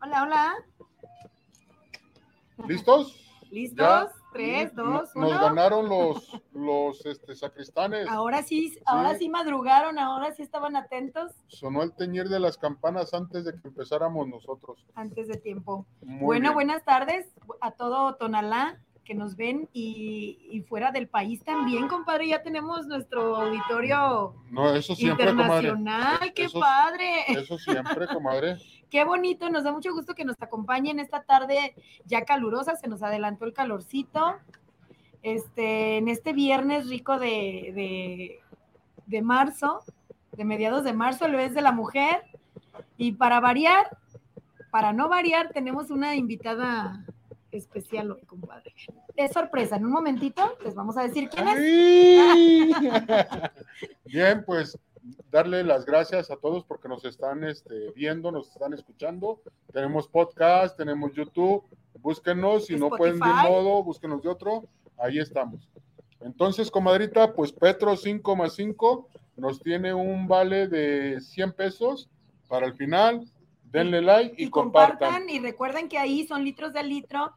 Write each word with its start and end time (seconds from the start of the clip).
Hola, 0.00 0.22
hola. 0.22 0.56
¿Listos? 2.66 3.14
¿Listos? 3.50 3.76
Ya. 3.78 4.17
Tres, 4.32 4.74
dos, 4.74 5.14
Nos 5.14 5.30
uno. 5.30 5.40
ganaron 5.40 5.88
los, 5.88 6.32
los 6.52 7.04
este, 7.06 7.34
sacristanes. 7.34 8.06
Ahora 8.08 8.42
sí, 8.42 8.78
ahora 8.86 9.16
sí 9.16 9.28
madrugaron, 9.28 9.98
ahora 9.98 10.32
sí 10.32 10.42
estaban 10.42 10.76
atentos 10.76 11.32
Sonó 11.46 11.82
el 11.82 11.92
teñir 11.94 12.28
de 12.28 12.38
las 12.38 12.58
campanas 12.58 13.14
antes 13.14 13.44
de 13.44 13.52
que 13.52 13.68
empezáramos 13.68 14.28
nosotros. 14.28 14.86
antes 14.94 15.28
de 15.28 15.36
tiempo. 15.38 15.86
Muy 16.02 16.20
bueno, 16.24 16.42
bien. 16.50 16.54
buenas 16.54 16.84
tardes 16.84 17.26
a 17.60 17.70
todo 17.72 18.16
Tonalá 18.16 18.78
que 19.08 19.14
nos 19.14 19.36
ven 19.36 19.70
y, 19.72 20.38
y 20.52 20.60
fuera 20.60 20.92
del 20.92 21.08
país 21.08 21.42
también, 21.42 21.88
compadre. 21.88 22.28
Ya 22.28 22.42
tenemos 22.42 22.86
nuestro 22.86 23.36
auditorio 23.36 24.34
No, 24.50 24.74
eso 24.74 24.94
siempre, 24.94 25.28
comadre. 25.28 25.68
internacional. 25.68 26.32
¡Qué 26.34 26.44
Eso- 26.44 26.60
padre! 26.60 27.10
Eso 27.28 27.58
siempre, 27.58 28.06
comadre. 28.06 28.58
Qué 28.90 29.04
bonito, 29.04 29.48
nos 29.48 29.64
da 29.64 29.72
mucho 29.72 29.94
gusto 29.94 30.14
que 30.14 30.26
nos 30.26 30.36
acompañen 30.42 31.00
esta 31.00 31.22
tarde 31.22 31.74
ya 32.04 32.26
calurosa, 32.26 32.76
se 32.76 32.86
nos 32.86 33.02
adelantó 33.02 33.46
el 33.46 33.54
calorcito. 33.54 34.36
Este, 35.22 35.96
en 35.96 36.08
este 36.08 36.34
viernes 36.34 36.88
rico 36.90 37.18
de, 37.18 37.72
de, 37.74 38.40
de 39.06 39.22
marzo, 39.22 39.84
de 40.32 40.44
mediados 40.44 40.84
de 40.84 40.92
marzo, 40.92 41.24
el 41.24 41.32
mes 41.32 41.54
de 41.54 41.62
la 41.62 41.72
mujer. 41.72 42.24
Y 42.98 43.12
para 43.12 43.40
variar, 43.40 43.96
para 44.70 44.92
no 44.92 45.08
variar, 45.08 45.48
tenemos 45.54 45.90
una 45.90 46.14
invitada 46.14 47.06
especial 47.50 48.12
hoy, 48.12 48.22
compadre. 48.22 48.74
Es 49.16 49.32
sorpresa, 49.32 49.76
en 49.76 49.86
un 49.86 49.92
momentito 49.92 50.56
les 50.64 50.74
vamos 50.74 50.96
a 50.96 51.02
decir 51.02 51.28
quién 51.28 51.48
es. 51.48 52.76
Bien, 54.04 54.44
pues 54.44 54.78
darle 55.30 55.64
las 55.64 55.84
gracias 55.84 56.30
a 56.30 56.36
todos 56.36 56.64
porque 56.64 56.88
nos 56.88 57.04
están 57.04 57.44
este, 57.44 57.90
viendo, 57.92 58.30
nos 58.32 58.48
están 58.48 58.72
escuchando. 58.72 59.40
Tenemos 59.72 60.08
podcast, 60.08 60.76
tenemos 60.76 61.12
YouTube. 61.14 61.64
Búsquenos, 62.00 62.66
si 62.66 62.76
no 62.76 62.90
pueden 62.90 63.18
de 63.18 63.24
un 63.24 63.28
Spotify. 63.28 63.50
modo, 63.50 63.82
búsquenos 63.82 64.22
de 64.22 64.28
otro. 64.28 64.64
Ahí 64.98 65.18
estamos. 65.18 65.68
Entonces, 66.20 66.70
comadrita, 66.70 67.32
pues 67.32 67.52
Petro 67.52 67.96
5 67.96 68.36
más 68.36 68.54
5 68.54 69.08
nos 69.36 69.60
tiene 69.60 69.94
un 69.94 70.26
vale 70.26 70.66
de 70.68 71.20
100 71.20 71.52
pesos 71.52 72.08
para 72.48 72.66
el 72.66 72.74
final. 72.74 73.24
Denle 73.64 74.00
like 74.00 74.42
y, 74.42 74.46
y 74.46 74.50
compartan. 74.50 74.98
compartan 74.98 75.30
y 75.30 75.40
recuerden 75.40 75.88
que 75.88 75.98
ahí 75.98 76.26
son 76.26 76.44
litros 76.44 76.72
de 76.72 76.82
litro. 76.82 77.36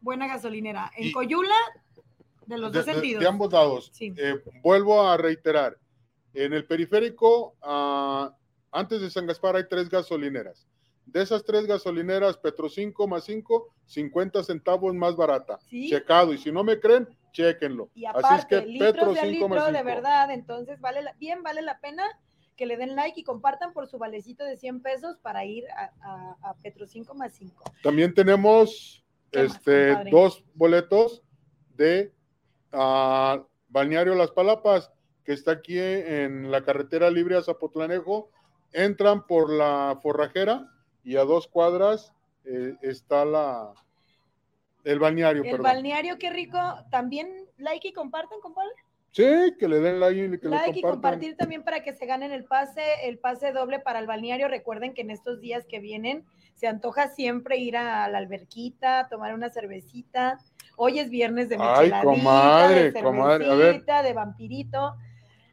Buena 0.00 0.26
gasolinera. 0.26 0.90
En 0.96 1.06
Y- 1.08 1.12
Coyula, 1.12 1.54
de 2.46 2.58
los 2.58 2.72
de, 2.72 2.78
dos 2.78 2.86
de- 2.86 2.92
sentidos. 2.94 3.20
de 3.22 3.28
ambos 3.28 3.52
lados. 3.52 3.90
Sí. 3.92 4.12
Eh, 4.16 4.36
vuelvo 4.62 5.02
a 5.02 5.16
reiterar. 5.16 5.76
En 6.34 6.52
el 6.52 6.66
periférico, 6.66 7.56
ah, 7.62 8.34
antes 8.70 9.00
de 9.00 9.10
San 9.10 9.26
Gaspar 9.26 9.56
hay 9.56 9.68
tres 9.68 9.88
gasolineras. 9.88 10.66
De 11.06 11.22
esas 11.22 11.42
tres 11.42 11.66
gasolineras, 11.66 12.36
Petro 12.36 12.68
5 12.68 13.06
más 13.08 13.24
5, 13.24 13.74
50 13.86 14.44
centavos 14.44 14.94
más 14.94 15.16
barata. 15.16 15.58
Sí. 15.68 15.88
Checado. 15.88 16.34
Y 16.34 16.38
si 16.38 16.52
no 16.52 16.62
me 16.64 16.78
creen, 16.78 17.08
chequenlo. 17.32 17.90
Y 17.94 18.04
Así 18.04 18.18
aparte, 18.18 18.56
es 18.58 18.62
que 18.64 18.68
litros 18.68 18.92
Petro 18.92 19.14
de 19.14 19.20
5 19.20 19.48
más 19.48 19.56
litro 19.58 19.66
5. 19.66 19.78
de 19.78 19.82
verdad, 19.84 20.30
entonces 20.30 20.80
vale 20.80 21.02
la- 21.02 21.14
bien 21.14 21.42
vale 21.42 21.62
la 21.62 21.80
pena 21.80 22.04
que 22.56 22.66
le 22.66 22.76
den 22.76 22.94
like 22.94 23.18
y 23.20 23.24
compartan 23.24 23.72
por 23.72 23.86
su 23.86 23.98
valecito 23.98 24.44
de 24.44 24.56
100 24.58 24.82
pesos 24.82 25.16
para 25.22 25.44
ir 25.46 25.64
a, 25.70 25.92
a- 26.02 26.50
a 26.50 26.54
Petro 26.62 26.86
5 26.86 27.14
más 27.14 27.32
5. 27.34 27.64
También 27.82 28.12
tenemos 28.12 29.02
¿Qué 29.30 29.42
más, 29.42 29.56
este, 29.56 30.10
dos 30.10 30.44
boletos 30.54 31.22
de 31.76 32.12
ah, 32.72 33.44
Balneario 33.68 34.14
Las 34.14 34.30
Palapas, 34.30 34.90
que 35.24 35.32
está 35.32 35.52
aquí 35.52 35.78
en 35.78 36.50
la 36.50 36.64
carretera 36.64 37.10
libre 37.10 37.36
a 37.36 37.42
Zapotlanejo. 37.42 38.30
Entran 38.72 39.26
por 39.26 39.50
la 39.50 39.98
forrajera 40.02 40.70
y 41.04 41.16
a 41.16 41.24
dos 41.24 41.48
cuadras 41.48 42.12
eh, 42.44 42.74
está 42.82 43.24
la 43.24 43.72
el 44.84 44.98
balneario. 44.98 45.42
El 45.42 45.50
perdón. 45.50 45.64
balneario, 45.64 46.18
qué 46.18 46.30
rico. 46.30 46.58
También 46.90 47.28
like 47.58 47.88
y 47.88 47.92
compartan, 47.92 48.40
compadre. 48.40 48.70
Sí, 49.10 49.24
que 49.58 49.68
le 49.68 49.80
den 49.80 50.00
like 50.00 50.24
y 50.24 50.38
que 50.38 50.48
like 50.48 50.78
y 50.78 50.82
compartir 50.82 51.36
también 51.36 51.62
para 51.62 51.82
que 51.82 51.92
se 51.92 52.06
ganen 52.06 52.30
el 52.32 52.44
pase, 52.44 52.82
el 53.04 53.18
pase 53.18 53.52
doble 53.52 53.80
para 53.80 53.98
el 53.98 54.06
balneario. 54.06 54.48
Recuerden 54.48 54.94
que 54.94 55.02
en 55.02 55.10
estos 55.10 55.40
días 55.40 55.66
que 55.66 55.80
vienen 55.80 56.24
se 56.58 56.66
antoja 56.66 57.08
siempre 57.08 57.56
ir 57.58 57.76
a 57.76 58.08
la 58.08 58.18
alberquita, 58.18 59.06
tomar 59.08 59.32
una 59.32 59.48
cervecita. 59.48 60.38
Hoy 60.76 60.98
es 60.98 61.08
viernes 61.08 61.48
de 61.48 61.56
Ay, 61.60 61.92
comadre, 62.02 62.90
de 62.90 63.02
comadre, 63.02 63.46
a 63.46 63.54
ver. 63.54 63.66
cervecita, 63.66 64.02
de 64.02 64.12
vampirito. 64.12 64.96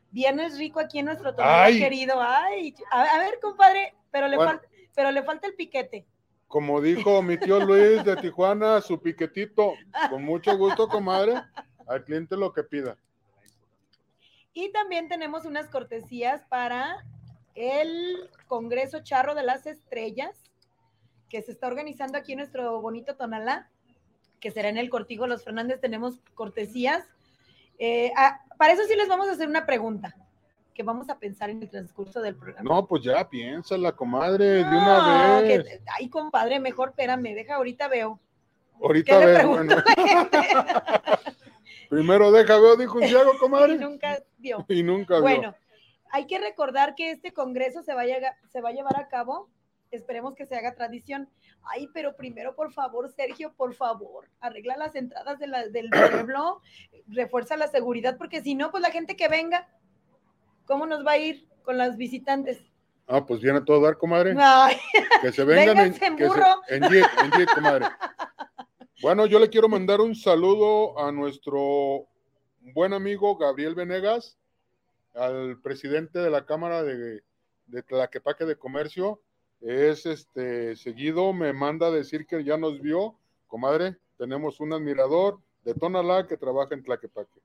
Viernes 0.10 0.58
rico 0.58 0.80
aquí 0.80 1.00
en 1.00 1.06
nuestro 1.06 1.36
Ay. 1.38 1.78
querido. 1.80 2.16
Ay, 2.20 2.74
a, 2.92 3.04
a 3.04 3.20
ver, 3.20 3.40
compadre, 3.40 3.94
pero 4.10 4.28
le, 4.28 4.36
Bueno. 4.38 4.52
falta, 4.54 4.68
pero 4.96 5.12
le 5.12 5.22
falta 5.24 5.46
el 5.48 5.54
piquete. 5.54 6.08
Como 6.48 6.82
dijo 6.82 7.22
mi 7.22 7.38
tío 7.38 7.60
Luis 7.60 8.04
de 8.04 8.16
Tijuana, 8.16 8.82
su 8.82 9.00
piquetito. 9.00 9.74
Con 10.10 10.24
mucho 10.24 10.58
gusto, 10.58 10.88
comadre. 10.88 11.36
Al 11.88 12.04
cliente 12.04 12.36
lo 12.36 12.52
que 12.52 12.64
pida. 12.64 12.98
Y 14.54 14.72
también 14.72 15.08
tenemos 15.08 15.46
unas 15.46 15.70
cortesías 15.70 16.44
para 16.46 17.06
el 17.56 18.30
Congreso 18.48 19.02
Charro 19.04 19.36
de 19.36 19.44
las 19.44 19.66
Estrellas, 19.68 20.42
que 21.30 21.42
se 21.42 21.52
está 21.52 21.68
organizando 21.68 22.18
aquí 22.18 22.34
en 22.34 22.40
nuestro 22.40 22.82
bonito 22.82 23.16
Tonalá, 23.16 23.70
que 24.40 24.52
será 24.52 24.70
en 24.70 24.78
el 24.78 24.90
Cortijo 24.90 25.28
Los 25.28 25.44
Fernández. 25.44 25.80
Tenemos 25.82 26.20
cortesías. 26.34 27.04
Eh, 27.80 28.12
ah, 28.16 28.42
para 28.58 28.74
eso 28.74 28.84
sí 28.88 28.96
les 28.96 29.08
vamos 29.08 29.28
a 29.28 29.32
hacer 29.34 29.48
una 29.48 29.66
pregunta, 29.66 30.16
que 30.74 30.84
vamos 30.84 31.10
a 31.10 31.18
pensar 31.20 31.50
en 31.50 31.62
el 31.62 31.70
transcurso 31.70 32.22
del 32.22 32.36
programa. 32.36 32.70
No, 32.70 32.86
pues 32.88 33.04
ya 33.04 33.28
piénsala, 33.30 33.92
comadre, 33.94 34.46
de 34.46 34.64
una 34.64 35.42
vez. 35.42 35.64
que- 35.64 35.82
ay, 35.98 36.10
compadre, 36.10 36.60
mejor 36.60 36.90
espérame, 36.90 37.34
deja, 37.34 37.56
ahorita 37.56 37.88
veo. 37.88 38.20
Ahorita 38.82 39.14
¿Qué 39.20 39.20
le 39.20 39.32
veo. 39.32 39.38
pregunto 39.38 39.76
bueno. 39.96 40.30
Primero 41.90 42.32
deja 42.32 42.58
veo, 42.60 42.76
dijo 42.76 42.98
un 42.98 43.04
ciego, 43.08 43.32
Y 43.36 43.38
comadre. 43.38 43.78
nunca 43.78 44.20
dio. 44.38 44.66
Y 44.70 44.84
nunca 44.84 45.16
vio. 45.16 45.22
Bueno, 45.22 45.56
hay 46.12 46.28
que 46.28 46.40
recordar 46.40 46.96
que 46.96 47.12
este 47.12 47.34
congreso 47.34 47.84
se 47.84 47.94
va, 47.94 48.02
a 48.02 48.06
llega- 48.06 48.38
se 48.50 48.62
va 48.62 48.70
a 48.70 48.74
llevar 48.74 48.98
a 49.00 49.08
cabo. 49.08 49.50
Esperemos 49.92 50.36
que 50.36 50.46
se 50.46 50.56
haga 50.56 50.76
tradición. 50.76 51.30
Ay, 51.64 51.88
pero 51.94 52.16
primero, 52.16 52.56
por 52.56 52.72
favor, 52.74 53.10
Sergio, 53.10 53.54
por 53.54 53.74
favor, 53.74 54.28
arregla 54.40 54.76
las 54.78 54.96
entradas 54.96 55.40
de 55.40 55.48
la- 55.48 55.68
del 55.68 55.90
pueblo, 56.30 56.62
refuerza 57.08 57.56
la 57.58 57.68
seguridad, 57.68 58.18
porque 58.18 58.42
si 58.42 58.56
no, 58.56 58.72
pues 58.72 58.82
la 58.82 58.92
gente 58.92 59.16
que 59.16 59.28
venga, 59.28 59.68
¿cómo 60.66 60.86
nos 60.86 61.06
va 61.06 61.12
a 61.12 61.18
ir 61.18 61.48
con 61.64 61.78
las 61.78 61.98
visitantes? 61.98 62.60
Ah, 63.08 63.24
pues 63.26 63.40
viene 63.42 63.60
a 63.60 63.64
todo 63.64 63.82
dar, 63.82 63.98
comadre. 63.98 64.34
Ay, 64.38 64.78
Que 65.22 65.32
se 65.32 65.44
vengan 65.44 65.78
en, 65.78 65.86
en 66.04 66.16
que 66.16 66.24
se- 66.24 66.28
burro. 66.28 66.62
en 66.68 66.82
jeep, 66.90 67.06
en 67.40 67.46
comadre. 67.54 67.86
Bueno, 69.02 69.26
yo 69.28 69.40
le 69.40 69.50
quiero 69.50 69.68
mandar 69.70 70.02
un 70.02 70.16
saludo 70.16 70.98
a 71.00 71.12
nuestro 71.12 72.08
buen 72.74 72.94
amigo 72.94 73.38
Gabriel 73.38 73.76
Venegas, 73.76 74.38
al 75.14 75.60
presidente 75.62 76.20
de 76.20 76.30
la 76.32 76.46
Cámara 76.46 76.82
de, 76.82 77.22
de 77.68 77.84
Tlaquepaque 77.84 78.46
de 78.46 78.58
Comercio. 78.58 79.22
Es 79.62 80.06
este 80.06 80.76
seguido, 80.76 81.34
me 81.34 81.54
manda 81.54 81.88
a 81.88 81.92
decir 81.92 82.26
que 82.26 82.44
ya 82.44 82.58
nos 82.58 82.82
vio, 82.82 83.18
comadre. 83.48 83.98
Tenemos 84.18 84.60
un 84.60 84.74
admirador 84.74 85.40
de 85.64 85.74
Tonalá 85.74 86.28
que 86.28 86.38
trabaja 86.38 86.76
en 86.76 86.84
Tlaquepaque. 86.84 87.42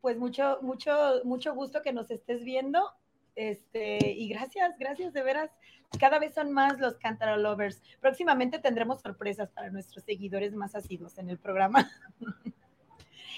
pues 0.00 0.16
mucho, 0.18 0.58
mucho, 0.62 0.92
mucho 1.24 1.54
gusto 1.54 1.82
que 1.82 1.92
nos 1.92 2.10
estés 2.10 2.44
viendo. 2.44 2.92
Este, 3.34 3.98
y 4.10 4.28
gracias, 4.28 4.76
gracias 4.78 5.12
de 5.12 5.22
veras. 5.22 5.50
Cada 5.98 6.18
vez 6.18 6.34
son 6.34 6.52
más 6.52 6.78
los 6.78 6.98
Cántaro 6.98 7.36
Lovers. 7.36 7.80
Próximamente 8.00 8.58
tendremos 8.58 9.00
sorpresas 9.00 9.50
para 9.50 9.70
nuestros 9.70 10.04
seguidores 10.04 10.54
más 10.54 10.74
asiduos 10.74 11.16
en 11.18 11.30
el 11.30 11.38
programa. 11.38 11.90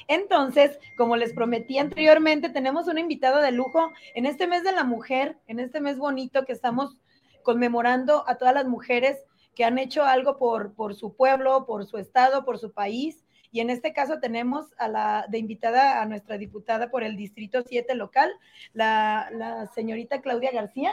Entonces, 0.09 0.79
como 0.97 1.17
les 1.17 1.33
prometí 1.33 1.79
anteriormente, 1.79 2.49
tenemos 2.49 2.89
una 2.89 3.01
invitada 3.01 3.41
de 3.43 3.53
lujo 3.53 3.93
en 4.15 4.27
este 4.27 4.47
mes 4.47 4.65
de 4.65 4.73
la 4.73 4.85
mujer, 4.85 5.39
en 5.47 5.61
este 5.61 5.81
mes 5.81 5.99
bonito 5.99 6.45
que 6.45 6.53
estamos 6.53 6.97
conmemorando 7.43 8.25
a 8.29 8.37
todas 8.37 8.55
las 8.55 8.67
mujeres 8.67 9.19
que 9.55 9.65
han 9.65 9.79
hecho 9.79 10.05
algo 10.05 10.37
por, 10.39 10.75
por 10.75 10.95
su 10.95 11.15
pueblo, 11.15 11.67
por 11.67 11.87
su 11.87 11.99
estado, 11.99 12.45
por 12.45 12.59
su 12.59 12.73
país. 12.73 13.25
Y 13.53 13.61
en 13.61 13.71
este 13.71 13.93
caso 13.93 14.21
tenemos 14.21 14.67
a 14.79 14.89
la 14.89 15.27
de 15.29 15.39
invitada 15.39 16.01
a 16.01 16.07
nuestra 16.07 16.39
diputada 16.39 16.89
por 16.91 17.03
el 17.03 17.17
Distrito 17.17 17.63
7 17.63 17.95
local, 17.97 18.31
la, 18.73 19.29
la 19.33 19.67
señorita 19.67 20.21
Claudia 20.21 20.53
García. 20.53 20.93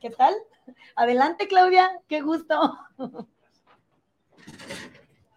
¿Qué 0.00 0.10
tal? 0.10 0.34
Adelante, 0.94 1.48
Claudia, 1.48 1.90
qué 2.08 2.20
gusto. 2.20 2.78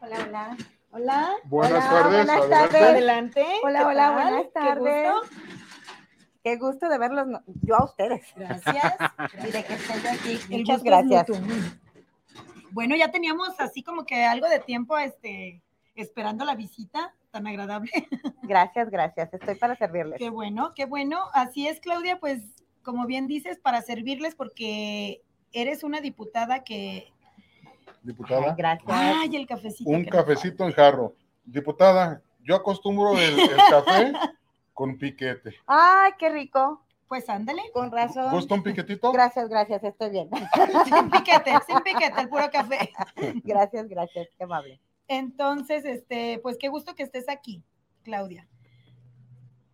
Hola, 0.01 0.17
hola. 0.27 0.57
Hola. 0.91 1.35
Buenas 1.43 1.85
Hola, 1.85 1.89
tardes. 1.89 2.25
buenas 2.25 2.49
tardes. 2.49 2.81
Adelante. 2.81 3.45
Hola, 3.63 3.79
¿qué 3.79 3.85
hola, 3.85 4.11
buenas 4.11 4.43
Qué 4.43 4.49
tardes. 4.53 5.13
Gusto. 6.55 6.79
Qué 6.79 6.87
gusto 6.87 6.89
de 6.89 6.97
verlos, 6.97 7.27
yo 7.61 7.75
a 7.75 7.85
ustedes. 7.85 8.25
Gracias. 8.35 8.95
Y 9.47 9.51
de 9.51 9.63
que 9.63 9.73
estén 9.73 10.07
aquí. 10.07 10.39
El 10.49 10.61
Muchas 10.61 10.83
gracias. 10.83 11.27
Bueno, 12.71 12.95
ya 12.95 13.11
teníamos 13.11 13.59
así 13.59 13.83
como 13.83 14.05
que 14.05 14.23
algo 14.23 14.47
de 14.47 14.59
tiempo 14.59 14.97
este, 14.97 15.61
esperando 15.95 16.45
la 16.45 16.55
visita 16.55 17.13
tan 17.31 17.47
agradable. 17.47 17.91
Gracias, 18.43 18.89
gracias. 18.89 19.31
Estoy 19.31 19.53
para 19.55 19.75
servirles. 19.75 20.17
Qué 20.17 20.31
bueno, 20.31 20.73
qué 20.75 20.85
bueno. 20.85 21.25
Así 21.33 21.67
es, 21.67 21.79
Claudia, 21.79 22.19
pues 22.19 22.41
como 22.81 23.05
bien 23.05 23.27
dices, 23.27 23.59
para 23.59 23.83
servirles 23.83 24.33
porque 24.33 25.21
eres 25.51 25.83
una 25.83 26.01
diputada 26.01 26.63
que... 26.63 27.13
Diputada, 28.01 28.55
Gracias. 28.57 28.89
Ay, 28.91 29.35
el 29.35 29.45
cafecito. 29.45 29.89
un 29.89 30.05
cafecito 30.05 30.65
en 30.65 30.71
jarro. 30.71 31.13
Diputada, 31.45 32.23
yo 32.41 32.55
acostumbro 32.55 33.15
el, 33.19 33.39
el 33.39 33.57
café 33.69 34.13
con 34.79 34.97
piquete. 34.97 35.55
Ay, 35.67 36.13
qué 36.17 36.29
rico. 36.29 36.81
Pues 37.09 37.27
ándale, 37.27 37.63
Con 37.73 37.91
razón. 37.91 38.31
¿Gusta 38.31 38.55
un 38.55 38.63
piquetito? 38.63 39.11
Gracias, 39.11 39.49
gracias. 39.49 39.83
Estoy 39.83 40.09
bien. 40.09 40.29
sin 40.85 41.09
piquete, 41.09 41.51
sin 41.67 41.79
piquete, 41.79 42.21
el 42.21 42.29
puro 42.29 42.49
café. 42.49 42.89
Gracias, 43.43 43.89
gracias. 43.89 44.29
Qué 44.37 44.43
amable. 44.45 44.79
Entonces, 45.09 45.83
este, 45.83 46.39
pues 46.41 46.57
qué 46.57 46.69
gusto 46.69 46.95
que 46.95 47.03
estés 47.03 47.27
aquí, 47.27 47.61
Claudia. 48.03 48.47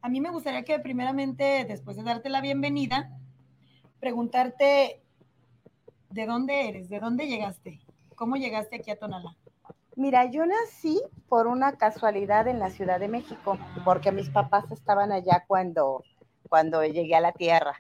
A 0.02 0.10
mí 0.10 0.22
me 0.22 0.31
gustaría 0.31 0.63
que 0.63 0.80
primeramente, 0.80 1.66
después 1.66 1.98
de 1.98 2.01
darte 2.01 2.30
la 2.30 2.42
bienvenida, 2.42 3.12
preguntarte 4.00 5.04
de 6.10 6.25
dónde 6.25 6.68
eres, 6.68 6.90
de 6.90 7.00
dónde 7.00 7.28
llegaste, 7.28 7.80
cómo 8.16 8.38
llegaste 8.38 8.78
aquí 8.78 8.90
a 8.90 8.98
Tonalá. 8.98 9.38
Mira, 9.98 10.26
yo 10.26 10.46
nací 10.46 11.02
por 11.30 11.48
una 11.48 11.78
casualidad 11.78 12.48
en 12.50 12.60
la 12.60 12.70
Ciudad 12.70 13.00
de 13.00 13.08
México, 13.08 13.58
porque 13.86 14.12
mis 14.12 14.30
papás 14.30 14.70
estaban 14.72 15.14
allá 15.14 15.46
cuando, 15.48 16.04
cuando 16.50 16.84
llegué 16.84 17.16
a 17.16 17.22
la 17.22 17.32
tierra. 17.32 17.80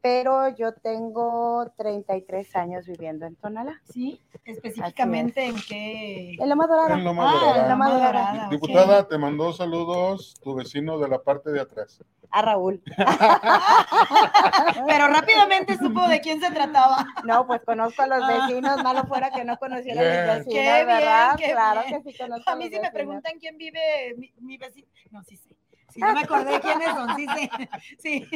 Pero 0.00 0.48
yo 0.48 0.72
tengo 0.74 1.70
33 1.76 2.56
años 2.56 2.86
viviendo 2.86 3.26
en 3.26 3.36
Tonalá, 3.36 3.80
Sí, 3.92 4.20
específicamente 4.44 5.44
en 5.44 5.56
qué. 5.68 6.36
en 6.40 6.48
Loma 6.48 6.66
Dorada. 6.66 6.94
En 6.94 7.04
Loma 7.04 7.28
Ah, 7.28 7.32
Dorada. 7.34 7.62
en 7.62 7.68
Loma 7.68 7.88
Loma 7.88 8.06
Dorada, 8.06 8.30
Dorada. 8.32 8.46
ok. 8.46 8.52
Diputada, 8.52 9.08
te 9.08 9.18
mandó 9.18 9.52
saludos 9.52 10.34
tu 10.42 10.54
vecino 10.54 10.98
de 10.98 11.08
la 11.08 11.22
parte 11.22 11.50
de 11.50 11.60
atrás. 11.60 12.02
A 12.30 12.40
Raúl. 12.40 12.82
Pero 14.86 15.08
rápidamente 15.08 15.76
supo 15.76 16.06
de 16.08 16.20
quién 16.20 16.40
se 16.40 16.50
trataba. 16.50 17.06
No, 17.24 17.46
pues 17.46 17.60
conozco 17.64 18.02
a 18.02 18.06
los 18.06 18.22
Ah. 18.22 18.46
vecinos, 18.46 18.82
malo 18.82 19.04
fuera 19.04 19.30
que 19.30 19.44
no 19.44 19.58
conociera 19.58 20.00
a 20.00 20.04
Bien. 20.04 20.16
mis 20.16 20.26
vecinos, 20.46 20.54
Qué 20.54 20.60
bien, 20.62 20.86
¿verdad? 20.86 21.34
qué 21.36 21.50
claro 21.52 21.80
bien. 21.86 22.02
que 22.02 22.12
sí 22.12 22.18
conozco 22.18 22.50
A 22.50 22.56
mí 22.56 22.64
los 22.64 22.72
si 22.74 22.80
me 22.80 22.90
preguntan 22.90 23.32
quién 23.38 23.58
vive 23.58 24.14
mi, 24.16 24.32
mi 24.40 24.56
vecino. 24.56 24.86
No, 25.10 25.22
sí 25.24 25.36
sé. 25.36 25.50
Sí, 25.50 25.56
ya 26.00 26.12
me 26.14 26.20
acordé 26.20 26.60
quiénes 26.60 26.88
son, 26.94 27.14
sí 27.16 27.26
sé. 27.26 27.50
Sí. 27.98 28.28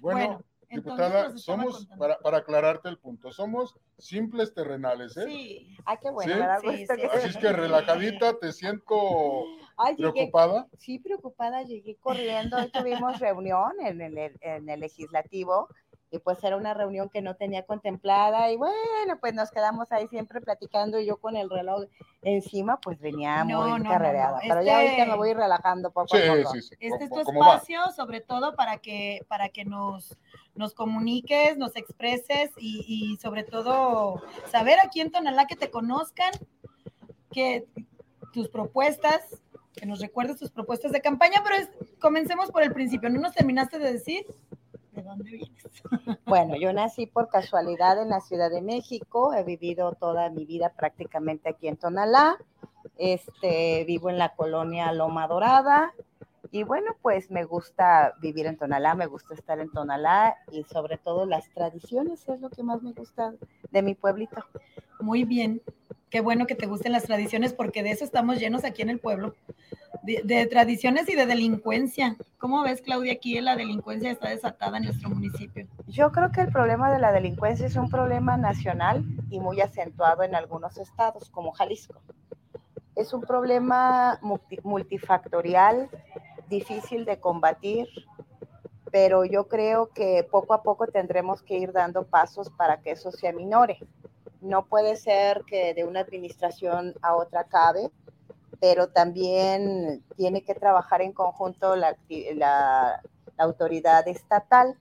Bueno, 0.00 0.42
diputada, 0.68 1.36
somos, 1.36 1.86
para, 1.98 2.18
para 2.18 2.38
aclararte 2.38 2.88
el 2.88 2.98
punto, 2.98 3.30
somos 3.32 3.76
simples 3.98 4.52
terrenales, 4.54 5.16
¿eh? 5.16 5.24
Sí. 5.26 5.76
Ah, 5.86 5.96
qué 5.98 6.10
bueno, 6.10 6.32
¿Sí? 6.34 6.40
me 6.40 6.46
da 6.46 6.58
Sí, 6.60 6.66
gusto 6.66 6.94
sí. 6.94 7.00
que- 7.00 7.06
Así 7.06 7.28
es 7.28 7.36
que 7.36 7.52
relajadita, 7.52 8.38
te 8.38 8.52
siento 8.52 9.44
Ay, 9.76 9.94
llegué, 9.96 10.12
preocupada. 10.12 10.66
sí, 10.78 10.98
preocupada, 10.98 11.62
llegué 11.62 11.96
corriendo. 11.96 12.56
Hoy 12.56 12.70
tuvimos 12.70 13.18
reunión 13.20 13.72
en 13.84 14.00
el, 14.00 14.18
en 14.40 14.68
el 14.68 14.80
legislativo 14.80 15.68
y 16.14 16.18
pues 16.20 16.42
era 16.44 16.56
una 16.56 16.74
reunión 16.74 17.08
que 17.08 17.20
no 17.22 17.34
tenía 17.34 17.64
contemplada 17.64 18.50
y 18.52 18.56
bueno, 18.56 19.18
pues 19.20 19.34
nos 19.34 19.50
quedamos 19.50 19.90
ahí 19.90 20.06
siempre 20.06 20.40
platicando 20.40 21.00
y 21.00 21.06
yo 21.06 21.16
con 21.16 21.36
el 21.36 21.50
reloj 21.50 21.86
encima 22.22 22.78
pues 22.80 23.00
venía 23.00 23.42
No, 23.44 23.66
muy 23.66 23.80
no, 23.80 23.90
carrereada. 23.90 24.34
no. 24.36 24.48
Pero 24.48 24.62
ya 24.62 24.80
Este- 24.84 24.92
ahorita 25.00 25.10
me 25.12 25.16
voy 25.18 25.32
relajando 25.34 25.90
poco 25.90 26.16
Sí, 26.16 26.22
a 26.22 26.36
poco. 26.36 26.50
sí, 26.52 26.62
sí. 26.62 26.74
Este 26.78 27.04
es 27.04 27.10
tu 27.10 27.16
¿Cómo- 27.16 27.24
cómo 27.24 27.40
va? 27.40 27.46
espacio, 27.56 27.90
sobre 27.96 28.20
todo 28.20 28.54
para 28.54 28.78
que, 28.78 29.24
para 29.28 29.48
que 29.48 29.64
nos, 29.64 30.16
nos 30.54 30.72
comuniques, 30.72 31.58
nos 31.58 31.74
expreses 31.74 32.52
y, 32.58 32.84
y 32.86 33.16
sobre 33.16 33.42
todo 33.42 34.22
saber 34.52 34.78
aquí 34.80 35.00
en 35.00 35.10
Tonalá 35.10 35.46
que 35.46 35.56
te 35.56 35.68
conozcan, 35.70 36.30
que 37.32 37.66
tus 38.32 38.48
propuestas, 38.48 39.42
que 39.74 39.86
nos 39.86 39.98
recuerdes 40.00 40.38
tus 40.38 40.52
propuestas 40.52 40.92
de 40.92 41.00
campaña, 41.00 41.42
pero 41.42 41.56
es- 41.56 41.70
comencemos 42.00 42.52
por 42.52 42.62
el 42.62 42.72
principio. 42.72 43.10
¿No 43.10 43.20
nos 43.20 43.34
terminaste 43.34 43.80
de 43.80 43.92
decir 43.92 44.24
de 44.94 45.02
dónde 45.02 45.30
vienes? 45.30 45.50
Bueno, 46.26 46.56
yo 46.56 46.72
nací 46.72 47.06
por 47.06 47.28
casualidad 47.28 48.00
en 48.00 48.08
la 48.08 48.20
Ciudad 48.20 48.50
de 48.50 48.62
México, 48.62 49.34
he 49.34 49.44
vivido 49.44 49.92
toda 49.92 50.30
mi 50.30 50.44
vida 50.44 50.70
prácticamente 50.70 51.50
aquí 51.50 51.68
en 51.68 51.76
Tonalá, 51.76 52.38
este, 52.96 53.84
vivo 53.84 54.10
en 54.10 54.18
la 54.18 54.34
colonia 54.34 54.92
Loma 54.92 55.26
Dorada 55.26 55.92
y 56.54 56.62
bueno, 56.62 56.94
pues 57.02 57.32
me 57.32 57.44
gusta 57.44 58.14
vivir 58.20 58.46
en 58.46 58.56
Tonalá, 58.56 58.94
me 58.94 59.06
gusta 59.06 59.34
estar 59.34 59.58
en 59.58 59.72
Tonalá 59.72 60.36
y 60.52 60.62
sobre 60.62 60.98
todo 60.98 61.26
las 61.26 61.50
tradiciones 61.50 62.28
es 62.28 62.40
lo 62.40 62.48
que 62.48 62.62
más 62.62 62.80
me 62.80 62.92
gusta 62.92 63.34
de 63.72 63.82
mi 63.82 63.94
pueblito. 63.94 64.44
Muy 65.00 65.24
bien. 65.24 65.60
Qué 66.14 66.20
bueno 66.20 66.46
que 66.46 66.54
te 66.54 66.66
gusten 66.68 66.92
las 66.92 67.02
tradiciones 67.02 67.52
porque 67.52 67.82
de 67.82 67.90
eso 67.90 68.04
estamos 68.04 68.38
llenos 68.38 68.62
aquí 68.62 68.82
en 68.82 68.88
el 68.88 69.00
pueblo. 69.00 69.34
De, 70.04 70.46
tradiciones 70.46 71.08
y 71.08 71.16
de 71.16 71.26
delincuencia. 71.26 72.16
¿Cómo 72.38 72.62
ves, 72.62 72.82
Claudia? 72.82 73.14
Aquí 73.14 73.40
la 73.40 73.56
delincuencia 73.56 74.12
está 74.12 74.28
desatada 74.28 74.76
en 74.76 74.84
nuestro 74.84 75.08
municipio. 75.08 75.66
Yo 75.88 76.12
creo 76.12 76.30
que 76.30 76.42
el 76.42 76.52
problema 76.52 76.92
de 76.92 77.00
la 77.00 77.10
delincuencia 77.10 77.66
es 77.66 77.74
un 77.74 77.90
problema 77.90 78.36
nacional 78.36 79.04
y 79.28 79.40
muy 79.40 79.60
acentuado 79.60 80.22
en 80.22 80.36
algunos 80.36 80.78
estados, 80.78 81.30
como 81.30 81.50
Jalisco. 81.50 82.00
Es 82.94 83.12
un 83.12 83.22
problema 83.22 84.20
multi- 84.22 84.60
multifactorial, 84.62 85.90
difícil 86.48 87.06
de 87.06 87.18
combatir, 87.18 87.88
pero 88.92 89.24
yo 89.24 89.48
creo 89.48 89.88
que 89.88 90.24
poco 90.30 90.54
a 90.54 90.62
poco 90.62 90.86
tendremos 90.86 91.42
que 91.42 91.58
ir 91.58 91.72
dando 91.72 92.04
pasos 92.06 92.50
para 92.50 92.80
que 92.80 92.92
eso 92.92 93.10
se 93.10 93.26
aminore. 93.26 93.80
No 94.44 94.66
puede 94.66 94.96
ser 94.96 95.42
que 95.46 95.72
de 95.72 95.84
una 95.84 96.00
administración 96.00 96.92
a 97.00 97.16
otra 97.16 97.40
acabe, 97.40 97.90
pero 98.60 98.88
también 98.88 100.04
tiene 100.16 100.44
que 100.44 100.54
trabajar 100.54 101.00
en 101.00 101.12
conjunto 101.12 101.76
la 101.76 101.96
autoridad 103.38 104.06
estatal 104.06 104.76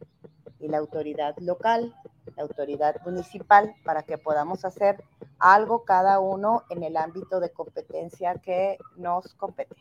y 0.59 0.67
la 0.67 0.79
autoridad 0.79 1.37
local, 1.37 1.95
la 2.35 2.43
autoridad 2.43 2.97
municipal, 3.05 3.73
para 3.85 4.03
que 4.03 4.17
podamos 4.17 4.65
hacer 4.65 5.01
algo 5.39 5.85
cada 5.85 6.19
uno 6.19 6.63
en 6.69 6.83
el 6.83 6.97
ámbito 6.97 7.39
de 7.39 7.51
competencia 7.53 8.35
que 8.35 8.77
nos 8.97 9.33
compete. 9.35 9.77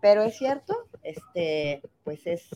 Pero 0.00 0.22
es 0.22 0.38
cierto, 0.38 0.74
este, 1.02 1.82
pues 2.02 2.26
es 2.26 2.48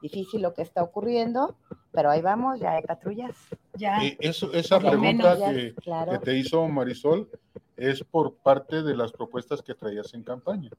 difícil 0.00 0.40
lo 0.40 0.54
que 0.54 0.62
está 0.62 0.82
ocurriendo, 0.82 1.54
pero 1.92 2.10
ahí 2.10 2.22
vamos, 2.22 2.60
ya 2.60 2.72
hay 2.72 2.82
patrullas. 2.82 3.36
Ya. 3.76 4.02
Eh, 4.04 4.16
eso, 4.20 4.52
esa 4.52 4.78
pregunta 4.78 5.34
menos, 5.34 5.38
ya, 5.38 5.52
que, 5.52 5.74
claro. 5.74 6.12
que 6.12 6.18
te 6.18 6.36
hizo 6.36 6.66
Marisol 6.68 7.28
es 7.76 8.04
por 8.04 8.34
parte 8.34 8.82
de 8.82 8.96
las 8.96 9.12
propuestas 9.12 9.62
que 9.62 9.74
traías 9.74 10.14
en 10.14 10.22
campaña, 10.22 10.70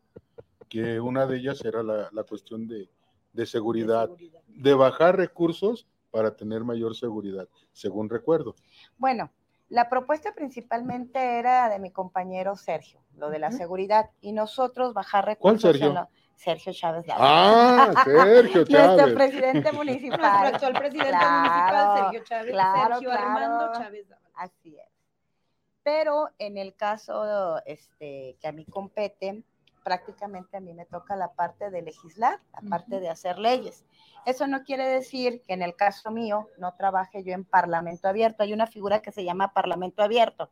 que 0.70 1.00
una 1.00 1.26
de 1.26 1.38
ellas 1.38 1.64
era 1.66 1.84
la, 1.84 2.10
la 2.12 2.24
cuestión 2.24 2.68
de, 2.68 2.90
de 3.34 3.46
seguridad, 3.46 4.10
de 4.48 4.74
bajar 4.74 5.18
recursos 5.18 5.88
para 6.12 6.36
tener 6.36 6.64
mayor 6.64 6.96
seguridad, 6.96 7.48
según 7.74 8.10
recuerdo. 8.10 8.56
Bueno, 8.98 9.30
la 9.68 9.90
propuesta 9.90 10.34
principalmente 10.34 11.40
era 11.40 11.68
de 11.70 11.80
mi 11.80 11.92
compañero 11.92 12.56
Sergio, 12.56 13.02
lo 13.18 13.30
de 13.30 13.40
la 13.40 13.52
seguridad, 13.52 14.10
y 14.22 14.32
nosotros 14.32 14.94
bajar 14.94 15.26
¿Cuál 15.38 15.56
recursos. 15.56 15.62
Sergio? 15.72 15.88
en 15.88 15.94
lo- 15.96 16.10
Sergio 16.36 16.74
Chávez 16.74 17.08
Lara. 17.08 17.20
Ah, 17.22 17.92
Sergio 18.06 18.66
Nuestro 18.66 18.66
Chávez. 18.98 19.14
presidente 19.16 19.54
Nuestro 19.72 19.74
municipal. 19.74 20.46
actual 20.54 20.74
presidente 20.74 21.16
municipal, 21.16 21.70
Claro, 21.70 21.98
Sergio 22.04 22.24
Chávez. 22.24 22.52
claro, 22.52 22.94
Sergio 22.96 23.10
claro. 23.10 23.28
Armando 23.28 23.72
Chávez. 23.80 24.06
Así 24.36 24.78
es. 24.78 24.90
Pero 25.84 26.30
en 26.40 26.58
el 26.58 26.76
caso 26.76 27.62
este, 27.66 28.38
que 28.42 28.48
a 28.48 28.52
mí 28.52 28.66
compete, 28.66 29.44
prácticamente 29.84 30.58
a 30.58 30.60
mí 30.60 30.74
me 30.74 30.86
toca 30.86 31.16
la 31.16 31.32
parte 31.34 31.70
de 31.70 31.84
legislar, 31.84 32.40
la 32.54 32.68
parte 32.70 33.00
de 33.00 33.08
hacer 33.10 33.38
leyes. 33.38 33.86
Eso 34.26 34.48
no 34.48 34.64
quiere 34.64 34.88
decir 34.88 35.44
que 35.44 35.54
en 35.54 35.62
el 35.62 35.76
caso 35.76 36.10
mío 36.10 36.50
no 36.58 36.74
trabaje 36.74 37.24
yo 37.24 37.34
en 37.34 37.46
Parlamento 37.46 38.08
Abierto. 38.08 38.42
Hay 38.42 38.52
una 38.52 38.66
figura 38.66 39.02
que 39.04 39.12
se 39.12 39.24
llama 39.24 39.54
Parlamento 39.54 40.02
Abierto, 40.02 40.50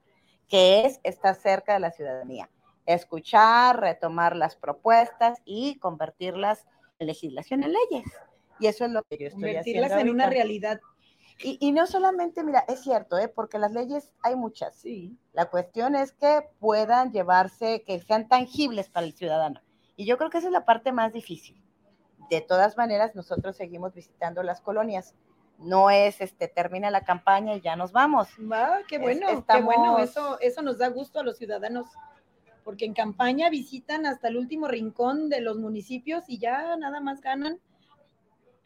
que 0.47 0.85
es 0.85 0.99
estar 1.03 1.33
cerca 1.33 1.73
de 1.73 1.79
la 1.79 1.89
ciudadanía, 1.89 2.47
escuchar, 2.85 3.79
retomar 3.79 4.35
las 4.35 4.55
propuestas 4.55 5.41
y 5.45 5.77
convertirlas 5.79 6.65
en 6.99 7.07
legislación, 7.07 7.63
en 7.63 7.73
leyes. 7.73 8.05
Y 8.59 8.67
eso 8.67 8.85
es 8.85 8.91
lo 8.91 9.03
que 9.03 9.17
yo 9.17 9.27
estoy 9.27 9.41
Convertirlas 9.41 9.91
haciendo. 9.91 10.09
en 10.11 10.15
una 10.15 10.29
realidad. 10.29 10.79
Y, 11.39 11.57
y 11.59 11.71
no 11.71 11.87
solamente, 11.87 12.43
mira, 12.43 12.63
es 12.67 12.81
cierto, 12.81 13.17
¿eh? 13.17 13.27
porque 13.27 13.57
las 13.57 13.71
leyes 13.71 14.11
hay 14.21 14.35
muchas. 14.35 14.75
Sí. 14.75 15.17
La 15.33 15.45
cuestión 15.45 15.95
es 15.95 16.11
que 16.13 16.47
puedan 16.59 17.11
llevarse, 17.11 17.83
que 17.83 17.99
sean 17.99 18.27
tangibles 18.27 18.89
para 18.89 19.05
el 19.05 19.13
ciudadano. 19.13 19.59
Y 19.95 20.05
yo 20.05 20.17
creo 20.17 20.29
que 20.29 20.37
esa 20.37 20.47
es 20.47 20.53
la 20.53 20.65
parte 20.65 20.91
más 20.91 21.11
difícil. 21.11 21.61
De 22.29 22.41
todas 22.41 22.77
maneras, 22.77 23.15
nosotros 23.15 23.57
seguimos 23.57 23.93
visitando 23.93 24.43
las 24.43 24.61
colonias. 24.61 25.15
No 25.57 25.89
es, 25.89 26.21
este, 26.21 26.47
termina 26.47 26.89
la 26.91 27.03
campaña 27.03 27.55
y 27.55 27.61
ya 27.61 27.75
nos 27.75 27.91
vamos. 27.91 28.29
Va, 28.51 28.79
qué 28.87 28.97
bueno, 28.97 29.27
qué 29.27 29.33
estamos- 29.33 29.65
bueno. 29.65 29.97
Eso, 29.99 30.39
eso 30.39 30.61
nos 30.61 30.77
da 30.77 30.87
gusto 30.89 31.19
a 31.19 31.23
los 31.23 31.37
ciudadanos. 31.37 31.87
Porque 32.63 32.85
en 32.85 32.93
campaña 32.93 33.49
visitan 33.49 34.05
hasta 34.05 34.27
el 34.29 34.37
último 34.37 34.67
rincón 34.67 35.29
de 35.29 35.41
los 35.41 35.57
municipios 35.57 36.23
y 36.27 36.37
ya 36.39 36.75
nada 36.77 36.99
más 37.01 37.21
ganan 37.21 37.59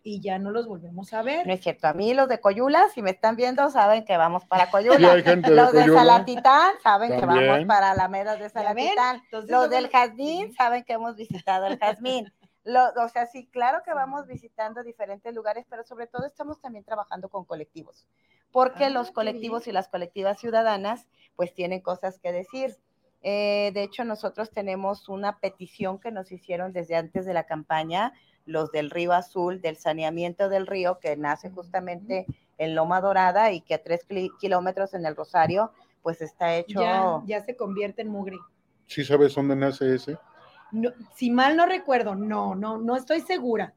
y 0.04 0.22
ya 0.22 0.40
no 0.40 0.52
los 0.52 0.68
volvemos 0.68 1.14
a 1.14 1.22
ver. 1.22 1.46
No 1.46 1.52
es 1.54 1.60
cierto, 1.62 1.88
a 1.88 1.94
mí 1.94 2.14
los 2.14 2.30
de 2.30 2.40
Coyula, 2.40 2.88
si 2.94 3.02
me 3.02 3.10
están 3.12 3.36
viendo, 3.36 3.70
saben 3.70 4.06
que 4.06 4.16
vamos 4.16 4.46
para 4.46 4.70
Coyula. 4.72 5.16
Sí, 5.16 5.22
de 5.22 5.50
los 5.50 5.74
de 5.74 5.82
Coyula. 5.82 6.00
Salatitán 6.00 6.74
saben 6.82 7.20
que 7.20 7.26
vamos 7.26 7.66
para 7.66 7.92
Alameda 7.92 8.38
de? 8.38 8.50
Salatitán. 8.50 9.22
Entonces, 9.26 9.52
Los 9.52 9.70
del 9.70 9.90
Jazmín 9.90 10.54
saben 10.54 10.84
que 10.86 10.94
hemos 10.94 11.16
visitado 11.18 11.66
el 11.66 11.78
Jazmín. 11.78 12.32
Lo- 12.64 12.90
o 13.04 13.10
sea, 13.10 13.26
sí, 13.26 13.48
claro 13.48 13.82
que 13.84 13.94
vamos 13.94 14.28
visitando 14.28 14.84
diferentes 14.84 15.34
lugares, 15.34 15.66
pero 15.70 15.84
sobre 15.84 16.08
todo 16.08 16.26
estamos 16.26 16.60
también 16.62 16.84
trabajando 16.86 17.30
con 17.30 17.44
colectivos, 17.46 18.08
porque 18.52 18.86
Ah, 18.86 18.90
los 18.90 19.12
colectivos 19.12 19.64
bien. 19.66 19.72
y 19.72 19.74
las 19.74 19.88
colectivas 19.90 20.40
ciudadanas 20.40 21.08
pues 21.36 21.54
tienen 21.54 21.82
cosas 21.82 22.20
que 22.20 22.32
decir. 22.32 22.78
Eh, 23.30 23.72
de 23.74 23.84
hecho, 23.84 24.06
nosotros 24.06 24.52
tenemos 24.52 25.10
una 25.10 25.38
petición 25.40 26.00
que 26.00 26.12
nos 26.12 26.32
hicieron 26.32 26.72
desde 26.72 26.96
antes 26.96 27.26
de 27.26 27.34
la 27.34 27.44
campaña, 27.44 28.14
los 28.46 28.72
del 28.72 28.90
Río 28.90 29.12
Azul, 29.12 29.60
del 29.60 29.76
saneamiento 29.76 30.48
del 30.48 30.66
río, 30.66 31.00
que 31.00 31.18
nace 31.18 31.50
justamente 31.50 32.26
en 32.58 32.74
Loma 32.74 33.02
Dorada 33.02 33.52
y 33.52 33.60
que 33.60 33.74
a 33.74 33.84
tres 33.84 34.06
kil- 34.06 34.32
kilómetros 34.40 34.94
en 34.94 35.06
el 35.06 35.14
Rosario, 35.14 35.74
pues 36.02 36.22
está 36.22 36.56
hecho... 36.56 36.80
ya, 36.80 37.22
ya 37.26 37.42
se 37.44 37.58
convierte 37.58 38.02
en 38.02 38.08
mugre. 38.08 38.38
¿Sí 38.86 39.04
sabes 39.04 39.36
dónde 39.36 39.58
nace 39.58 39.94
ese? 39.94 40.18
No, 40.72 40.92
si 41.14 41.30
mal 41.30 41.58
no 41.58 41.66
recuerdo, 41.66 42.16
no, 42.16 42.56
no, 42.56 42.78
no 42.78 42.96
estoy 42.96 43.20
segura, 43.20 43.74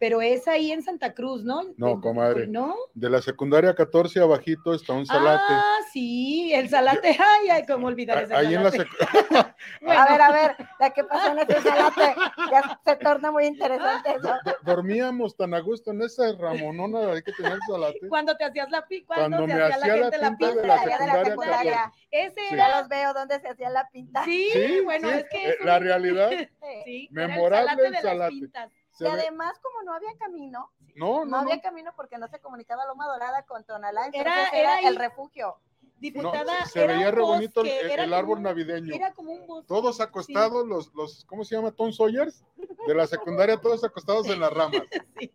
pero 0.00 0.22
es 0.22 0.48
ahí 0.48 0.72
en 0.72 0.82
Santa 0.82 1.12
Cruz, 1.12 1.44
¿no? 1.44 1.60
No, 1.76 2.00
comadre. 2.00 2.46
¿No? 2.46 2.74
De 2.94 3.10
la 3.10 3.20
secundaria 3.20 3.74
14 3.74 4.18
abajito 4.20 4.72
está 4.74 4.94
un 4.94 5.04
salate. 5.04 5.42
Ah, 5.46 5.76
sí, 5.92 6.52
el 6.54 6.70
salate. 6.70 7.08
Ay, 7.20 7.50
ay, 7.50 7.66
cómo 7.66 7.86
olvidar 7.86 8.24
ese 8.24 8.34
Ahí 8.34 8.54
en 8.54 8.64
la 8.64 8.70
Bueno, 9.82 10.00
A 10.00 10.06
ver, 10.10 10.22
a 10.22 10.32
ver, 10.32 10.56
¿de 10.56 10.92
qué 10.94 11.04
pasó 11.04 11.32
en 11.32 11.38
ese 11.40 11.60
salate? 11.60 12.14
Ya 12.50 12.80
se 12.82 12.96
torna 12.96 13.30
muy 13.30 13.44
interesante 13.44 14.10
eso. 14.16 14.28
do- 14.42 14.56
dormíamos 14.62 15.36
tan 15.36 15.52
a 15.52 15.60
gusto 15.60 15.90
en 15.90 16.00
esa 16.00 16.32
ramonona 16.32 17.00
de 17.00 17.22
que 17.22 17.32
tenía 17.32 17.52
el 17.52 17.60
salate. 17.68 18.08
cuando 18.08 18.34
te 18.38 18.44
hacías 18.44 18.70
la 18.70 18.86
pi, 18.86 19.02
cuando, 19.04 19.36
Cuando 19.36 19.52
se 19.52 19.58
me 19.58 19.62
hacía 19.64 19.78
la 19.78 19.86
la 19.86 20.02
gente 20.02 20.18
la 20.18 20.30
pinta 20.30 20.46
de 20.46 20.52
pinta 20.54 20.66
la 20.66 20.98
de 20.98 21.06
la 21.06 21.24
secundaria. 21.26 21.92
Ese 22.10 22.40
Sí. 22.48 22.56
Ya 22.56 22.78
los 22.80 22.88
veo 22.88 23.12
donde 23.12 23.38
se 23.38 23.48
hacía 23.48 23.68
la 23.68 23.86
pinta. 23.90 24.24
sí, 24.24 24.48
Sí, 24.52 24.80
bueno, 24.82 25.08
sí, 25.10 25.14
es 25.18 25.24
que 25.30 25.48
eh, 25.50 25.56
la 25.62 25.78
realidad 25.78 26.30
sí, 26.86 27.08
memorable 27.12 27.86
el 27.88 27.94
salate 27.96 28.08
de 28.08 28.14
las 28.18 28.30
pintas. 28.30 28.72
Se 28.92 29.04
Y 29.04 29.10
ve- 29.10 29.12
además, 29.20 29.58
como 29.60 29.82
no 29.82 29.94
había 29.94 30.16
camino, 30.18 30.70
No, 30.96 31.06
no, 31.20 31.24
no, 31.24 31.30
no. 31.30 31.36
había 31.38 31.60
camino 31.60 31.92
porque 31.96 32.18
no 32.18 32.28
se 32.28 32.40
comunicaba 32.40 32.84
Loma 32.86 33.06
Dorada 33.06 33.44
con 33.44 33.64
Tonalá, 33.64 34.06
entonces 34.06 34.20
Era- 34.26 34.48
era, 34.48 34.58
era 34.58 34.74
ahí. 34.76 34.86
el 34.86 34.96
refugio. 34.96 35.56
No, 35.82 35.90
Diputada, 36.00 36.64
se 36.64 36.82
era 36.82 36.94
veía 36.94 37.10
re 37.10 37.20
bonito 37.20 37.60
el, 37.60 37.66
bosque, 37.66 37.80
el- 37.80 37.90
era 37.90 38.04
el 38.04 38.08
como 38.10 38.18
árbol 38.20 38.36
un- 38.38 38.42
navideño. 38.44 38.94
Era 38.94 39.12
como 39.12 39.32
un 39.32 39.46
bosque. 39.46 39.66
Todos 39.68 40.00
acostados, 40.00 40.66
los, 40.66 40.94
los, 40.94 41.26
¿cómo 41.26 41.44
se 41.44 41.54
llama? 41.54 41.72
Tom 41.72 41.92
Sawyers, 41.92 42.42
de 42.86 42.94
la 42.94 43.06
secundaria, 43.06 43.58
todos 43.60 43.84
acostados 43.84 44.26
en 44.28 44.40
las 44.40 44.52
ramas. 44.52 44.82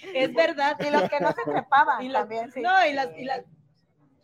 Sí. 0.00 0.12
Es 0.14 0.32
verdad. 0.34 0.76
Y 0.80 0.90
los 0.90 1.08
que 1.08 1.18
no 1.20 1.32
se 1.32 1.42
trepaban 1.44 2.02
Y 2.04 2.08
las- 2.08 2.22
también, 2.22 2.50
sí. 2.52 2.60
No, 2.60 2.86
y 2.86 2.92
las, 2.92 3.16
y 3.16 3.24
las, 3.24 3.44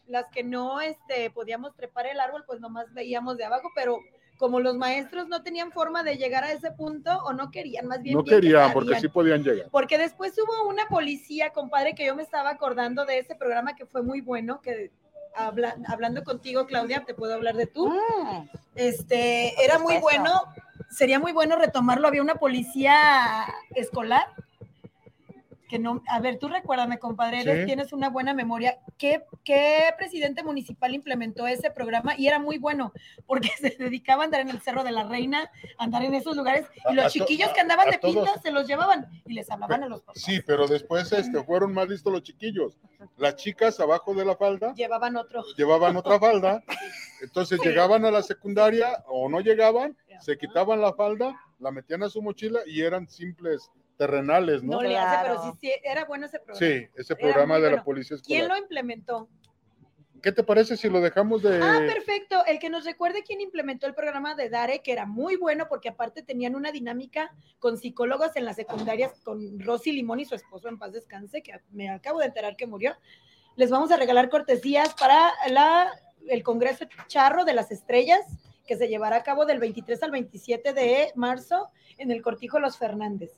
las 0.07 0.27
que 0.31 0.43
no 0.45 0.81
este, 0.81 1.31
podíamos 1.31 1.75
trepar 1.77 2.07
el 2.07 2.21
árbol, 2.21 2.45
pues 2.47 2.61
nomás 2.61 2.93
veíamos 2.93 3.37
de 3.37 3.45
abajo, 3.45 3.71
pero 3.75 3.99
como 4.39 4.61
los 4.61 4.77
maestros 4.77 5.29
no 5.29 5.43
tenían 5.43 5.71
forma 5.73 6.03
de 6.03 6.17
llegar 6.17 6.45
a 6.45 6.53
ese 6.53 6.71
punto 6.73 7.11
o 7.25 7.33
no 7.33 7.51
querían, 7.51 7.87
más 7.87 8.03
bien. 8.03 8.17
No 8.17 8.23
bien 8.23 8.37
que 8.37 8.41
querían, 8.43 8.73
porque 8.73 9.01
sí 9.01 9.09
podían 9.09 9.43
llegar. 9.43 9.69
Porque 9.71 9.97
después 9.99 10.35
hubo 10.39 10.69
una 10.69 10.87
policía, 10.87 11.51
compadre, 11.51 11.95
que 11.95 12.07
yo 12.07 12.15
me 12.17 12.23
estaba 12.23 12.51
acordando 12.51 13.05
de 13.05 13.19
ese 13.19 13.35
programa 13.37 13.75
que 13.77 13.87
fue 13.87 14.03
muy 14.03 14.21
bueno, 14.21 14.61
que 14.61 14.91
habla- 15.37 15.77
hablando 15.89 16.23
contigo, 16.25 16.67
Claudia, 16.67 17.05
te 17.05 17.15
puedo 17.15 17.35
hablar 17.35 17.57
de 17.57 17.67
tú. 17.67 17.89
Mm, 17.89 18.49
Este, 18.75 19.55
era 19.65 19.79
muy 19.79 19.95
bueno, 19.99 20.43
sería 20.91 21.19
muy 21.21 21.33
bueno 21.33 21.57
retomarlo. 21.57 22.09
Había 22.09 22.23
una 22.23 22.35
policía 22.35 23.47
escolar 23.75 24.27
que 25.69 25.79
no, 25.79 26.03
a 26.09 26.21
ver, 26.21 26.39
tú 26.39 26.49
recuérdame, 26.49 26.99
compadre, 26.99 27.41
eres- 27.41 27.61
Sí. 27.61 27.67
tienes 27.67 27.93
una 27.93 28.11
buena 28.11 28.35
memoria. 28.35 28.79
¿Qué, 28.99 29.25
¿Qué 29.45 29.85
presidente 29.97 30.43
municipal 30.43 30.95
implementó 30.95 31.47
ese 31.47 31.71
programa? 31.71 32.15
Y 32.19 32.27
era 32.27 32.39
muy 32.39 32.59
bueno, 32.59 32.93
porque 33.27 33.49
se 33.61 33.75
dedicaba 33.79 34.23
a 34.23 34.25
andar 34.27 34.41
en 34.41 34.51
el 34.51 34.61
Cerro 34.61 34.85
de 34.85 34.93
la 34.93 35.05
Reina, 35.05 35.51
andar 35.79 36.05
en 36.05 36.15
esos 36.15 36.37
lugares, 36.37 36.67
A- 36.87 36.93
y 36.93 36.95
los 36.95 37.07
a 37.07 37.09
chiquillos 37.11 37.51
que 37.53 37.61
andaban 37.61 37.89
a 37.89 37.91
de 37.93 37.99
pintas 37.99 38.43
se 38.43 38.51
los 38.51 38.67
llevaban 38.67 39.07
y 39.27 39.33
les 39.35 39.51
hablaban 39.51 39.83
a 39.83 39.89
los 39.89 40.03
papás. 40.03 40.23
Sí, 40.23 40.41
pero 40.47 40.67
después 40.67 41.11
este, 41.13 41.43
fueron 41.45 41.73
más 41.73 41.89
listos 41.89 42.13
los 42.13 42.23
chiquillos. 42.23 42.77
Las 43.17 43.37
chicas 43.37 43.79
abajo 43.81 44.15
de 44.15 44.25
la 44.25 44.37
falda 44.37 44.75
Llevaban 44.75 45.17
otro. 45.17 45.45
llevaban 45.57 45.97
otra 45.97 46.19
falda, 46.19 46.63
entonces 47.23 47.59
Sí. 47.63 47.69
llegaban 47.69 48.05
a 48.05 48.11
la 48.11 48.23
secundaria 48.23 49.03
o 49.07 49.29
no 49.29 49.41
llegaban, 49.41 49.97
se 50.21 50.37
quitaban 50.39 50.81
la 50.81 50.93
falda, 50.95 51.39
la 51.59 51.71
metían 51.71 52.03
a 52.03 52.09
su 52.11 52.21
mochila 52.23 52.61
y 52.67 52.83
eran 52.83 53.09
simples 53.09 53.71
terrenales, 53.97 54.63
¿no? 54.63 54.73
No 54.77 54.83
le 54.83 54.97
hace, 54.97 55.29
pero 55.29 55.43
sí, 55.43 55.59
sí, 55.61 55.73
era 55.83 56.05
bueno 56.05 56.27
ese 56.27 56.39
programa. 56.39 56.59
Sí, 56.59 56.87
ese 56.97 57.17
programa 57.17 57.59
de 57.59 57.71
la 57.71 57.85
policía 57.85 58.17
¿Quién 58.25 58.43
escolar. 58.43 58.59
lo 58.59 58.63
implementó? 58.63 59.29
¿Qué 60.25 60.33
te 60.33 60.43
parece 60.43 60.79
si 60.79 60.89
lo 60.89 61.03
dejamos 61.03 61.43
de... 61.43 61.61
Ah, 61.63 61.81
perfecto. 61.87 62.47
El 62.47 62.59
que 62.59 62.71
nos 62.71 62.87
recuerde 62.87 63.23
quién 63.25 63.43
implementó 63.43 63.87
el 63.87 63.95
programa 63.95 64.35
de 64.35 64.49
Dare, 64.49 64.81
que 64.81 64.91
era 64.91 65.05
muy 65.05 65.37
bueno 65.37 65.67
porque 65.69 65.91
aparte 65.91 66.23
tenían 66.23 66.57
una 66.57 66.73
dinámica 66.73 67.31
con 67.59 67.77
psicólogos 67.77 68.35
en 68.35 68.47
las 68.47 68.57
secundarias, 68.57 69.13
con 69.23 69.61
Rosy 69.61 69.93
Limón 69.93 70.21
y 70.21 70.25
su 70.25 70.35
esposo 70.35 70.69
en 70.69 70.79
paz 70.79 70.93
descanse, 70.93 71.43
que 71.43 71.53
me 71.73 71.91
acabo 71.91 72.21
de 72.21 72.27
enterar 72.27 72.57
que 72.57 72.67
murió. 72.67 72.97
Les 73.57 73.69
vamos 73.69 73.91
a 73.91 73.99
regalar 73.99 74.31
cortesías 74.31 74.95
para 74.95 75.31
la, 75.51 75.93
el 76.27 76.43
Congreso 76.43 76.87
Charro 77.07 77.45
de 77.45 77.53
las 77.53 77.71
Estrellas, 77.71 78.25
que 78.67 78.77
se 78.77 78.89
llevará 78.89 79.17
a 79.17 79.23
cabo 79.23 79.45
del 79.45 79.59
23 79.59 80.03
al 80.05 80.11
27 80.11 80.73
de 80.73 81.13
marzo 81.17 81.69
en 81.99 82.11
el 82.11 82.23
Cortijo 82.23 82.59
Los 82.61 82.79
Fernández. 82.79 83.31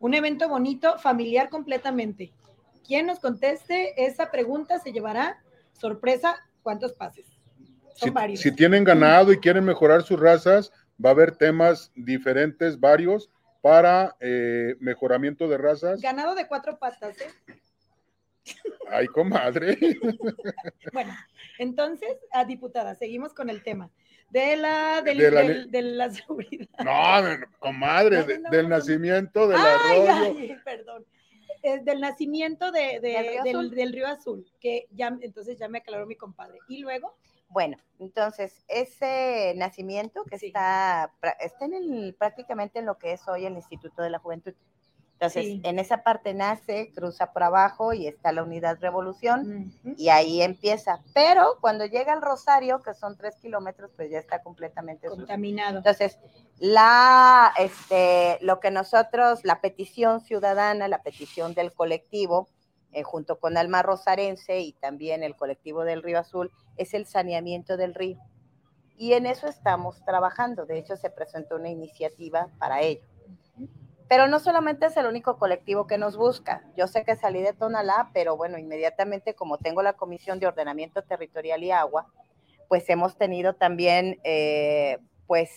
Un 0.00 0.14
evento 0.14 0.48
bonito, 0.48 0.98
familiar 0.98 1.48
completamente. 1.48 2.32
Quien 2.86 3.06
nos 3.06 3.20
conteste 3.20 4.04
esa 4.04 4.30
pregunta 4.30 4.78
se 4.78 4.92
llevará 4.92 5.42
sorpresa, 5.72 6.36
¿cuántos 6.62 6.92
pases? 6.92 7.26
Son 7.94 8.08
si, 8.08 8.10
varios. 8.10 8.40
si 8.40 8.52
tienen 8.52 8.84
ganado 8.84 9.32
y 9.32 9.38
quieren 9.38 9.64
mejorar 9.64 10.02
sus 10.02 10.18
razas, 10.18 10.72
va 11.02 11.10
a 11.10 11.12
haber 11.12 11.36
temas 11.36 11.92
diferentes, 11.94 12.78
varios, 12.78 13.30
para 13.62 14.16
eh, 14.20 14.74
mejoramiento 14.80 15.48
de 15.48 15.56
razas. 15.56 16.00
Ganado 16.02 16.34
de 16.34 16.46
cuatro 16.46 16.78
patas, 16.78 17.18
¿eh? 17.20 17.30
Ay, 18.90 19.06
comadre. 19.06 19.78
Bueno, 20.92 21.14
entonces, 21.58 22.18
a 22.30 22.44
diputada, 22.44 22.94
seguimos 22.94 23.32
con 23.32 23.48
el 23.48 23.62
tema 23.62 23.90
de 24.34 24.56
la, 24.56 25.00
del, 25.02 25.18
De 25.18 25.30
la 25.30 25.40
del- 25.42 25.70
de 25.70 25.82
la 25.82 26.10
seguridad. 26.10 26.68
No, 26.84 27.46
comadre, 27.60 28.18
No, 28.18 28.24
de- 28.24 28.38
no, 28.40 28.50
del 28.50 28.62
no, 28.64 28.68
no. 28.70 28.76
nacimiento 28.76 29.46
del 29.48 29.58
Ay, 29.60 30.00
arroyo. 30.06 30.36
ay, 30.38 30.56
perdón. 30.64 31.06
Eh, 31.62 31.78
del 31.82 32.00
nacimiento 32.00 32.72
de, 32.72 32.98
de- 33.00 33.12
¿Del 33.12 33.26
Río 33.28 33.42
del, 33.44 33.56
Azul? 33.56 33.70
del 33.70 33.92
río 33.92 34.06
Azul, 34.08 34.52
que 34.60 34.86
ya, 34.90 35.16
entonces 35.20 35.58
ya 35.58 35.68
me 35.68 35.78
aclaró 35.78 36.04
mi 36.06 36.16
compadre. 36.16 36.58
Y 36.68 36.78
luego, 36.78 37.16
Bueno, 37.48 37.76
entonces, 38.00 38.64
ese 38.66 39.54
nacimiento 39.56 40.24
que 40.24 40.38
Sí. 40.38 40.46
está, 40.48 41.12
está 41.40 41.64
en 41.66 41.74
el, 41.74 42.14
prácticamente 42.18 42.80
en 42.80 42.86
lo 42.86 42.98
que 42.98 43.12
es 43.12 43.26
hoy 43.28 43.46
el 43.46 43.54
Instituto 43.54 44.02
de 44.02 44.10
la 44.10 44.18
Juventud. 44.18 44.54
Entonces, 45.24 45.44
Sí. 45.44 45.60
en 45.64 45.78
esa 45.78 46.02
parte 46.02 46.34
nace, 46.34 46.92
cruza 46.94 47.32
por 47.32 47.42
abajo 47.42 47.92
y 47.92 48.06
está 48.06 48.32
la 48.32 48.42
Unidad 48.42 48.78
Revolución. 48.80 49.72
y 49.96 50.08
ahí 50.08 50.42
empieza. 50.42 51.00
Pero 51.14 51.58
cuando 51.60 51.86
llega 51.86 52.12
al 52.12 52.22
Rosario, 52.22 52.82
que 52.82 52.94
son 52.94 53.16
tres 53.16 53.36
kilómetros, 53.36 53.90
pues 53.96 54.10
ya 54.10 54.18
está 54.18 54.42
completamente 54.42 55.08
sucio. 55.08 55.22
contaminado. 55.22 55.78
Entonces, 55.78 56.18
la, 56.58 57.52
este, 57.58 58.38
lo 58.40 58.60
que 58.60 58.70
nosotros, 58.70 59.44
la 59.44 59.60
petición 59.60 60.20
ciudadana, 60.20 60.88
la 60.88 61.02
petición 61.02 61.54
del 61.54 61.72
colectivo, 61.72 62.48
eh, 62.92 63.02
junto 63.02 63.38
con 63.40 63.56
Alma 63.56 63.82
Rosarense 63.82 64.60
y 64.60 64.72
también 64.72 65.22
el 65.22 65.36
colectivo 65.36 65.84
del 65.84 66.02
Río 66.02 66.18
Azul, 66.20 66.50
es 66.76 66.94
el 66.94 67.06
saneamiento 67.06 67.76
del 67.76 67.94
río. 67.94 68.18
Y 68.96 69.14
en 69.14 69.26
eso 69.26 69.48
estamos 69.48 70.04
trabajando. 70.04 70.66
De 70.66 70.78
hecho, 70.78 70.96
se 70.96 71.10
presentó 71.10 71.56
una 71.56 71.68
iniciativa 71.68 72.48
para 72.58 72.80
ello. 72.82 73.02
Pero 74.14 74.28
no 74.28 74.38
solamente 74.38 74.86
es 74.86 74.96
el 74.96 75.06
único 75.06 75.38
colectivo 75.38 75.88
que 75.88 75.98
nos 75.98 76.16
busca. 76.16 76.62
Yo 76.76 76.86
sé 76.86 77.02
que 77.02 77.16
salí 77.16 77.42
de 77.42 77.52
Tonalá, 77.52 78.10
pero 78.14 78.36
bueno, 78.36 78.58
inmediatamente 78.58 79.34
como 79.34 79.58
tengo 79.58 79.82
la 79.82 79.94
Comisión 79.94 80.38
de 80.38 80.46
Ordenamiento 80.46 81.02
Territorial 81.02 81.64
y 81.64 81.72
Agua, 81.72 82.06
pues 82.68 82.88
hemos 82.90 83.16
tenido 83.16 83.54
también, 83.54 84.20
eh, 84.22 85.00
pues, 85.26 85.50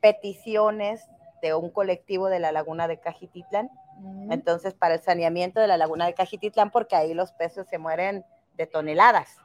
peticiones 0.00 1.04
de 1.42 1.54
un 1.54 1.70
colectivo 1.70 2.28
de 2.28 2.38
la 2.38 2.52
Laguna 2.52 2.86
de 2.86 3.00
Cajititlán. 3.00 3.68
Entonces, 4.30 4.74
para 4.74 4.94
el 4.94 5.00
saneamiento 5.00 5.58
de 5.58 5.66
la 5.66 5.76
Laguna 5.76 6.06
de 6.06 6.14
Cajititlán, 6.14 6.70
porque 6.70 6.94
ahí 6.94 7.14
los 7.14 7.32
peces 7.32 7.66
se 7.66 7.78
mueren 7.78 8.24
de 8.54 8.68
toneladas. 8.68 9.38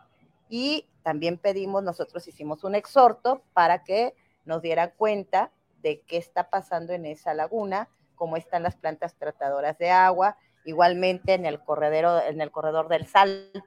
Y 0.47 0.87
también 1.01 1.39
pedimos, 1.39 1.81
nosotros 1.81 2.27
hicimos 2.27 2.63
un 2.63 2.75
exhorto 2.75 3.41
para 3.53 3.83
que 3.83 4.13
nos 4.45 4.61
dieran 4.61 4.93
cuenta 4.95 5.49
de 5.81 6.01
qué 6.01 6.17
está 6.17 6.51
pasando 6.51 6.93
en 6.93 7.07
esa 7.07 7.33
laguna, 7.33 7.89
cómo 8.17 8.35
están 8.35 8.63
las 8.63 8.75
plantas 8.75 9.15
tratadoras 9.15 9.77
de 9.77 9.89
agua, 9.89 10.37
igualmente 10.65 11.33
en 11.33 11.45
el 11.45 11.61
corredero, 11.61 12.21
en 12.21 12.41
el 12.41 12.51
corredor 12.51 12.89
del 12.89 13.07
Salto, 13.07 13.63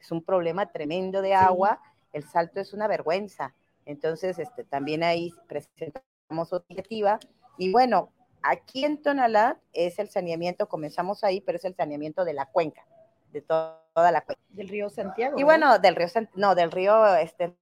es 0.00 0.10
un 0.10 0.24
problema 0.24 0.72
tremendo 0.72 1.20
de 1.20 1.34
agua, 1.34 1.82
el 2.14 2.24
Salto 2.24 2.60
es 2.60 2.72
una 2.72 2.88
vergüenza. 2.88 3.54
Entonces, 3.84 4.38
este, 4.38 4.64
también 4.64 5.02
ahí 5.02 5.34
presentamos 5.46 6.52
otra 6.52 6.66
iniciativa 6.70 7.18
y 7.58 7.70
bueno, 7.70 8.12
Aquí 8.42 8.84
en 8.84 9.02
Tonalá 9.02 9.58
es 9.72 9.98
el 9.98 10.08
saneamiento, 10.08 10.68
comenzamos 10.68 11.24
ahí, 11.24 11.40
pero 11.40 11.56
es 11.56 11.64
el 11.64 11.74
saneamiento 11.74 12.24
de 12.24 12.34
la 12.34 12.46
cuenca, 12.46 12.86
de 13.32 13.42
toda 13.42 13.82
la 13.94 14.20
cuenca. 14.20 14.42
Del 14.50 14.68
río 14.68 14.90
Santiago. 14.90 15.38
Y 15.38 15.42
bueno, 15.42 15.78
del 15.78 15.96
río, 15.96 16.06
no, 16.34 16.54
del 16.54 16.70
río 16.70 17.16
este, 17.16 17.54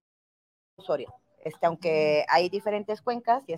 Osorio. 0.77 1.15
Este, 1.45 1.67
aunque 1.67 2.27
hay 2.29 2.49
diferentes 2.49 3.01
cuencas 3.01 3.43
y 3.47 3.55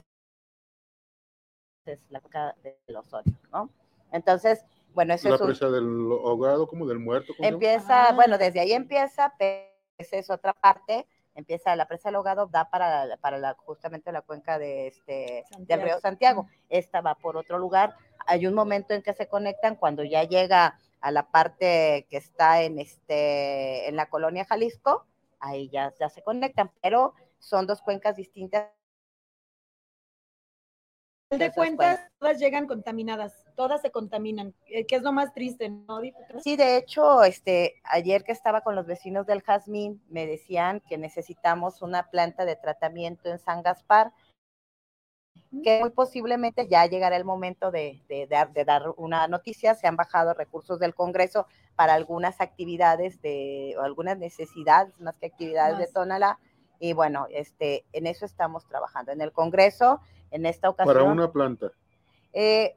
es 1.88 2.00
la 2.10 2.20
cuenca 2.20 2.54
del 2.62 2.96
Osorio, 2.96 3.34
¿no? 3.52 3.70
Entonces, 4.12 4.64
bueno, 4.94 5.14
eso 5.14 5.28
la 5.28 5.34
es 5.36 5.40
un, 5.40 5.46
presa 5.48 5.68
del 5.70 5.84
ahogado, 5.84 6.66
como 6.66 6.86
del 6.86 6.98
muerto. 6.98 7.32
¿cómo 7.36 7.48
empieza, 7.48 8.06
Ah. 8.08 8.12
bueno, 8.14 8.38
desde 8.38 8.60
ahí 8.60 8.72
empieza, 8.72 9.34
pero 9.38 9.68
esa 9.98 10.16
es 10.16 10.30
otra 10.30 10.52
parte. 10.54 11.06
Empieza 11.34 11.76
la 11.76 11.86
presa 11.86 12.08
del 12.08 12.16
ahogado, 12.16 12.46
da 12.46 12.68
para, 12.70 13.04
la- 13.06 13.16
para 13.16 13.38
la, 13.38 13.54
justamente 13.54 14.10
la 14.12 14.22
cuenca 14.22 14.58
de 14.58 14.88
este, 14.88 15.44
del 15.58 15.82
río 15.82 16.00
Santiago. 16.00 16.42
Santiago. 16.42 16.46
Esta 16.68 17.00
va 17.00 17.14
por 17.14 17.36
otro 17.36 17.58
lugar. 17.58 17.94
Hay 18.26 18.46
un 18.46 18.54
momento 18.54 18.92
en 18.94 19.02
que 19.02 19.12
se 19.12 19.28
conectan 19.28 19.76
cuando 19.76 20.02
ya 20.04 20.24
llega 20.24 20.78
a 21.00 21.10
la 21.12 21.30
parte 21.30 22.06
que 22.10 22.16
está 22.16 22.62
en, 22.62 22.80
este, 22.80 23.88
en 23.88 23.94
la 23.94 24.06
colonia 24.10 24.44
Jalisco, 24.46 25.06
ahí 25.38 25.68
ya, 25.68 25.92
ya 26.00 26.08
se 26.08 26.22
conectan, 26.24 26.72
pero 26.82 27.14
son 27.38 27.68
dos 27.68 27.82
cuencas 27.82 28.16
distintas. 28.16 28.68
De 31.30 31.52
cuentas, 31.52 32.00
todas 32.18 32.38
llegan 32.38 32.66
contaminadas, 32.66 33.44
todas 33.54 33.82
se 33.82 33.90
contaminan, 33.90 34.54
eh, 34.66 34.86
que 34.86 34.96
es 34.96 35.02
lo 35.02 35.12
más 35.12 35.34
triste, 35.34 35.68
¿no? 35.68 36.00
Sí, 36.42 36.56
de 36.56 36.76
hecho, 36.76 37.22
este, 37.22 37.74
ayer 37.84 38.24
que 38.24 38.32
estaba 38.32 38.62
con 38.62 38.74
los 38.74 38.86
vecinos 38.86 39.26
del 39.26 39.42
Jazmín, 39.42 40.02
me 40.08 40.26
decían 40.26 40.80
que 40.88 40.96
necesitamos 40.96 41.82
una 41.82 42.10
planta 42.10 42.44
de 42.44 42.56
tratamiento 42.56 43.28
en 43.28 43.38
San 43.38 43.62
Gaspar, 43.62 44.12
que 45.62 45.80
muy 45.80 45.90
posiblemente 45.90 46.66
ya 46.68 46.86
llegará 46.86 47.16
el 47.16 47.24
momento 47.24 47.70
de, 47.70 48.02
de 48.08 48.26
dar, 48.26 48.52
de 48.52 48.64
dar 48.64 48.90
una 48.96 49.28
noticia. 49.28 49.74
Se 49.74 49.86
han 49.86 49.96
bajado 49.96 50.34
recursos 50.34 50.78
del 50.78 50.94
Congreso 50.94 51.46
para 51.74 51.94
algunas 51.94 52.40
actividades 52.40 53.22
de, 53.22 53.74
o 53.78 53.82
algunas 53.82 54.18
necesidades 54.18 54.98
más 55.00 55.16
que 55.16 55.26
actividades 55.26 55.78
de. 55.78 55.86
Tonalá. 55.86 56.38
Y 56.80 56.92
bueno, 56.92 57.26
este, 57.30 57.84
en 57.92 58.06
eso 58.06 58.26
estamos 58.26 58.66
trabajando. 58.68 59.10
En 59.10 59.20
el 59.20 59.32
Congreso, 59.32 60.00
en 60.30 60.46
esta 60.46 60.68
ocasión. 60.70 60.94
Para 60.94 61.04
una 61.10 61.30
planta. 61.32 61.72
eh, 62.32 62.76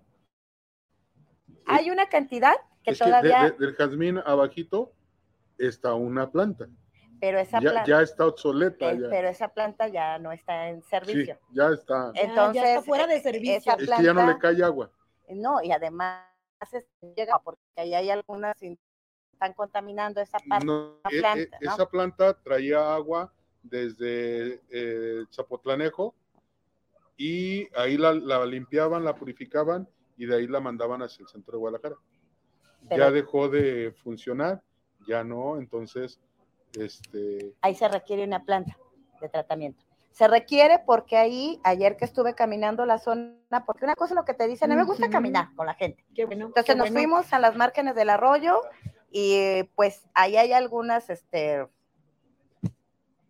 hay 1.65 1.89
una 1.91 2.07
cantidad 2.09 2.55
que 2.83 2.91
es 2.91 2.97
que 2.99 3.05
de- 3.05 3.09
todavía, 3.11 3.43
de- 3.43 3.65
del 3.65 3.75
jazmín 3.75 4.17
abajito 4.25 4.91
está 5.57 5.93
una 5.93 6.31
planta. 6.31 6.67
pero 7.19 7.37
esa 7.37 7.59
Ya, 7.59 7.69
planta. 7.71 7.85
ya 7.85 8.01
está 8.01 8.25
obsoleta. 8.25 8.91
Eh, 8.91 8.99
ya. 8.99 9.09
pero 9.09 9.27
esa 9.29 9.47
planta 9.49 9.87
ya 9.87 10.17
no 10.17 10.31
está 10.31 10.69
en 10.69 10.81
Sí, 10.81 10.89
servicio. 10.89 11.37
ya 11.51 11.67
está. 11.69 12.11
Ya 12.15 12.21
Entonces, 12.21 12.63
está 12.63 12.81
fuera 12.81 13.05
de 13.05 13.17
eh, 13.17 13.21
servicio. 13.21 13.53
esa 13.57 13.73
Es 13.73 13.77
que 13.77 14.03
ya 14.03 14.11
no 14.13 14.21
le 14.21 14.33
planta- 14.33 14.39
cae 14.39 14.63
agua. 14.63 14.89
No, 15.29 15.61
y 15.61 15.71
además 15.71 16.25
es- 16.71 16.87
llega 17.15 17.37
porque 17.43 17.61
ahí 17.77 17.93
hay 17.93 18.09
algunas 18.09 18.57
que 18.57 18.75
están 19.33 19.53
contaminando 19.53 20.19
esa 20.19 20.39
parte. 20.49 20.65
No, 20.65 20.99
la 21.03 21.09
e- 21.11 21.17
e- 21.17 21.19
planta, 21.21 21.57
¿no? 21.61 21.71
Esa 21.73 21.85
planta 21.89 22.41
traía 22.41 22.91
agua 22.95 23.31
desde 23.61 24.59
eh, 24.71 25.23
Zapotlanejo 25.31 26.15
y 27.21 27.69
ahí 27.75 27.97
la, 27.97 28.13
la 28.13 28.43
limpiaban, 28.47 29.03
la 29.03 29.13
purificaban 29.13 29.87
y 30.17 30.25
de 30.25 30.37
ahí 30.37 30.47
la 30.47 30.59
mandaban 30.59 31.03
hacia 31.03 31.21
el 31.21 31.27
centro 31.29 31.51
de 31.51 31.59
Guadalajara. 31.59 31.95
Pero- 32.89 33.03
Ya 33.05 33.11
dejó 33.11 33.47
de 33.47 33.93
funcionar, 34.03 34.63
ya 35.07 35.23
no, 35.23 35.59
entonces, 35.59 36.19
este, 36.73 37.53
Ahí 37.61 37.75
se 37.75 37.87
requiere 37.87 38.23
una 38.23 38.43
planta 38.43 38.75
de 39.21 39.29
tratamiento. 39.29 39.83
Se 40.09 40.27
requiere 40.27 40.79
porque 40.83 41.15
ahí, 41.15 41.59
ayer 41.63 41.95
que 41.95 42.05
estuve 42.05 42.33
caminando 42.33 42.87
la 42.87 42.97
zona, 42.97 43.35
porque 43.67 43.85
una 43.85 43.93
cosa 43.93 44.15
es 44.15 44.17
lo 44.17 44.25
que 44.25 44.33
te 44.33 44.47
dicen, 44.47 44.71
a 44.71 44.75
mí 44.75 44.81
me 44.81 44.87
gusta 44.87 45.11
caminar 45.11 45.53
con 45.55 45.67
la 45.67 45.75
gente. 45.75 46.03
Qué 46.15 46.25
bueno. 46.25 46.47
Entonces 46.47 46.73
qué 46.73 46.75
nos 46.75 46.89
bueno. 46.89 46.99
fuimos 47.01 47.33
a 47.33 47.39
las 47.39 47.55
márgenes 47.55 47.93
del 47.93 48.09
arroyo 48.09 48.61
y 49.11 49.61
pues 49.75 50.07
ahí 50.15 50.37
hay 50.37 50.53
algunas, 50.53 51.11
este, 51.11 51.67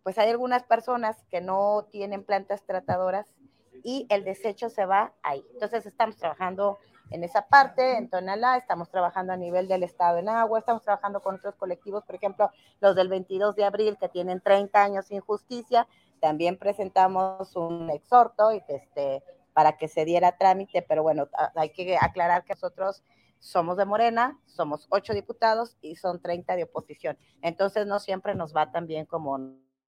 pues 0.01 0.17
hay 0.17 0.29
algunas 0.29 0.63
personas 0.63 1.25
que 1.29 1.41
no 1.41 1.89
tienen 1.91 2.23
plantas 2.23 2.65
tratadoras 2.65 3.27
y 3.83 4.07
el 4.09 4.23
desecho 4.23 4.69
se 4.69 4.85
va 4.85 5.13
ahí. 5.23 5.43
Entonces 5.53 5.85
estamos 5.85 6.17
trabajando 6.17 6.79
en 7.11 7.23
esa 7.23 7.47
parte, 7.47 7.97
en 7.97 8.09
Tonalá, 8.09 8.57
estamos 8.57 8.89
trabajando 8.89 9.33
a 9.33 9.37
nivel 9.37 9.67
del 9.67 9.83
Estado 9.83 10.17
en 10.17 10.29
agua, 10.29 10.59
estamos 10.59 10.81
trabajando 10.81 11.21
con 11.21 11.35
otros 11.35 11.55
colectivos, 11.55 12.05
por 12.05 12.15
ejemplo, 12.15 12.49
los 12.79 12.95
del 12.95 13.09
22 13.09 13.55
de 13.55 13.65
abril 13.65 13.97
que 13.99 14.07
tienen 14.07 14.39
30 14.39 14.81
años 14.81 15.05
sin 15.07 15.19
justicia, 15.19 15.87
también 16.21 16.57
presentamos 16.57 17.55
un 17.57 17.89
exhorto 17.89 18.53
y 18.53 18.63
este, 18.67 19.23
para 19.53 19.77
que 19.77 19.89
se 19.89 20.05
diera 20.05 20.37
trámite, 20.37 20.81
pero 20.81 21.03
bueno, 21.03 21.27
hay 21.55 21.71
que 21.71 21.97
aclarar 21.99 22.45
que 22.45 22.53
nosotros 22.53 23.03
somos 23.39 23.75
de 23.75 23.85
Morena, 23.85 24.39
somos 24.45 24.87
ocho 24.89 25.13
diputados 25.13 25.77
y 25.81 25.95
son 25.95 26.21
30 26.21 26.55
de 26.55 26.63
oposición. 26.63 27.17
Entonces 27.41 27.87
no 27.87 27.99
siempre 27.99 28.35
nos 28.35 28.55
va 28.55 28.71
tan 28.71 28.87
bien 28.87 29.05
como 29.05 29.37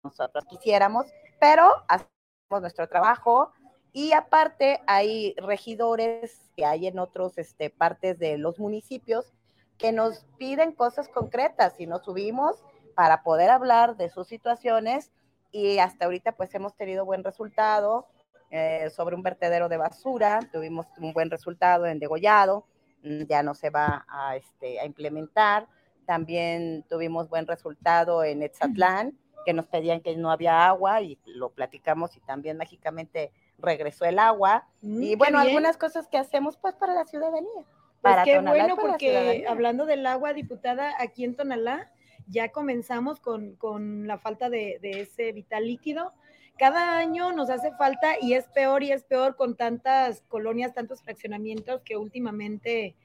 nosotros 0.03 0.45
quisiéramos, 0.49 1.07
pero 1.39 1.69
hacemos 1.89 2.61
nuestro 2.61 2.89
trabajo 2.89 3.53
y 3.93 4.13
aparte 4.13 4.81
hay 4.87 5.35
regidores 5.37 6.51
que 6.57 6.65
hay 6.65 6.87
en 6.87 6.99
otras 6.99 7.37
este, 7.39 7.71
partes 7.71 8.19
de 8.19 8.39
los 8.39 8.59
municipios 8.59 9.33
que 9.79 9.93
nos 9.93 10.25
piden 10.39 10.73
cosas 10.73 11.09
concretas 11.09 11.81
y 11.81 11.87
nos 11.87 12.05
subimos 12.05 12.63
para 12.95 13.23
poder 13.23 13.51
hablar 13.51 13.97
de 13.97 14.11
sus 14.11 14.29
situaciones. 14.29 15.11
Y 15.53 15.79
hasta 15.79 16.05
ahorita 16.05 16.33
pues 16.33 16.55
hemos 16.55 16.77
tenido 16.77 17.05
buen 17.05 17.25
resultado 17.25 18.07
eh, 18.51 18.91
sobre 18.91 19.17
un 19.17 19.23
vertedero 19.23 19.69
de 19.69 19.77
basura, 19.77 20.41
tuvimos 20.53 20.87
un 20.99 21.13
buen 21.13 21.31
resultado 21.31 21.87
en 21.87 21.99
Degollado, 21.99 22.67
mm, 23.03 23.23
ya 23.23 23.43
no 23.43 23.55
se 23.55 23.71
va 23.71 24.05
a, 24.09 24.37
este, 24.37 24.81
a 24.81 24.85
implementar, 24.85 25.69
también 26.05 26.85
tuvimos 26.89 27.29
buen 27.29 27.47
resultado 27.47 28.25
en 28.25 28.43
Etzatlán, 28.43 29.17
que 29.47 29.53
nos 29.53 29.67
pedían 29.67 30.01
que 30.01 30.17
no 30.17 30.31
había 30.31 30.67
agua 30.67 31.01
y 31.01 31.19
lo 31.25 31.51
platicamos 31.51 32.17
y 32.17 32.21
también 32.21 32.57
mágicamente 32.57 33.33
regresó 33.61 34.05
el 34.05 34.19
agua. 34.19 34.67
Mm, 34.83 35.03
y 35.03 35.15
bueno, 35.17 35.39
algunas 35.39 35.77
cosas 35.77 36.09
que 36.09 36.19
hacemos 36.19 36.57
pues 36.57 36.75
para 36.75 36.95
la 36.95 37.05
ciudadanía. 37.05 37.51
Pues 37.55 38.15
Para 38.15 38.25
qué 38.25 38.37
Tonalá 38.37 38.59
bueno, 38.59 38.77
para 38.77 38.89
porque 38.89 39.45
hablando 39.49 39.87
del 39.87 40.07
agua, 40.07 40.33
diputada, 40.33 40.95
aquí 40.99 41.25
en 41.25 41.37
Tonalá 41.37 41.93
ya 42.27 42.51
comenzamos 42.51 43.21
con, 43.21 43.57
con 43.57 44.07
la 44.07 44.19
falta 44.19 44.49
de, 44.49 44.79
de 44.81 45.01
ese 45.01 45.33
vital 45.33 45.67
líquido. 45.67 46.13
Cada 46.59 46.99
año 46.99 47.33
nos 47.33 47.51
hace 47.51 47.73
falta 47.73 48.17
y 48.21 48.35
es 48.35 48.47
peor 48.49 48.83
y 48.83 48.93
es 48.93 49.05
peor 49.05 49.37
con 49.37 49.57
tantas 49.57 50.23
colonias, 50.29 50.75
tantos 50.75 51.03
fraccionamientos 51.03 51.81
que 51.83 51.97
últimamente 51.97 52.97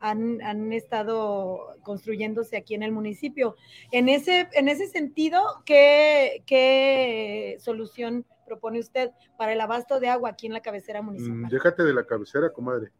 han, 0.00 0.42
han 0.42 0.72
estado 0.72 1.76
construyéndose 1.82 2.56
aquí 2.56 2.74
en 2.74 2.82
el 2.82 2.92
municipio. 2.92 3.56
En 3.90 4.08
ese, 4.08 4.48
en 4.52 4.68
ese 4.68 4.86
sentido, 4.86 5.62
¿qué, 5.64 6.42
¿qué 6.46 7.56
solución 7.60 8.26
propone 8.44 8.78
usted 8.80 9.10
para 9.36 9.52
el 9.52 9.60
abasto 9.60 10.00
de 10.00 10.08
agua 10.08 10.30
aquí 10.30 10.46
en 10.46 10.52
la 10.52 10.60
cabecera 10.60 11.02
mm, 11.02 11.04
municipal? 11.06 11.50
déjate 11.50 11.82
de 11.84 11.94
la 11.94 12.04
cabecera, 12.04 12.50
comadre. 12.52 12.92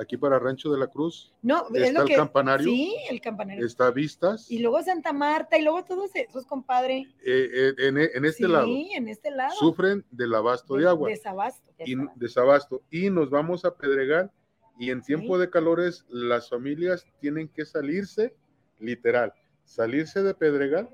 Aquí 0.00 0.16
para 0.16 0.38
Rancho 0.38 0.70
de 0.70 0.78
la 0.78 0.86
Cruz 0.86 1.34
No, 1.42 1.66
es 1.74 1.82
está 1.88 1.92
lo 1.92 2.02
el 2.02 2.08
que... 2.08 2.14
campanario, 2.14 2.66
Sí, 2.70 2.96
el 3.10 3.20
campanario. 3.20 3.66
está 3.66 3.90
Vistas, 3.90 4.48
Y 4.48 4.60
luego 4.60 4.80
Santa 4.82 5.12
Marta 5.12 5.58
y 5.58 5.62
luego 5.62 5.84
todos 5.84 6.14
esos, 6.14 6.46
compadre. 6.46 6.98
eh, 7.24 7.48
eh, 7.52 7.74
en, 7.78 7.98
en 7.98 8.24
este 8.24 8.44
sí, 8.44 8.52
lado 8.52 8.66
en 8.68 9.08
este 9.08 9.32
lado. 9.32 9.56
sufren 9.56 10.04
del 10.12 10.32
abasto 10.36 10.76
de, 10.76 10.86
agua. 10.88 11.08
Desabasto. 11.08 11.72
y 11.84 11.96
desabasto 12.14 12.82
y 12.90 13.10
nos 13.10 13.28
vamos 13.30 13.64
a 13.64 13.74
Pedregal 13.76 14.30
y 14.78 14.92
en 14.92 15.02
tiempo 15.02 15.34
Sí. 15.34 15.40
de 15.40 15.50
calores 15.50 16.04
las 16.08 16.48
familias 16.48 17.04
tienen 17.20 17.48
que 17.48 17.64
salirse, 17.64 18.36
literal, 18.78 19.32
salirse 19.64 20.22
de 20.22 20.32
Pedregal 20.32 20.88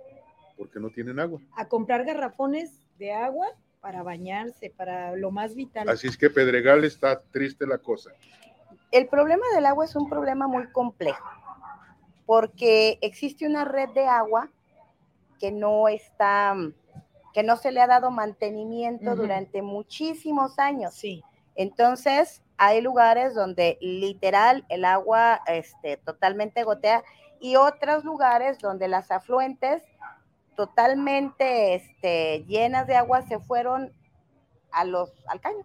porque 0.56 0.80
no 0.80 0.88
tienen 0.88 1.20
agua. 1.20 1.42
A 1.56 1.68
comprar 1.68 2.06
garrafones 2.06 2.80
de 2.98 3.12
agua 3.12 3.48
para 3.84 4.02
bañarse, 4.02 4.70
para 4.70 5.14
lo 5.14 5.30
más 5.30 5.54
vital. 5.54 5.86
Así 5.90 6.06
es 6.06 6.16
que 6.16 6.30
Pedregal 6.30 6.84
está 6.84 7.20
triste 7.20 7.66
la 7.66 7.76
cosa. 7.76 8.12
El 8.90 9.08
problema 9.08 9.44
del 9.54 9.66
agua 9.66 9.84
es 9.84 9.94
un 9.94 10.08
problema 10.08 10.48
muy 10.48 10.72
complejo, 10.72 11.28
porque 12.24 12.98
existe 13.02 13.46
una 13.46 13.66
red 13.66 13.90
de 13.90 14.06
agua 14.06 14.48
que 15.38 15.52
no 15.52 15.88
está, 15.88 16.56
que 17.34 17.42
no 17.42 17.56
se 17.58 17.72
le 17.72 17.82
ha 17.82 17.86
dado 17.86 18.10
mantenimiento 18.10 19.14
durante 19.16 19.60
muchísimos 19.60 20.58
años. 20.58 20.94
Sí. 20.94 21.22
Entonces, 21.54 22.42
hay 22.56 22.80
lugares 22.80 23.34
donde 23.34 23.76
literal 23.82 24.64
el 24.70 24.86
agua 24.86 25.42
este, 25.46 25.98
totalmente 25.98 26.62
gotea 26.62 27.04
y 27.38 27.56
otros 27.56 28.02
lugares 28.02 28.58
donde 28.60 28.88
las 28.88 29.10
afluentes 29.10 29.82
totalmente 30.54 31.74
este, 31.74 32.44
llenas 32.46 32.86
de 32.86 32.96
agua 32.96 33.22
se 33.22 33.38
fueron 33.40 33.92
a 34.70 34.84
los, 34.84 35.12
al 35.26 35.40
caño. 35.40 35.64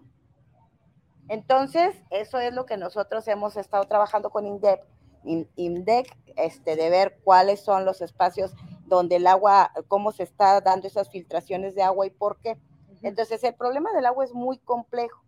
Entonces, 1.27 1.95
eso 2.09 2.39
es 2.39 2.53
lo 2.53 2.65
que 2.65 2.77
nosotros 2.77 3.27
hemos 3.27 3.55
estado 3.57 3.85
trabajando 3.85 4.29
con 4.29 4.45
INDEP, 4.45 4.81
In- 5.23 5.49
INDEC, 5.55 6.15
este, 6.37 6.75
de 6.75 6.89
ver 6.89 7.19
cuáles 7.23 7.59
son 7.61 7.85
los 7.85 8.01
espacios 8.01 8.53
donde 8.85 9.17
el 9.17 9.27
agua, 9.27 9.71
cómo 9.87 10.11
se 10.11 10.23
está 10.23 10.59
dando 10.61 10.87
esas 10.87 11.09
filtraciones 11.09 11.75
de 11.75 11.83
agua 11.83 12.05
y 12.07 12.09
por 12.09 12.39
qué. 12.39 12.59
Entonces, 13.03 13.43
el 13.43 13.53
problema 13.53 13.91
del 13.93 14.05
agua 14.07 14.25
es 14.25 14.33
muy 14.33 14.57
complejo. 14.57 15.23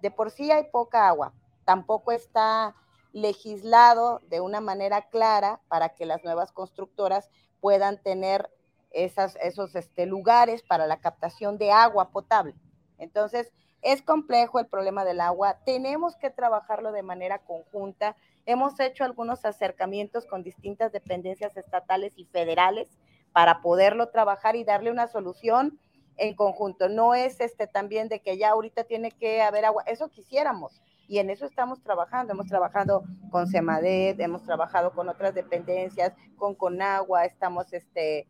De 0.00 0.10
por 0.10 0.30
sí 0.30 0.50
hay 0.50 0.64
poca 0.70 1.08
agua. 1.08 1.32
tampoco 1.64 2.12
está 2.12 2.74
legislado 3.12 4.20
de 4.28 4.40
una 4.40 4.60
manera 4.60 5.02
clara 5.10 5.60
para 5.68 5.90
que 5.90 6.06
las 6.06 6.24
nuevas 6.24 6.50
constructoras 6.52 7.30
puedan 7.60 8.02
tener 8.02 8.50
esos 8.94 9.74
este, 9.74 10.06
lugares 10.06 10.62
para 10.62 10.86
la 10.86 11.00
captación 11.00 11.58
de 11.58 11.72
agua 11.72 12.10
potable. 12.10 12.54
Entonces, 12.98 13.52
es 13.82 14.00
complejo 14.00 14.60
el 14.60 14.66
problema 14.66 15.04
del 15.04 15.20
agua, 15.20 15.58
tenemos 15.66 16.16
que 16.16 16.30
trabajarlo 16.30 16.92
de 16.92 17.02
manera 17.02 17.38
conjunta. 17.38 18.16
Hemos 18.46 18.78
hecho 18.78 19.04
algunos 19.04 19.44
acercamientos 19.44 20.24
con 20.24 20.44
distintas 20.44 20.92
dependencias 20.92 21.56
estatales 21.56 22.12
y 22.16 22.26
federales 22.26 22.88
para 23.32 23.60
poderlo 23.60 24.08
trabajar 24.10 24.54
y 24.54 24.64
darle 24.64 24.92
una 24.92 25.08
solución 25.08 25.80
en 26.16 26.34
conjunto. 26.34 26.88
No 26.88 27.14
es 27.14 27.40
este 27.40 27.66
también 27.66 28.08
de 28.08 28.20
que 28.20 28.38
ya 28.38 28.50
ahorita 28.50 28.84
tiene 28.84 29.10
que 29.10 29.42
haber 29.42 29.64
agua, 29.64 29.82
eso 29.86 30.08
quisiéramos, 30.08 30.80
y 31.08 31.18
en 31.18 31.30
eso 31.30 31.44
estamos 31.44 31.82
trabajando. 31.82 32.32
Hemos 32.32 32.46
trabajado 32.46 33.04
con 33.30 33.48
Semadet, 33.48 34.20
hemos 34.20 34.44
trabajado 34.44 34.92
con 34.92 35.08
otras 35.08 35.34
dependencias, 35.34 36.12
con 36.36 36.54
Conagua, 36.54 37.24
estamos 37.24 37.72
este, 37.72 38.28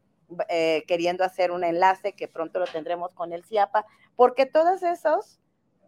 eh, 0.49 0.85
queriendo 0.87 1.25
hacer 1.25 1.51
un 1.51 1.65
enlace 1.65 2.13
que 2.15 2.29
pronto 2.29 2.59
lo 2.59 2.67
tendremos 2.67 3.15
con 3.15 3.33
el 3.33 3.45
CIAPA, 3.45 3.87
porque 4.17 4.47
todos 4.47 4.83
esos 4.83 5.41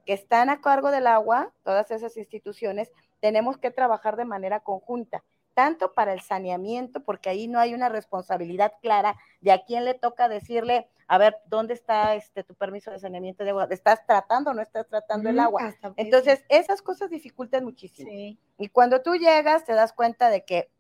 que 0.05 0.13
están 0.13 0.51
a 0.51 0.61
cargo 0.61 0.91
del 0.91 1.07
agua, 1.07 1.53
todas 1.63 1.91
esas 1.91 2.17
instituciones, 2.17 2.91
tenemos 3.21 3.57
que 3.57 3.71
trabajar 3.71 4.17
de 4.17 4.25
manera 4.25 4.61
conjunta, 4.61 5.25
tanto 5.55 5.95
para 5.95 6.13
el 6.13 6.21
saneamiento, 6.21 7.03
porque 7.03 7.31
ahí 7.31 7.49
no 7.49 7.59
hay 7.59 7.75
una 7.75 7.89
responsabilidad 7.89 8.73
clara 8.83 9.17
de 9.41 9.53
a 9.53 9.65
quién 9.65 9.85
le 9.85 9.95
toca 9.95 10.29
decirle, 10.29 10.89
a 11.07 11.19
ver, 11.19 11.37
¿dónde 11.47 11.75
está 11.75 12.15
este 12.15 12.45
tu 12.45 12.55
permiso 12.55 12.91
de 12.91 12.99
saneamiento 12.99 13.45
de 13.45 13.51
agua? 13.51 13.69
¿Estás 13.71 14.05
tratando 14.07 14.51
o 14.51 14.55
no 14.55 14.63
estás 14.63 14.87
tratando 14.87 15.29
el 15.31 15.39
agua? 15.39 15.75
Entonces, 15.97 16.45
esas 16.49 16.83
cosas 16.83 17.11
dificultan 17.11 17.65
muchísimo. 17.65 18.11
Y 18.59 18.69
cuando 18.69 19.03
tú 19.03 19.15
llegas, 19.15 19.65
te 19.65 19.75
das 19.75 19.93
cuenta 19.93 20.29
de 20.29 20.45
que 20.45 20.71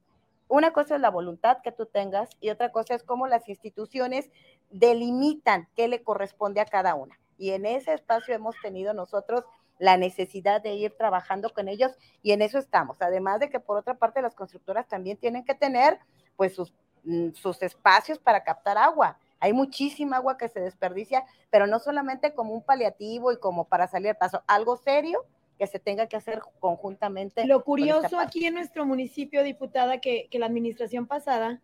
una 0.54 0.72
cosa 0.72 0.94
es 0.94 1.00
la 1.00 1.10
voluntad 1.10 1.58
que 1.62 1.72
tú 1.72 1.86
tengas 1.86 2.30
y 2.40 2.50
otra 2.50 2.70
cosa 2.72 2.94
es 2.94 3.02
cómo 3.02 3.26
las 3.26 3.48
instituciones 3.48 4.30
delimitan 4.70 5.68
qué 5.74 5.88
le 5.88 6.02
corresponde 6.02 6.60
a 6.60 6.66
cada 6.66 6.94
una. 6.94 7.18
Y 7.36 7.50
en 7.50 7.66
ese 7.66 7.92
espacio 7.92 8.34
hemos 8.34 8.54
tenido 8.62 8.94
nosotros 8.94 9.44
la 9.78 9.96
necesidad 9.96 10.62
de 10.62 10.74
ir 10.74 10.96
trabajando 10.96 11.50
con 11.50 11.68
ellos 11.68 11.92
y 12.22 12.32
en 12.32 12.42
eso 12.42 12.58
estamos. 12.58 12.96
Además 13.00 13.40
de 13.40 13.50
que 13.50 13.58
por 13.58 13.76
otra 13.76 13.94
parte 13.94 14.22
las 14.22 14.34
constructoras 14.34 14.86
también 14.86 15.16
tienen 15.16 15.44
que 15.44 15.54
tener 15.54 15.98
pues 16.36 16.54
sus, 16.54 16.72
mm, 17.02 17.30
sus 17.32 17.60
espacios 17.62 18.18
para 18.18 18.44
captar 18.44 18.78
agua 18.78 19.18
hay 19.44 19.52
muchísima 19.52 20.16
agua 20.16 20.38
que 20.38 20.48
se 20.48 20.58
desperdicia, 20.58 21.26
pero 21.50 21.66
no 21.66 21.78
solamente 21.78 22.32
como 22.32 22.54
un 22.54 22.62
paliativo 22.62 23.30
y 23.30 23.38
como 23.38 23.66
para 23.66 23.86
salir 23.86 24.08
al 24.08 24.16
paso, 24.16 24.42
algo 24.46 24.78
serio 24.78 25.26
que 25.58 25.66
se 25.66 25.78
tenga 25.78 26.06
que 26.06 26.16
hacer 26.16 26.40
conjuntamente. 26.60 27.46
Lo 27.46 27.62
curioso 27.62 28.18
aquí 28.18 28.46
en 28.46 28.54
nuestro 28.54 28.84
municipio, 28.86 29.42
diputada, 29.42 30.00
que, 30.00 30.28
que 30.30 30.38
la 30.38 30.46
administración 30.46 31.06
pasada 31.06 31.60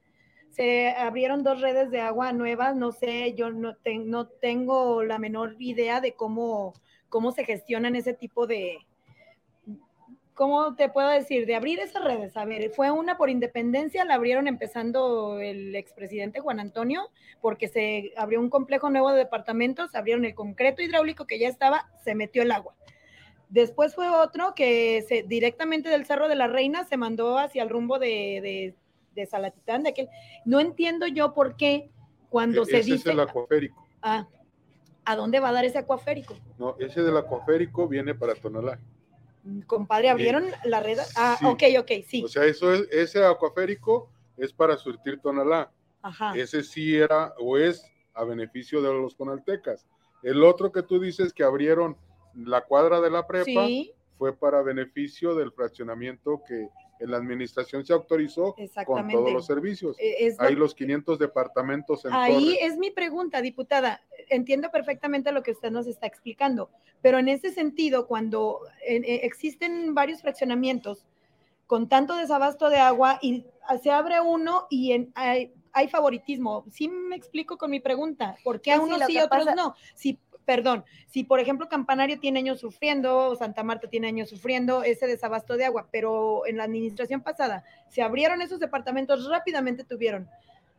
se 0.50 0.90
abrieron 0.90 1.42
dos 1.42 1.60
redes 1.60 1.90
de 1.90 2.00
agua 2.00 2.32
nuevas, 2.32 2.74
no 2.74 2.92
sé, 2.92 3.34
yo 3.34 3.50
no, 3.50 3.76
no 4.04 4.26
tengo 4.26 5.02
la 5.04 5.18
menor 5.18 5.56
idea 5.58 6.00
de 6.00 6.14
cómo, 6.14 6.74
cómo 7.08 7.32
se 7.32 7.44
gestionan 7.44 7.94
ese 7.94 8.14
tipo 8.14 8.46
de, 8.46 8.78
¿cómo 10.40 10.74
te 10.74 10.88
puedo 10.88 11.08
decir? 11.08 11.44
De 11.44 11.54
abrir 11.54 11.80
esas 11.80 12.02
redes. 12.02 12.34
A 12.34 12.46
ver, 12.46 12.70
fue 12.70 12.90
una 12.90 13.18
por 13.18 13.28
independencia, 13.28 14.06
la 14.06 14.14
abrieron 14.14 14.48
empezando 14.48 15.38
el 15.38 15.76
expresidente 15.76 16.40
Juan 16.40 16.60
Antonio, 16.60 17.10
porque 17.42 17.68
se 17.68 18.12
abrió 18.16 18.40
un 18.40 18.48
complejo 18.48 18.88
nuevo 18.88 19.10
de 19.10 19.18
departamentos, 19.18 19.94
abrieron 19.94 20.24
el 20.24 20.34
concreto 20.34 20.80
hidráulico 20.80 21.26
que 21.26 21.38
ya 21.38 21.48
estaba, 21.48 21.90
se 22.02 22.14
metió 22.14 22.42
el 22.42 22.52
agua. 22.52 22.74
Después 23.50 23.96
fue 23.96 24.08
otro 24.08 24.54
que 24.54 25.04
se, 25.06 25.24
directamente 25.24 25.88
del 25.88 26.06
Cerro 26.06 26.28
de 26.28 26.36
la 26.36 26.46
Reina 26.46 26.84
se 26.84 26.96
mandó 26.96 27.36
hacia 27.36 27.64
el 27.64 27.68
rumbo 27.68 27.98
de, 27.98 28.40
de, 28.42 28.74
de 29.14 29.26
Salatitán, 29.26 29.82
de 29.82 29.90
aquel. 29.90 30.08
No 30.44 30.60
entiendo 30.60 31.06
yo 31.08 31.34
por 31.34 31.56
qué 31.56 31.90
cuando 32.28 32.62
e-, 32.62 32.66
se 32.66 32.76
dice... 32.78 32.94
es 32.94 33.06
el 33.06 33.20
acuaférico. 33.20 33.86
Ah, 34.02 34.28
¿a 35.04 35.16
dónde 35.16 35.40
va 35.40 35.48
a 35.48 35.52
dar 35.52 35.64
ese 35.64 35.78
acuaférico? 35.78 36.36
No, 36.58 36.76
ese 36.78 37.02
del 37.02 37.16
acuaférico 37.16 37.88
viene 37.88 38.14
para 38.14 38.34
Tonalá. 38.36 38.78
Compadre, 39.66 40.10
¿abrieron 40.10 40.46
la 40.64 40.80
red? 40.80 40.98
Ah, 41.16 41.36
ok, 41.44 41.62
ok, 41.80 41.90
sí. 42.06 42.22
O 42.22 42.28
sea, 42.28 42.44
eso 42.44 42.72
es, 42.72 42.86
ese 42.92 43.24
acuaférico 43.24 44.10
es 44.36 44.52
para 44.52 44.76
surtir 44.76 45.18
Tonalá. 45.20 45.72
Ajá. 46.02 46.34
Ese 46.36 46.62
sí 46.62 46.96
era 46.96 47.34
o 47.40 47.58
es 47.58 47.84
a 48.14 48.22
beneficio 48.22 48.80
de 48.80 48.92
los 48.92 49.14
conaltecas. 49.14 49.86
El 50.22 50.44
otro 50.44 50.70
que 50.70 50.82
tú 50.82 51.00
dices 51.00 51.32
que 51.32 51.42
abrieron 51.42 51.96
la 52.34 52.62
cuadra 52.62 53.00
de 53.00 53.10
la 53.10 53.26
prepa 53.26 53.66
fue 54.18 54.36
para 54.36 54.62
beneficio 54.62 55.34
del 55.34 55.52
fraccionamiento 55.52 56.42
que 56.46 56.68
en 57.00 57.10
la 57.10 57.16
administración 57.16 57.84
se 57.84 57.94
autorizó 57.94 58.54
con 58.84 59.08
todos 59.08 59.32
los 59.32 59.46
servicios. 59.46 59.96
E, 59.98 60.34
Hay 60.38 60.54
los 60.54 60.74
500 60.74 61.18
departamentos 61.18 62.04
en 62.04 62.12
Ahí 62.12 62.58
es 62.60 62.76
mi 62.76 62.90
pregunta, 62.90 63.40
diputada. 63.40 64.02
Entiendo 64.28 64.70
perfectamente 64.70 65.32
lo 65.32 65.42
que 65.42 65.52
usted 65.52 65.70
nos 65.70 65.86
está 65.86 66.06
explicando, 66.06 66.70
pero 67.00 67.18
en 67.18 67.28
ese 67.28 67.50
sentido, 67.50 68.06
cuando 68.06 68.60
e, 68.86 69.20
existen 69.24 69.94
varios 69.94 70.20
fraccionamientos 70.20 71.06
con 71.66 71.88
tanto 71.88 72.16
desabasto 72.16 72.68
de 72.68 72.78
agua 72.78 73.18
y 73.22 73.46
se 73.82 73.90
abre 73.90 74.20
uno 74.20 74.66
y 74.68 74.92
en, 74.92 75.12
hay, 75.14 75.88
favoritismo. 75.88 76.64
Sí 76.70 76.88
me 76.88 77.16
explico 77.16 77.56
con 77.56 77.70
mi 77.70 77.80
pregunta, 77.80 78.36
¿por 78.44 78.60
qué 78.60 78.72
a 78.72 78.80
unos 78.80 79.00
sí 79.06 79.14
y 79.14 79.18
otros 79.18 79.46
no? 79.56 79.74
Si 79.94 80.18
perdón, 80.50 80.84
si 81.06 81.22
por 81.22 81.38
ejemplo 81.38 81.68
Campanario 81.68 82.18
tiene 82.18 82.40
años 82.40 82.58
sufriendo, 82.58 83.36
Santa 83.36 83.62
Marta 83.62 83.88
tiene 83.88 84.08
años 84.08 84.30
sufriendo 84.30 84.82
ese 84.82 85.06
desabasto 85.06 85.56
de 85.56 85.64
agua, 85.64 85.86
pero 85.92 86.44
en 86.44 86.56
la 86.56 86.64
administración 86.64 87.20
pasada 87.20 87.62
se 87.88 88.02
abrieron 88.02 88.42
esos 88.42 88.58
departamentos, 88.58 89.28
rápidamente 89.28 89.84
tuvieron. 89.84 90.28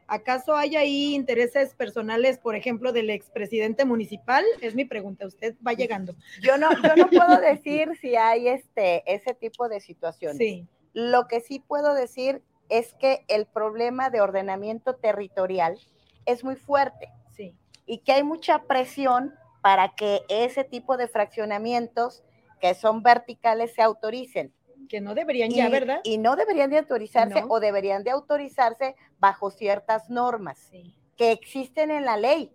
¿Acaso 0.08 0.58
hay 0.58 0.76
ahí 0.76 1.16
intereses 1.16 1.74
personales, 1.74 2.38
por 2.38 2.58
ejemplo, 2.58 2.92
del 2.92 3.12
expresidente 3.12 3.86
municipal? 3.86 4.44
Es 4.60 4.76
mi 4.76 4.84
pregunta, 4.84 5.26
usted 5.26 5.56
va 5.66 5.72
llegando. 5.72 6.16
Yo 6.42 6.58
no, 6.58 6.70
yo 6.74 6.94
no 6.98 7.08
puedo 7.08 7.40
decir 7.40 7.96
si 8.02 8.18
hay 8.18 8.50
este, 8.50 9.04
ese 9.06 9.34
tipo 9.36 9.70
de 9.70 9.80
situaciones. 9.80 10.38
Sí. 10.38 10.68
Lo 10.92 11.30
que 11.30 11.40
sí 11.40 11.64
puedo 11.66 11.94
decir 11.94 12.42
es 12.68 12.94
que 12.96 13.24
el 13.30 13.46
problema 13.46 14.10
de 14.10 14.20
ordenamiento 14.20 14.96
territorial 14.96 15.80
es 16.26 16.44
muy 16.44 16.58
fuerte. 16.58 17.08
Sí. 17.38 17.56
Y 17.86 18.00
que 18.00 18.12
hay 18.12 18.24
mucha 18.24 18.64
presión 18.64 19.34
para 19.62 19.95
que 19.95 20.21
ese 20.28 20.63
tipo 20.63 20.97
de 20.97 21.08
fraccionamientos 21.08 22.24
que 22.60 22.74
son 22.74 23.04
verticales 23.04 23.74
se 23.74 23.82
autoricen. 23.82 24.54
Que 24.89 25.02
no 25.02 25.15
deberían 25.15 25.52
ya, 25.52 25.69
¿verdad? 25.69 26.02
Y 26.04 26.17
no 26.17 26.36
deberían 26.36 26.69
de 26.69 26.80
autorizarse 26.80 27.43
o 27.47 27.60
deberían 27.60 28.04
de 28.04 28.12
autorizarse 28.12 28.95
bajo 29.19 29.50
ciertas 29.50 30.10
normas 30.10 30.71
que 31.15 31.32
existen 31.32 31.91
en 31.91 32.04
la 32.04 32.17
ley, 32.17 32.54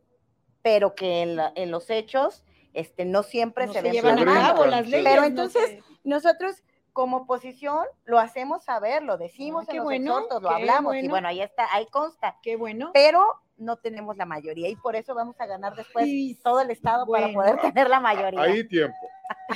pero 0.60 0.94
que 0.94 1.22
en, 1.22 1.70
los 1.70 1.88
hechos 1.88 2.44
este, 2.74 3.04
no 3.04 3.22
siempre 3.22 3.68
se, 3.68 3.80
llevan 3.82 4.18
a 4.18 4.24
cabo 4.24 4.66
las 4.66 4.88
leyes. 4.88 5.08
Pero 5.08 5.24
entonces 5.24 5.78
nosotros 6.04 6.62
como 6.92 7.18
oposición 7.18 7.84
lo 8.04 8.18
hacemos 8.18 8.64
saber, 8.64 9.02
lo 9.02 9.18
decimos 9.18 9.68
en 9.68 9.76
los 9.76 9.84
bueno, 9.84 10.26
lo 10.40 10.50
hablamos 10.50 10.96
y 10.96 11.08
bueno, 11.08 11.28
ahí 11.28 11.42
está, 11.42 11.68
ahí 11.72 11.86
consta. 11.86 12.38
Qué 12.42 12.56
bueno. 12.56 12.90
Pero 12.92 13.22
no 13.58 13.76
tenemos 13.76 14.16
la 14.16 14.26
mayoría 14.26 14.68
y 14.68 14.76
por 14.76 14.96
eso 14.96 15.14
vamos 15.14 15.40
a 15.40 15.46
ganar 15.46 15.74
después 15.74 16.06
todo 16.42 16.60
el 16.60 16.70
Estado 16.70 17.06
para 17.06 17.32
poder 17.32 17.60
tener 17.60 17.88
la 17.88 18.00
mayoría. 18.00 18.42
Hay 18.42 18.64
tiempo. 18.64 18.96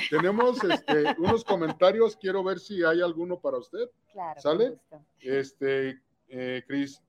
Tenemos 0.09 0.63
este, 0.63 1.15
unos 1.17 1.43
comentarios, 1.43 2.17
quiero 2.17 2.43
ver 2.43 2.59
si 2.59 2.83
hay 2.83 3.01
alguno 3.01 3.39
para 3.39 3.57
usted. 3.57 3.89
Claro. 4.11 4.41
¿Sale? 4.41 4.77
Este, 5.19 6.01
eh, 6.27 6.63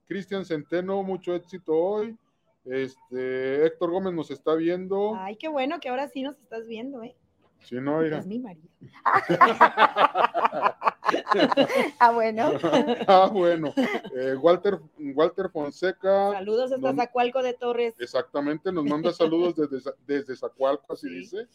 Cristian 0.07 0.45
Centeno, 0.45 1.03
mucho 1.03 1.35
éxito 1.35 1.75
hoy. 1.75 2.17
Este, 2.65 3.67
Héctor 3.67 3.91
Gómez 3.91 4.15
nos 4.15 4.31
está 4.31 4.55
viendo. 4.55 5.17
Ay, 5.17 5.37
qué 5.37 5.49
bueno 5.49 5.81
que 5.81 5.89
ahora 5.89 6.09
sí 6.09 6.23
nos 6.23 6.39
estás 6.39 6.67
viendo, 6.67 7.03
¿eh? 7.03 7.17
Sí, 7.61 7.77
no, 7.77 8.03
Es 8.03 8.27
mi 8.27 8.39
marido. 8.39 8.69
ah, 11.99 12.13
bueno. 12.13 12.53
ah, 13.09 13.31
bueno. 13.33 13.73
Eh, 14.15 14.35
Walter, 14.41 14.81
Walter 15.15 15.51
Fonseca. 15.51 16.33
Saludos 16.33 16.73
hasta 16.73 16.95
Zacualco 16.95 17.43
de 17.43 17.55
Torres. 17.55 17.95
Exactamente, 17.99 18.73
nos 18.73 18.85
manda 18.85 19.13
saludos 19.13 19.57
desde, 19.57 19.91
desde 20.07 20.37
Zacualco, 20.37 20.93
así 20.93 21.09
dice. 21.09 21.47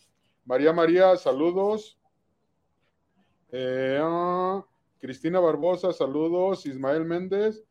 María 0.45 0.73
María, 0.73 1.15
saludos. 1.17 1.97
Eh, 3.51 3.99
ah, 4.01 4.65
Cristina 4.99 5.39
Barbosa, 5.39 5.93
saludos. 5.93 6.65
Ismael 6.65 7.05
Méndez. 7.05 7.63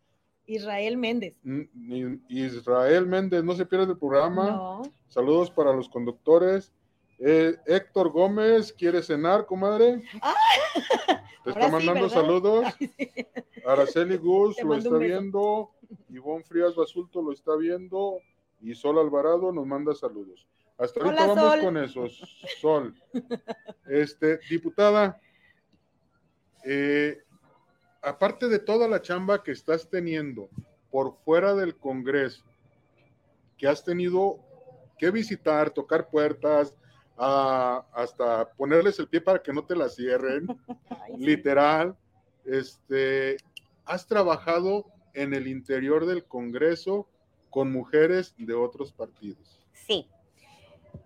Israel 0.47 0.97
Méndez. 0.97 1.35
Mm, 1.43 2.15
Israel 2.29 3.07
Méndez, 3.07 3.43
no 3.43 3.55
se 3.55 3.67
pierde 3.67 3.93
el 3.93 3.99
programa. 3.99 4.51
No. 4.51 4.83
Saludos 5.09 5.51
para 5.51 5.73
los 5.73 5.89
conductores. 5.89 6.73
Eh, 7.19 7.57
Héctor 7.67 8.11
Gómez, 8.11 8.73
¿quiere 8.73 9.03
cenar, 9.03 9.47
comadre? 9.47 10.03
Ah, 10.21 10.35
Te 11.45 11.51
está 11.51 11.69
mandando 11.69 12.09
saludos. 12.09 12.67
Araceli 13.67 14.17
Gus 14.17 14.63
lo 14.63 14.75
está 14.75 14.97
viendo. 14.99 15.71
Ivonne 16.11 16.45
Frías 16.45 16.75
Basulto 16.75 17.23
lo 17.23 17.33
está 17.33 17.57
viendo. 17.57 18.19
Y 18.61 18.75
Sol 18.75 18.99
Alvarado 18.99 19.53
nos 19.53 19.67
manda 19.67 19.95
saludos. 19.95 20.47
Hasta 20.79 21.03
ahorita 21.03 21.27
vamos 21.27 21.57
con 21.57 21.77
esos. 21.79 22.23
Sol. 22.61 22.95
Este, 23.87 24.39
diputada, 24.51 25.21
eh, 26.65 27.23
aparte 28.03 28.49
de 28.49 28.59
toda 28.59 28.89
la 28.89 29.01
chamba 29.01 29.43
que 29.43 29.53
estás 29.53 29.89
teniendo 29.89 30.51
por 30.91 31.17
fuera 31.25 31.55
del 31.55 31.77
Congreso, 31.77 32.45
que 33.57 33.69
has 33.69 33.85
tenido 33.85 34.39
que 34.99 35.11
visitar, 35.11 35.71
tocar 35.71 36.11
puertas, 36.11 36.77
hasta 37.19 38.51
ponerles 38.57 38.99
el 38.99 39.09
pie 39.09 39.21
para 39.21 39.43
que 39.43 39.53
no 39.53 39.65
te 39.65 39.75
la 39.75 39.89
cierren, 39.89 40.47
literal, 41.19 41.97
este, 42.45 43.37
has 43.85 44.07
trabajado 44.07 44.87
en 45.15 45.35
el 45.35 45.47
interior 45.47 46.07
del 46.07 46.25
Congreso 46.25 47.09
con 47.51 47.73
mujeres 47.73 48.35
de 48.37 48.55
otros 48.55 48.93
partidos. 48.93 49.61
Sí. 49.73 50.09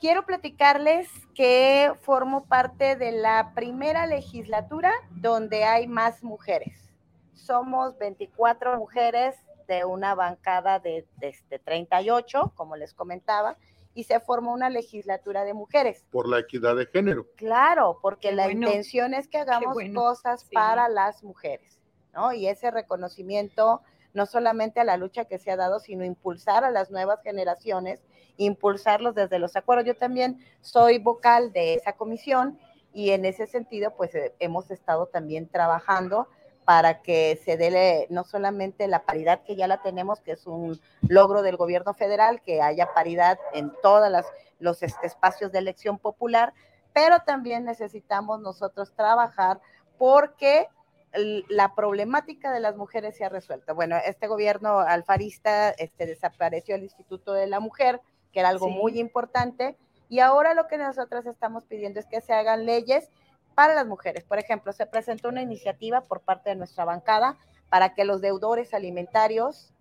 Quiero 0.01 0.25
platicarles 0.25 1.09
que 1.35 1.93
formo 2.01 2.47
parte 2.47 2.97
de 2.97 3.13
la 3.13 3.53
primera 3.55 4.07
legislatura 4.07 4.93
donde 5.11 5.65
hay 5.65 5.87
más 5.87 6.23
mujeres. 6.23 6.91
Somos 7.35 7.99
24 7.99 8.79
mujeres 8.79 9.37
de 9.69 9.85
una 9.85 10.15
bancada 10.15 10.81
de, 10.81 11.07
de, 11.19 11.59
38, 11.59 12.53
como 12.57 12.77
les 12.77 12.95
comentaba, 12.95 13.57
y 13.95 14.05
se 14.05 14.21
formó 14.21 14.53
una 14.53 14.71
legislatura 14.71 15.45
de 15.45 15.55
mujeres. 15.55 16.05
Por 16.11 16.29
la 16.29 16.39
equidad 16.39 16.77
de 16.77 16.87
género. 16.87 17.27
Claro, 17.37 17.99
porque 18.01 18.33
la 18.33 18.51
intención 18.51 19.15
es 19.15 19.29
que 19.29 19.39
hagamos 19.39 19.77
cosas 19.95 20.45
para 20.53 20.89
las 20.89 21.23
mujeres, 21.23 21.79
¿no? 22.15 22.33
Y 22.33 22.47
ese 22.47 22.71
reconocimiento 22.71 23.83
no 24.13 24.27
solamente 24.27 24.81
a 24.81 24.85
la 24.85 24.97
lucha 24.97 25.25
que 25.25 25.39
se 25.39 25.51
ha 25.51 25.57
dado, 25.57 25.79
sino 25.79 26.05
impulsar 26.05 26.65
a 26.65 26.71
las 26.71 26.91
nuevas 26.91 27.21
generaciones, 27.23 28.03
impulsarlos 28.37 29.15
desde 29.15 29.39
los 29.39 29.57
acuerdos. 29.57 29.87
Yo 29.87 29.97
también 29.97 30.45
soy 30.61 30.99
vocal 30.99 31.53
de 31.53 31.75
esa 31.75 31.93
comisión 31.93 32.59
y 32.93 33.11
en 33.11 33.25
ese 33.25 33.47
sentido, 33.47 33.95
pues 33.97 34.15
eh, 34.15 34.35
hemos 34.41 34.71
estado 34.71 35.07
también 35.07 35.49
trabajando 35.49 36.29
para 36.71 37.03
que 37.03 37.37
se 37.45 37.57
dé 37.57 38.07
no 38.11 38.23
solamente 38.23 38.87
la 38.87 39.03
paridad 39.03 39.43
que 39.43 39.57
ya 39.57 39.67
la 39.67 39.83
tenemos, 39.83 40.21
que 40.21 40.31
es 40.31 40.47
un 40.47 40.81
logro 41.09 41.43
del 41.43 41.57
gobierno 41.57 41.95
federal, 41.95 42.41
que 42.43 42.63
haya 42.63 42.95
paridad 42.95 43.41
en 43.53 43.73
todos 43.83 44.09
los 44.61 44.81
este, 44.85 45.05
espacios 45.05 45.51
de 45.51 45.59
elección 45.59 45.99
popular, 45.99 46.55
pero 46.93 47.23
también 47.27 47.65
necesitamos 47.65 48.41
nosotros 48.41 48.93
trabajar 48.95 49.61
porque 49.99 50.69
la 51.49 51.75
problemática 51.75 52.53
de 52.53 52.61
las 52.61 52.77
mujeres 52.77 53.17
se 53.17 53.25
ha 53.25 53.31
resuelto. 53.31 53.75
Bueno, 53.75 53.97
este 54.07 54.29
gobierno 54.29 54.79
alfarista 54.79 55.71
este, 55.71 56.07
desapareció 56.07 56.77
el 56.77 56.85
Instituto 56.85 57.33
de 57.33 57.49
la 57.49 57.59
Mujer, 57.59 58.01
que 58.33 58.39
era 58.39 58.49
algo 58.49 58.69
muy 58.69 59.01
importante, 59.01 59.77
y 60.09 60.21
ahora 60.21 60.55
lo 60.55 60.69
que 60.69 60.79
nosotros 60.79 61.27
estamos 61.27 61.65
pidiendo 61.65 61.99
es 61.99 62.07
que 62.07 62.21
se 62.21 62.33
hagan 62.33 62.65
leyes 62.65 63.11
para 63.55 63.75
las 63.75 63.87
mujeres. 63.87 64.25
Por 64.25 64.39
ejemplo, 64.39 64.73
se 64.73 64.87
presentó 64.87 65.29
una 65.29 65.43
iniciativa 65.43 66.03
por 66.03 66.21
parte 66.21 66.51
de 66.51 66.57
nuestra 66.57 66.85
bancada 66.85 67.39
para 67.69 67.95
que 67.95 68.05
los 68.05 68.21
deudores 68.21 68.75
alimentarios 68.75 69.73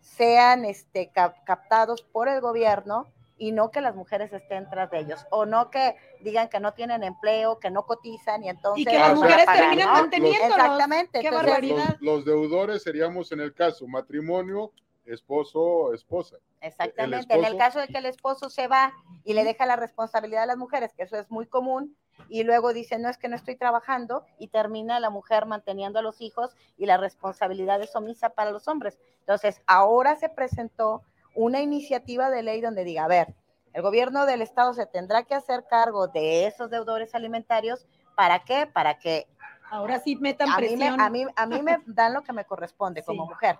sean 0.00 0.64
este, 0.64 1.10
captados 1.12 2.02
por 2.02 2.28
el 2.28 2.40
gobierno 2.40 3.06
y 3.42 3.50
no 3.50 3.70
que 3.70 3.80
las 3.80 3.96
mujeres 3.96 4.32
estén 4.32 4.68
tras 4.70 4.90
de 4.90 5.00
ellos, 5.00 5.26
o 5.30 5.46
no 5.46 5.68
que 5.68 5.96
digan 6.20 6.48
que 6.48 6.60
no 6.60 6.74
tienen 6.74 7.02
empleo, 7.02 7.58
que 7.58 7.70
no 7.70 7.86
cotizan 7.86 8.44
y 8.44 8.48
entonces... 8.48 8.82
Y 8.82 8.84
que 8.84 8.98
las 8.98 9.16
mujeres 9.16 9.46
terminan 9.46 9.92
manteniendo. 9.92 10.46
Exactamente. 10.46 11.20
Qué 11.20 11.30
barbaridad. 11.30 11.96
Los, 12.00 12.24
deudores 12.24 12.84
seríamos 12.84 13.32
en 13.32 13.40
el 13.40 13.52
caso 13.52 13.88
matrimonio, 13.88 14.72
esposo, 15.04 15.92
esposa. 15.92 16.36
Exactamente. 16.60 17.34
En 17.34 17.44
el 17.44 17.56
caso 17.56 17.80
de 17.80 17.88
que 17.88 17.98
el 17.98 18.06
esposo 18.06 18.48
se 18.48 18.68
va 18.68 18.92
y 19.24 19.32
le 19.34 19.42
deja 19.42 19.66
la 19.66 19.74
responsabilidad 19.74 20.44
a 20.44 20.46
las 20.46 20.56
mujeres, 20.56 20.92
que 20.94 21.02
eso 21.02 21.18
es 21.18 21.28
muy 21.28 21.46
común, 21.46 21.96
y 22.28 22.44
luego 22.44 22.72
dice, 22.72 22.98
no 22.98 23.08
es 23.08 23.18
que 23.18 23.28
no 23.28 23.36
estoy 23.36 23.56
trabajando, 23.56 24.24
y 24.38 24.48
termina 24.48 25.00
la 25.00 25.10
mujer 25.10 25.46
manteniendo 25.46 25.98
a 25.98 26.02
los 26.02 26.20
hijos 26.20 26.56
y 26.78 26.86
la 26.86 26.96
responsabilidad 26.96 27.80
es 27.82 27.94
omisa 27.94 28.30
para 28.30 28.50
los 28.50 28.68
hombres. 28.68 28.98
Entonces, 29.20 29.60
ahora 29.66 30.16
se 30.16 30.28
presentó 30.28 31.02
una 31.34 31.60
iniciativa 31.60 32.30
de 32.30 32.42
ley 32.42 32.60
donde 32.60 32.84
diga, 32.84 33.04
a 33.04 33.08
ver, 33.08 33.34
el 33.72 33.82
gobierno 33.82 34.26
del 34.26 34.42
estado 34.42 34.74
se 34.74 34.86
tendrá 34.86 35.22
que 35.24 35.34
hacer 35.34 35.64
cargo 35.68 36.08
de 36.08 36.46
esos 36.46 36.70
deudores 36.70 37.14
alimentarios, 37.14 37.86
¿para 38.14 38.44
qué? 38.44 38.66
Para 38.66 38.98
que 38.98 39.26
ahora 39.70 40.00
sí 40.00 40.16
metan 40.16 40.50
a 40.50 40.56
presión. 40.56 40.78
Mí 40.78 40.96
me, 40.96 41.02
a, 41.02 41.10
mí, 41.10 41.26
a 41.36 41.46
mí 41.46 41.62
me 41.62 41.82
dan 41.86 42.12
lo 42.12 42.22
que 42.22 42.32
me 42.32 42.44
corresponde 42.44 43.02
como 43.04 43.26
mujer. 43.26 43.58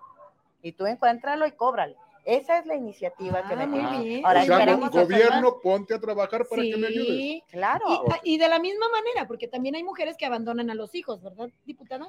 Y 0.63 0.73
tú 0.73 0.87
encuéntralo 0.87 1.47
y 1.47 1.53
cóbrale. 1.53 1.97
Esa 2.25 2.59
es 2.59 2.67
la 2.67 2.77
iniciativa 2.77 3.47
que 3.49 3.57
me 3.57 3.65
ah, 3.65 3.67
muy 3.67 4.05
bien. 4.05 4.27
Ahora, 4.27 4.77
o 4.77 4.91
gobierno, 4.91 5.61
ponte 5.61 5.95
a 5.95 6.01
trabajar 6.01 6.47
para 6.49 6.63
que 6.63 6.77
me 6.77 6.87
ayudes. 6.87 7.43
Claro. 7.49 7.85
Y, 8.23 8.35
y, 8.35 8.39
de 8.39 8.49
la 8.49 8.61
misma 8.61 8.89
manera, 8.89 9.27
porque 9.27 9.49
también 9.49 9.75
hay 9.75 9.83
mujeres 9.83 10.17
que 10.17 10.27
abandonan 10.27 10.71
a 10.71 10.75
los 10.75 10.95
hijos, 10.95 11.21
¿verdad, 11.23 11.49
diputada? 11.65 12.09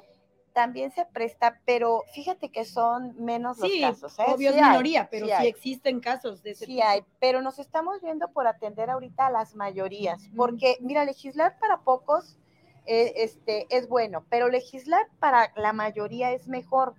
también 0.54 0.92
se 0.92 1.06
presta, 1.06 1.60
pero 1.66 2.04
fíjate 2.14 2.50
que 2.50 2.64
son 2.64 3.16
menos 3.24 3.58
los 3.58 3.72
casos. 3.82 4.18
¿eh? 4.20 4.24
Obvio 4.28 4.52
es 4.52 4.56
minoría, 4.56 5.10
pero 5.10 5.26
sí, 5.26 5.48
existen 5.48 6.00
casos 6.00 6.42
de 6.44 6.52
ese 6.52 6.66
sí 6.66 6.82
hay, 6.82 7.04
pero 7.20 7.42
nos 7.42 7.60
estamos 7.60 8.02
viendo 8.02 8.30
por 8.30 8.48
atender 8.48 8.90
ahorita 8.90 9.28
a 9.28 9.32
las 9.32 9.56
mayorías, 9.56 10.30
porque 10.36 10.78
mira, 10.80 11.04
legislar 11.04 11.58
para 11.60 11.82
pocos 11.82 12.38
eh, 12.86 13.14
este, 13.18 13.66
es 13.70 13.90
bueno, 13.90 14.26
pero 14.30 14.48
legislar 14.48 15.08
para 15.20 15.52
la 15.56 15.74
mayoría 15.74 16.32
es 16.32 16.48
mejor, 16.48 16.94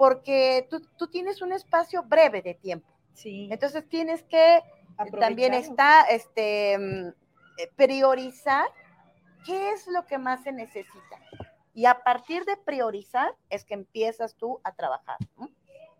porque 0.00 0.66
tú, 0.70 0.80
tú 0.96 1.08
tienes 1.08 1.42
un 1.42 1.52
espacio 1.52 2.02
breve 2.02 2.40
de 2.40 2.54
tiempo. 2.54 2.88
Sí. 3.12 3.50
Entonces 3.52 3.86
tienes 3.86 4.22
que 4.22 4.62
también 5.18 5.52
está, 5.52 6.04
este, 6.04 6.78
mm, 6.78 7.08
eh, 7.58 7.70
priorizar 7.76 8.64
qué 9.44 9.72
es 9.72 9.86
lo 9.88 10.06
que 10.06 10.16
más 10.16 10.42
se 10.42 10.52
necesita 10.52 11.18
y 11.74 11.84
a 11.84 12.02
partir 12.02 12.46
de 12.46 12.56
priorizar 12.56 13.34
es 13.50 13.66
que 13.66 13.74
empiezas 13.74 14.36
tú 14.36 14.58
a 14.64 14.72
trabajar. 14.72 15.18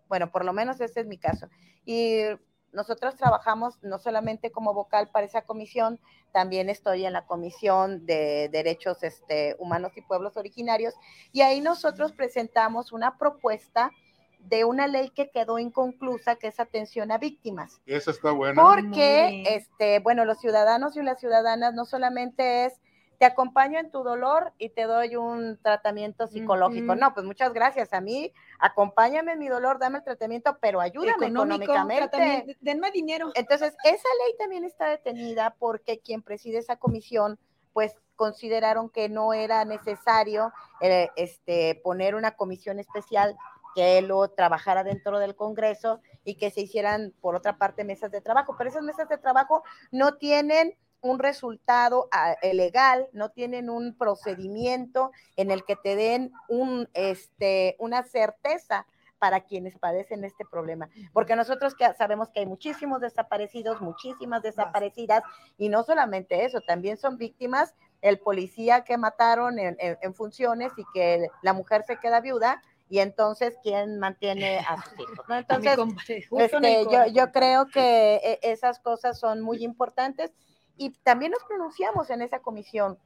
Bueno, 0.09 0.31
por 0.31 0.45
lo 0.45 0.51
menos 0.51 0.81
ese 0.81 1.01
es 1.01 1.05
mi 1.05 1.19
caso. 1.19 1.47
Y 1.85 2.23
nosotros 2.73 3.15
trabajamos 3.15 3.77
no 3.81 3.99
solamente 3.99 4.51
como 4.51 4.73
vocal 4.73 5.09
para 5.09 5.25
esa 5.25 5.41
comisión, 5.43 5.99
también 6.31 6.69
estoy 6.69 7.05
en 7.05 7.13
la 7.13 7.25
comisión 7.25 8.05
de 8.05 8.49
derechos 8.51 9.03
este, 9.03 9.55
humanos 9.59 9.91
y 9.95 10.01
pueblos 10.01 10.37
originarios, 10.37 10.93
y 11.31 11.41
ahí 11.41 11.61
nosotros 11.61 12.11
presentamos 12.13 12.91
una 12.91 13.17
propuesta 13.17 13.91
de 14.39 14.65
una 14.65 14.87
ley 14.87 15.09
que 15.11 15.29
quedó 15.29 15.59
inconclusa, 15.59 16.35
que 16.35 16.47
es 16.47 16.59
atención 16.59 17.11
a 17.11 17.17
víctimas. 17.17 17.79
Esa 17.85 18.11
está 18.11 18.31
buena. 18.31 18.61
Porque, 18.61 19.43
este, 19.47 19.99
bueno, 19.99 20.25
los 20.25 20.39
ciudadanos 20.39 20.97
y 20.97 21.03
las 21.03 21.19
ciudadanas 21.19 21.73
no 21.73 21.85
solamente 21.85 22.65
es 22.65 22.81
te 23.21 23.27
acompaño 23.27 23.77
en 23.77 23.91
tu 23.91 24.01
dolor 24.01 24.51
y 24.57 24.69
te 24.69 24.85
doy 24.85 25.15
un 25.15 25.59
tratamiento 25.61 26.25
psicológico. 26.25 26.95
No, 26.95 27.13
pues 27.13 27.23
muchas 27.23 27.53
gracias. 27.53 27.93
A 27.93 28.01
mí, 28.01 28.33
acompáñame 28.57 29.33
en 29.33 29.37
mi 29.37 29.47
dolor, 29.47 29.77
dame 29.77 29.99
el 29.99 30.03
tratamiento, 30.03 30.57
pero 30.59 30.81
ayúdame 30.81 31.27
económicamente. 31.27 32.57
Denme 32.61 32.89
dinero. 32.89 33.29
Entonces, 33.35 33.75
esa 33.83 34.09
ley 34.25 34.35
también 34.39 34.63
está 34.63 34.87
detenida 34.87 35.55
porque 35.59 35.99
quien 35.99 36.23
preside 36.23 36.57
esa 36.57 36.77
comisión, 36.77 37.37
pues 37.73 37.95
consideraron 38.15 38.89
que 38.89 39.07
no 39.07 39.33
era 39.33 39.65
necesario 39.65 40.51
eh, 40.79 41.09
este, 41.15 41.79
poner 41.83 42.15
una 42.15 42.31
comisión 42.31 42.79
especial 42.79 43.37
que 43.75 44.01
lo 44.01 44.29
trabajara 44.29 44.83
dentro 44.83 45.19
del 45.19 45.35
Congreso 45.35 46.01
y 46.23 46.39
que 46.39 46.49
se 46.49 46.61
hicieran, 46.61 47.13
por 47.21 47.35
otra 47.35 47.59
parte, 47.59 47.83
mesas 47.83 48.09
de 48.09 48.21
trabajo. 48.21 48.55
Pero 48.57 48.71
esas 48.71 48.81
mesas 48.81 49.07
de 49.09 49.19
trabajo 49.19 49.61
no 49.91 50.15
tienen 50.15 50.75
un 51.01 51.19
resultado 51.19 52.07
ah, 52.11 52.35
eh, 52.41 52.53
legal, 52.53 53.07
no 53.11 53.29
tienen 53.29 53.69
un 53.69 53.95
procedimiento 53.95 55.11
en 55.35 55.51
el 55.51 55.65
que 55.65 55.75
te 55.75 55.95
den 55.95 56.31
un, 56.47 56.87
este, 56.93 57.75
una 57.79 58.03
certeza 58.03 58.85
para 59.21 59.41
quienes 59.41 59.77
padecen 59.77 60.23
este 60.23 60.45
problema. 60.45 60.89
Porque 61.13 61.35
nosotros 61.35 61.75
que 61.75 61.85
sabemos 61.93 62.29
que 62.29 62.39
hay 62.39 62.47
muchísimos 62.47 63.01
desaparecidos, 63.01 63.79
muchísimas 63.79 64.41
desaparecidas, 64.41 65.21
y 65.59 65.69
no 65.69 65.83
solamente 65.83 66.43
eso, 66.43 66.61
también 66.61 66.97
son 66.97 67.17
víctimas 67.17 67.75
el 68.01 68.17
policía 68.17 68.83
que 68.83 68.97
mataron 68.97 69.59
en, 69.59 70.15
funciones 70.15 70.71
y 70.75 70.83
que 70.91 71.27
la 71.43 71.53
mujer 71.53 71.83
se 71.85 71.97
queda 71.97 72.19
viuda, 72.19 72.63
y 72.89 72.97
entonces 72.97 73.57
quién 73.61 73.99
mantiene 73.99 74.57
a 74.67 74.81
sus 74.81 74.99
hijos. 74.99 75.25
Entonces, 75.29 76.27
este, 76.31 76.85
yo, 76.91 77.05
yo 77.05 77.31
creo 77.31 77.67
que 77.67 78.15
eh, 78.15 78.39
esas 78.41 78.79
cosas 78.79 79.19
son 79.19 79.39
muy 79.41 79.63
importantes 79.63 80.31
y 80.77 80.91
también 81.03 81.31
nos 81.31 81.43
pronunciamos 81.43 82.09
en 82.09 82.21
esa 82.21 82.39
comisión, 82.39 82.97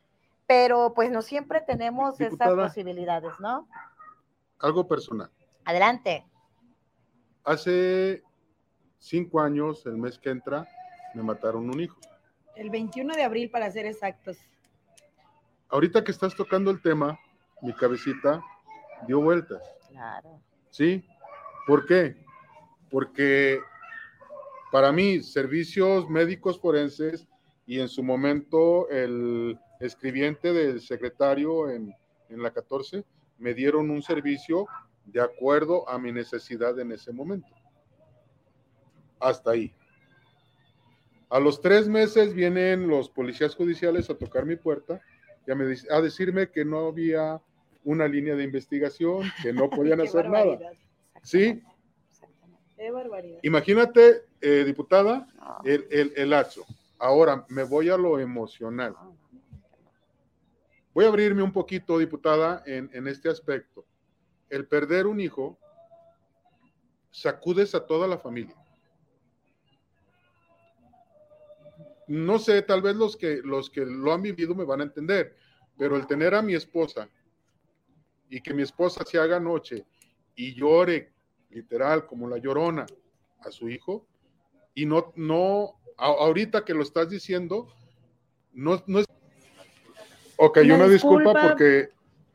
pero 0.47 0.93
pues 0.93 1.11
no 1.11 1.21
siempre 1.21 1.61
tenemos 1.61 2.19
esas 2.19 2.53
posibilidades, 2.53 3.33
¿no? 3.39 3.67
Algo 4.59 4.87
personal. 4.87 5.29
Adelante. 5.65 6.25
Hace 7.43 8.23
cinco 8.99 9.39
años, 9.39 9.85
el 9.85 9.97
mes 9.97 10.17
que 10.17 10.29
entra, 10.29 10.67
me 11.13 11.23
mataron 11.23 11.69
un 11.69 11.79
hijo. 11.79 11.99
El 12.55 12.69
21 12.69 13.13
de 13.15 13.23
abril, 13.23 13.49
para 13.49 13.69
ser 13.69 13.85
exactos. 13.85 14.37
Ahorita 15.69 16.03
que 16.03 16.11
estás 16.11 16.35
tocando 16.35 16.71
el 16.71 16.81
tema, 16.81 17.19
mi 17.61 17.73
cabecita 17.73 18.41
dio 19.07 19.21
vueltas. 19.21 19.61
Claro. 19.89 20.39
¿Sí? 20.69 21.05
¿Por 21.67 21.85
qué? 21.85 22.15
Porque 22.89 23.59
para 24.71 24.91
mí, 24.91 25.21
servicios 25.21 26.09
médicos 26.09 26.59
forenses 26.59 27.27
y 27.65 27.79
en 27.79 27.89
su 27.89 28.03
momento 28.03 28.89
el 28.89 29.59
escribiente 29.79 30.53
del 30.53 30.81
secretario 30.81 31.69
en 31.69 31.93
en 32.29 32.41
la 32.41 32.51
14, 32.51 33.03
me 33.37 33.53
dieron 33.53 33.89
un 33.89 34.01
servicio 34.01 34.67
de 35.05 35.21
acuerdo 35.21 35.87
a 35.89 35.99
mi 35.99 36.11
necesidad 36.11 36.79
en 36.79 36.91
ese 36.91 37.11
momento. 37.11 37.47
Hasta 39.19 39.51
ahí. 39.51 39.73
A 41.29 41.39
los 41.39 41.61
tres 41.61 41.87
meses 41.87 42.33
vienen 42.33 42.87
los 42.87 43.09
policías 43.09 43.55
judiciales 43.55 44.09
a 44.09 44.17
tocar 44.17 44.45
mi 44.45 44.55
puerta 44.55 45.01
y 45.45 45.51
a, 45.51 45.55
me, 45.55 45.75
a 45.89 46.01
decirme 46.01 46.49
que 46.49 46.63
no 46.63 46.87
había 46.87 47.41
una 47.83 48.07
línea 48.07 48.35
de 48.35 48.43
investigación, 48.43 49.29
que 49.41 49.53
no 49.53 49.69
podían 49.69 50.01
hacer 50.01 50.29
nada. 50.29 50.59
¿Sí? 51.23 51.61
Qué 52.75 52.91
barbaridad. 52.91 53.39
Imagínate, 53.43 54.25
eh, 54.41 54.63
diputada, 54.65 55.27
el, 55.63 55.87
el, 55.89 56.13
el 56.15 56.29
lazo. 56.29 56.65
Ahora 56.97 57.45
me 57.49 57.63
voy 57.63 57.89
a 57.89 57.97
lo 57.97 58.19
emocional. 58.19 58.95
Voy 60.93 61.05
a 61.05 61.09
abrirme 61.09 61.43
un 61.43 61.51
poquito, 61.51 61.97
diputada, 61.97 62.63
en, 62.65 62.89
en 62.93 63.07
este 63.07 63.29
aspecto. 63.29 63.85
El 64.49 64.67
perder 64.67 65.07
un 65.07 65.19
hijo 65.19 65.57
sacudes 67.11 67.73
a 67.75 67.85
toda 67.85 68.07
la 68.07 68.17
familia. 68.17 68.55
No 72.07 72.37
sé, 72.37 72.61
tal 72.61 72.81
vez 72.81 72.95
los 72.95 73.17
que, 73.17 73.41
los 73.43 73.69
que 73.69 73.85
lo 73.85 74.13
han 74.13 74.21
vivido 74.21 74.53
me 74.53 74.63
van 74.63 74.81
a 74.81 74.83
entender, 74.83 75.35
pero 75.77 75.95
el 75.95 76.05
tener 76.05 76.35
a 76.35 76.41
mi 76.41 76.53
esposa 76.53 77.09
y 78.29 78.41
que 78.41 78.53
mi 78.53 78.61
esposa 78.61 79.03
se 79.05 79.17
haga 79.17 79.39
noche 79.39 79.85
y 80.35 80.53
llore 80.53 81.13
literal 81.49 82.05
como 82.05 82.27
la 82.27 82.37
llorona 82.37 82.85
a 83.39 83.51
su 83.51 83.69
hijo 83.69 84.05
y 84.73 84.85
no, 84.85 85.13
no, 85.15 85.79
a- 85.97 86.05
ahorita 86.07 86.65
que 86.65 86.73
lo 86.73 86.81
estás 86.83 87.09
diciendo, 87.09 87.67
no, 88.53 88.81
no 88.87 88.99
es... 88.99 89.05
Ok, 90.37 90.57
Una 90.63 90.75
una 90.75 90.87
disculpa 90.87 91.29
disculpa. 91.29 91.47
porque 91.49 91.89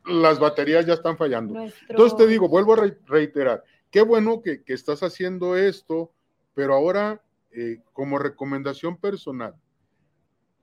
las 0.05 0.39
baterías 0.39 0.85
ya 0.85 0.93
están 0.93 1.17
fallando. 1.17 1.53
Nuestro- 1.53 1.85
Entonces 1.89 2.17
te 2.17 2.27
digo, 2.27 2.47
vuelvo 2.49 2.73
a 2.73 2.77
re- 2.77 2.97
reiterar, 3.05 3.63
qué 3.91 4.01
bueno 4.01 4.41
que, 4.41 4.63
que 4.63 4.73
estás 4.73 5.03
haciendo 5.03 5.55
esto, 5.55 6.11
pero 6.55 6.73
ahora 6.73 7.21
eh, 7.51 7.81
como 7.93 8.17
recomendación 8.17 8.97
personal, 8.97 9.53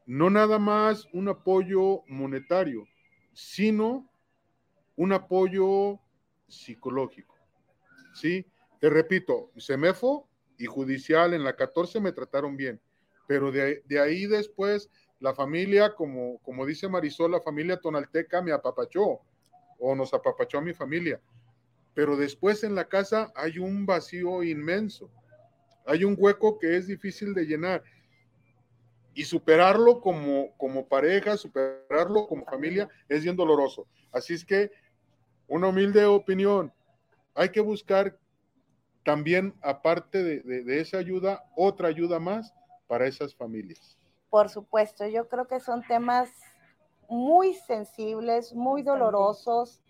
no 0.06 0.30
nada 0.30 0.58
más 0.58 1.06
un 1.12 1.28
apoyo 1.28 2.02
monetario, 2.08 2.86
sino 3.34 4.08
un 4.96 5.12
apoyo 5.12 6.00
psicológico. 6.48 7.36
¿Sí? 8.14 8.44
Te 8.80 8.88
repito, 8.90 9.52
CEMEFO 9.58 10.26
y 10.56 10.66
judicial 10.66 11.34
en 11.34 11.44
la 11.44 11.54
14 11.54 12.00
me 12.00 12.10
trataron 12.12 12.56
bien, 12.56 12.80
pero 13.28 13.52
de, 13.52 13.82
de 13.84 14.00
ahí 14.00 14.26
después 14.26 14.90
la 15.20 15.34
familia, 15.34 15.94
como, 15.94 16.38
como 16.38 16.64
dice 16.64 16.88
Marisol, 16.88 17.30
la 17.32 17.40
familia 17.42 17.76
tonalteca 17.78 18.40
me 18.40 18.52
apapachó 18.52 19.20
o 19.78 19.94
nos 19.94 20.14
apapachó 20.14 20.58
a 20.58 20.62
mi 20.62 20.72
familia. 20.72 21.20
Pero 21.94 22.16
después 22.16 22.64
en 22.64 22.74
la 22.74 22.88
casa 22.88 23.30
hay 23.36 23.58
un 23.58 23.84
vacío 23.84 24.42
inmenso, 24.42 25.10
hay 25.84 26.04
un 26.04 26.16
hueco 26.18 26.58
que 26.58 26.76
es 26.76 26.86
difícil 26.86 27.34
de 27.34 27.44
llenar. 27.44 27.82
Y 29.12 29.24
superarlo 29.24 30.00
como, 30.00 30.56
como 30.56 30.86
pareja, 30.88 31.36
superarlo 31.36 32.26
como 32.28 32.44
familia 32.46 32.88
es 33.08 33.24
bien 33.24 33.36
doloroso. 33.36 33.86
Así 34.10 34.32
es 34.34 34.44
que 34.44 34.70
una 35.48 35.68
humilde 35.68 36.04
opinión, 36.06 36.72
hay 37.34 37.50
que 37.50 37.60
buscar 37.60 38.16
también, 39.04 39.54
aparte 39.60 40.22
de, 40.22 40.40
de- 40.40 40.62
de 40.64 40.80
esa 40.80 40.98
ayuda, 40.98 41.42
otra 41.56 41.88
ayuda 41.88 42.18
más 42.20 42.54
para 42.88 43.06
esas 43.06 43.34
familias. 43.34 43.96
Por 44.30 44.48
supuesto, 44.48 45.06
yo 45.06 45.28
creo 45.28 45.46
que 45.46 45.60
son 45.60 45.86
temas 45.86 46.30
muy 47.08 47.54
sensibles, 47.54 48.52
muy 48.54 48.82
dolorosos 48.82 49.80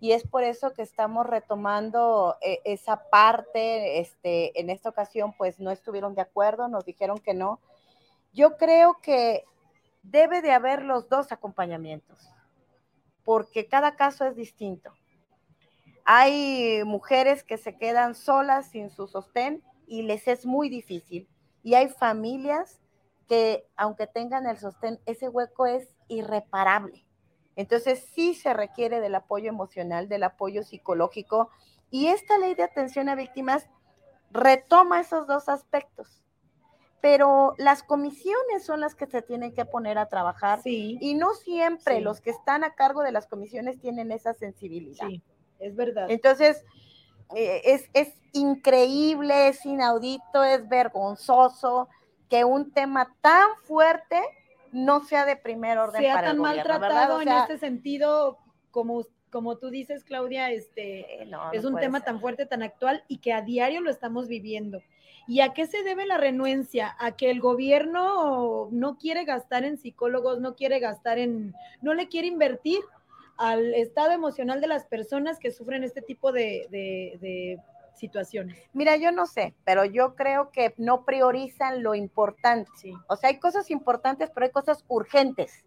y 0.00 0.12
es 0.12 0.22
por 0.26 0.44
eso 0.44 0.74
que 0.74 0.82
estamos 0.82 1.26
retomando 1.26 2.36
eh, 2.40 2.60
esa 2.64 3.08
parte. 3.10 3.98
Este, 4.00 4.60
en 4.60 4.70
esta 4.70 4.90
ocasión, 4.90 5.32
pues 5.36 5.58
no 5.58 5.70
estuvieron 5.70 6.14
de 6.14 6.22
acuerdo, 6.22 6.68
nos 6.68 6.84
dijeron 6.84 7.18
que 7.18 7.34
no. 7.34 7.60
Yo 8.32 8.56
creo 8.56 8.98
que 9.02 9.44
debe 10.02 10.42
de 10.42 10.52
haber 10.52 10.82
los 10.82 11.08
dos 11.08 11.32
acompañamientos, 11.32 12.30
porque 13.24 13.66
cada 13.66 13.96
caso 13.96 14.24
es 14.24 14.36
distinto. 14.36 14.92
Hay 16.04 16.82
mujeres 16.84 17.42
que 17.42 17.58
se 17.58 17.76
quedan 17.76 18.14
solas 18.14 18.70
sin 18.70 18.90
su 18.90 19.08
sostén 19.08 19.62
y 19.86 20.02
les 20.02 20.28
es 20.28 20.46
muy 20.46 20.68
difícil. 20.68 21.28
Y 21.68 21.74
hay 21.74 21.90
familias 21.90 22.80
que 23.28 23.68
aunque 23.76 24.06
tengan 24.06 24.46
el 24.46 24.56
sostén, 24.56 25.00
ese 25.04 25.28
hueco 25.28 25.66
es 25.66 25.94
irreparable. 26.08 27.04
Entonces 27.56 28.08
sí 28.14 28.32
se 28.32 28.54
requiere 28.54 29.00
del 29.00 29.14
apoyo 29.14 29.50
emocional, 29.50 30.08
del 30.08 30.22
apoyo 30.22 30.62
psicológico. 30.62 31.50
Y 31.90 32.06
esta 32.06 32.38
ley 32.38 32.54
de 32.54 32.62
atención 32.62 33.10
a 33.10 33.16
víctimas 33.16 33.68
retoma 34.30 34.98
esos 35.00 35.26
dos 35.26 35.50
aspectos. 35.50 36.24
Pero 37.02 37.52
las 37.58 37.82
comisiones 37.82 38.64
son 38.64 38.80
las 38.80 38.94
que 38.94 39.04
se 39.04 39.20
tienen 39.20 39.52
que 39.52 39.66
poner 39.66 39.98
a 39.98 40.08
trabajar 40.08 40.62
Sí, 40.62 40.96
y 41.02 41.12
no 41.16 41.34
siempre 41.34 41.96
Sí. 41.96 42.00
los 42.00 42.22
que 42.22 42.30
están 42.30 42.64
a 42.64 42.74
cargo 42.76 43.02
de 43.02 43.12
las 43.12 43.26
comisiones 43.26 43.78
tienen 43.78 44.10
esa 44.10 44.32
sensibilidad. 44.32 45.06
sí, 45.06 45.22
es 45.58 45.76
verdad. 45.76 46.06
Entonces, 46.08 46.64
es, 47.34 47.88
es 47.92 48.14
increíble, 48.32 49.48
es 49.48 49.64
inaudito, 49.64 50.44
es 50.44 50.68
vergonzoso 50.68 51.88
que 52.28 52.44
un 52.44 52.72
tema 52.72 53.14
tan 53.20 53.48
fuerte 53.62 54.20
no 54.72 55.04
sea 55.04 55.24
de 55.24 55.36
primer 55.36 55.78
orden 55.78 56.02
sea 56.02 56.14
para 56.14 56.30
el 56.30 56.32
tan 56.34 56.42
maltratado 56.42 57.16
O 57.16 57.20
en 57.22 57.28
este 57.28 57.58
sentido, 57.58 58.38
como, 58.70 59.02
como 59.30 59.56
tú 59.56 59.70
dices, 59.70 60.04
Claudia, 60.04 60.50
este, 60.50 61.22
eh, 61.22 61.26
no, 61.26 61.52
es 61.52 61.62
no 61.62 61.70
un 61.70 61.76
tema 61.76 61.98
ser. 61.98 62.06
tan 62.06 62.20
fuerte, 62.20 62.46
tan 62.46 62.62
actual 62.62 63.04
y 63.08 63.18
que 63.18 63.32
a 63.32 63.42
diario 63.42 63.80
lo 63.80 63.90
estamos 63.90 64.28
viviendo. 64.28 64.82
¿Y 65.26 65.40
a 65.40 65.52
qué 65.52 65.66
se 65.66 65.82
debe 65.82 66.06
la 66.06 66.16
renuencia? 66.16 66.96
A 66.98 67.12
que 67.12 67.30
el 67.30 67.40
gobierno 67.40 68.68
no 68.70 68.96
quiere 68.96 69.24
gastar 69.24 69.64
en 69.64 69.76
psicólogos, 69.76 70.40
no 70.40 70.54
quiere 70.54 70.80
gastar 70.80 71.18
en, 71.18 71.54
no 71.82 71.92
le 71.92 72.08
quiere 72.08 72.28
invertir 72.28 72.80
al 73.38 73.74
estado 73.74 74.10
emocional 74.12 74.60
de 74.60 74.66
las 74.66 74.84
personas 74.84 75.38
que 75.38 75.50
sufren 75.52 75.84
este 75.84 76.02
tipo 76.02 76.32
de, 76.32 76.66
de- 76.70 77.16
de 77.20 77.58
situaciones. 77.94 78.58
Mira, 78.72 78.96
yo 78.96 79.10
no 79.10 79.26
sé, 79.26 79.54
pero 79.64 79.84
yo 79.84 80.14
creo 80.14 80.50
que 80.50 80.74
no 80.76 81.04
priorizan 81.04 81.82
lo 81.82 81.94
importante. 81.96 82.70
Sí. 82.76 82.92
O 83.08 83.16
sea, 83.16 83.30
hay 83.30 83.38
cosas 83.40 83.70
importantes, 83.70 84.30
pero 84.34 84.46
hay 84.46 84.52
cosas 84.52 84.84
urgentes. 84.88 85.64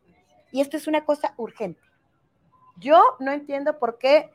Y 0.52 0.62
esto 0.62 0.78
es 0.78 0.88
una 0.88 1.04
cosa 1.04 1.34
urgente. 1.38 1.82
Yo 2.78 3.02
no 3.20 3.32
entiendo 3.32 3.80
por 3.80 3.98
qué 3.98 4.30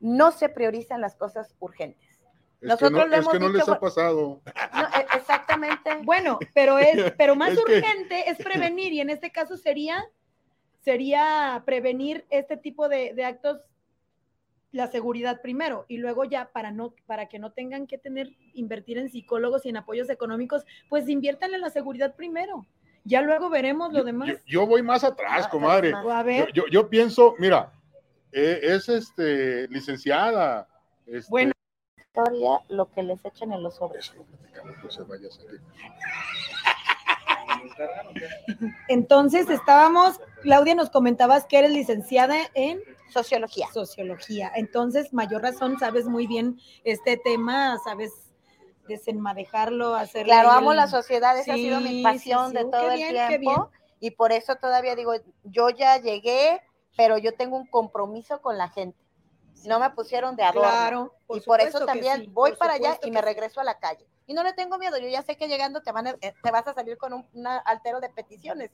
no 0.00 0.30
se 0.32 0.48
priorizan 0.48 1.00
las 1.00 1.16
cosas 1.16 1.54
urgentes. 1.58 2.08
Es 2.60 2.68
Nosotros 2.68 2.90
que 2.90 2.98
no, 2.98 3.06
lo 3.06 3.14
es 3.14 3.20
hemos 3.20 3.32
que 3.32 3.38
no 3.40 3.46
dicho, 3.48 3.58
les 3.58 3.68
ha 3.68 3.80
pasado. 3.80 4.40
No, 4.72 4.82
e- 4.82 5.06
exactamente. 5.16 5.90
Bueno, 6.04 6.38
pero 6.54 6.78
es, 6.78 7.12
pero 7.18 7.34
más 7.34 7.50
Es 7.52 7.64
que- 7.64 7.78
urgente 7.78 8.30
es 8.30 8.38
prevenir, 8.44 8.92
y 8.92 9.00
en 9.00 9.10
este 9.10 9.30
caso 9.32 9.56
sería, 9.56 10.04
sería 10.80 11.62
prevenir 11.66 12.24
este 12.30 12.56
tipo 12.56 12.88
de, 12.88 13.12
de 13.14 13.24
actos, 13.24 13.60
la 14.72 14.86
seguridad 14.86 15.40
primero, 15.42 15.84
y 15.88 15.98
luego 15.98 16.24
ya 16.24 16.50
para 16.52 16.70
no, 16.70 16.94
para 17.06 17.26
que 17.28 17.38
no 17.40 17.50
tengan 17.52 17.86
que 17.88 17.98
tener, 17.98 18.28
invertir 18.54 18.98
en 18.98 19.10
psicólogos 19.10 19.66
y 19.66 19.70
en 19.70 19.76
apoyos 19.78 20.08
económicos, 20.10 20.64
pues 20.88 21.08
inviertan 21.08 21.52
en 21.54 21.60
la 21.60 21.70
seguridad 21.70 22.14
primero. 22.14 22.66
Ya 23.04 23.20
luego 23.22 23.50
veremos 23.50 23.92
lo 23.92 24.00
Yo, 24.00 24.04
demás. 24.04 24.28
yo- 24.28 24.36
yo 24.46 24.66
voy 24.66 24.82
más 24.82 25.02
atrás, 25.02 25.46
Ah, 25.46 25.50
comadre. 25.50 25.92
a 25.92 26.02
Yo, 26.02 26.24
ver, 26.24 26.52
yo- 26.52 26.66
yo 26.70 26.88
pienso, 26.88 27.34
mira, 27.38 27.72
eh, 28.30 28.60
es 28.62 28.88
este 28.88 29.66
licenciada. 29.68 30.68
este, 31.06 31.28
Bueno. 31.30 31.52
Historia, 31.96 32.60
lo 32.68 32.90
que 32.92 33.02
les 33.04 33.24
echan 33.24 33.52
en 33.52 33.62
los 33.62 33.76
sobres. 33.76 34.04
Eso 34.06 34.14
lo 34.18 34.24
platicamos, 34.24 34.76
no 34.84 34.90
se 34.90 35.02
vaya 35.04 35.28
a 35.28 35.30
salir. 35.30 35.60
Entonces 38.88 39.48
estábamos, 39.48 40.20
Claudia, 40.42 40.74
nos 40.74 40.90
comentabas 40.90 41.46
que 41.46 41.58
eres 41.58 41.72
licenciada 41.72 42.36
en 42.54 42.80
Sociología. 43.10 43.68
sociología. 43.72 44.52
Entonces, 44.54 45.12
mayor 45.12 45.42
razón, 45.42 45.78
sabes 45.78 46.06
muy 46.06 46.26
bien 46.26 46.60
este 46.84 47.16
tema, 47.16 47.78
sabes 47.82 48.12
desenmadejarlo, 48.86 49.94
hacerlo. 49.94 50.32
Claro, 50.32 50.50
amo 50.50 50.74
la 50.74 50.86
sociedad, 50.86 51.38
esa 51.38 51.54
ha 51.54 51.56
sido 51.56 51.80
mi 51.80 52.02
pasión 52.02 52.50
sí. 52.50 52.56
de 52.56 52.64
todo 52.64 52.90
el 52.90 53.28
tiempo. 53.28 53.70
Y 54.00 54.12
por 54.12 54.32
eso 54.32 54.56
todavía 54.56 54.96
digo, 54.96 55.12
yo 55.44 55.70
ya 55.70 55.98
llegué, 55.98 56.60
pero 56.96 57.18
yo 57.18 57.34
tengo 57.34 57.56
un 57.56 57.66
compromiso 57.66 58.40
con 58.40 58.56
la 58.56 58.68
gente. 58.68 58.98
No 59.66 59.78
me 59.78 59.90
pusieron 59.90 60.36
de 60.36 60.42
adorno. 60.42 60.70
Claro, 60.70 61.14
y 61.28 61.40
por 61.40 61.60
eso 61.60 61.84
también 61.84 62.32
voy 62.32 62.52
para 62.56 62.74
allá 62.74 62.98
y 63.02 63.10
me 63.10 63.20
regreso 63.20 63.60
a 63.60 63.64
la 63.64 63.78
calle. 63.78 64.06
Y 64.30 64.32
no 64.32 64.44
le 64.44 64.52
tengo 64.52 64.78
miedo, 64.78 64.96
yo 64.96 65.08
ya 65.08 65.22
sé 65.22 65.36
que 65.36 65.48
llegando 65.48 65.82
te, 65.82 65.90
van 65.90 66.06
a- 66.06 66.16
eh, 66.20 66.32
te 66.40 66.50
vas 66.52 66.64
a 66.68 66.72
salir 66.72 66.96
con 66.96 67.12
un 67.12 67.26
una 67.34 67.56
altero 67.58 67.98
de 67.98 68.10
peticiones. 68.10 68.70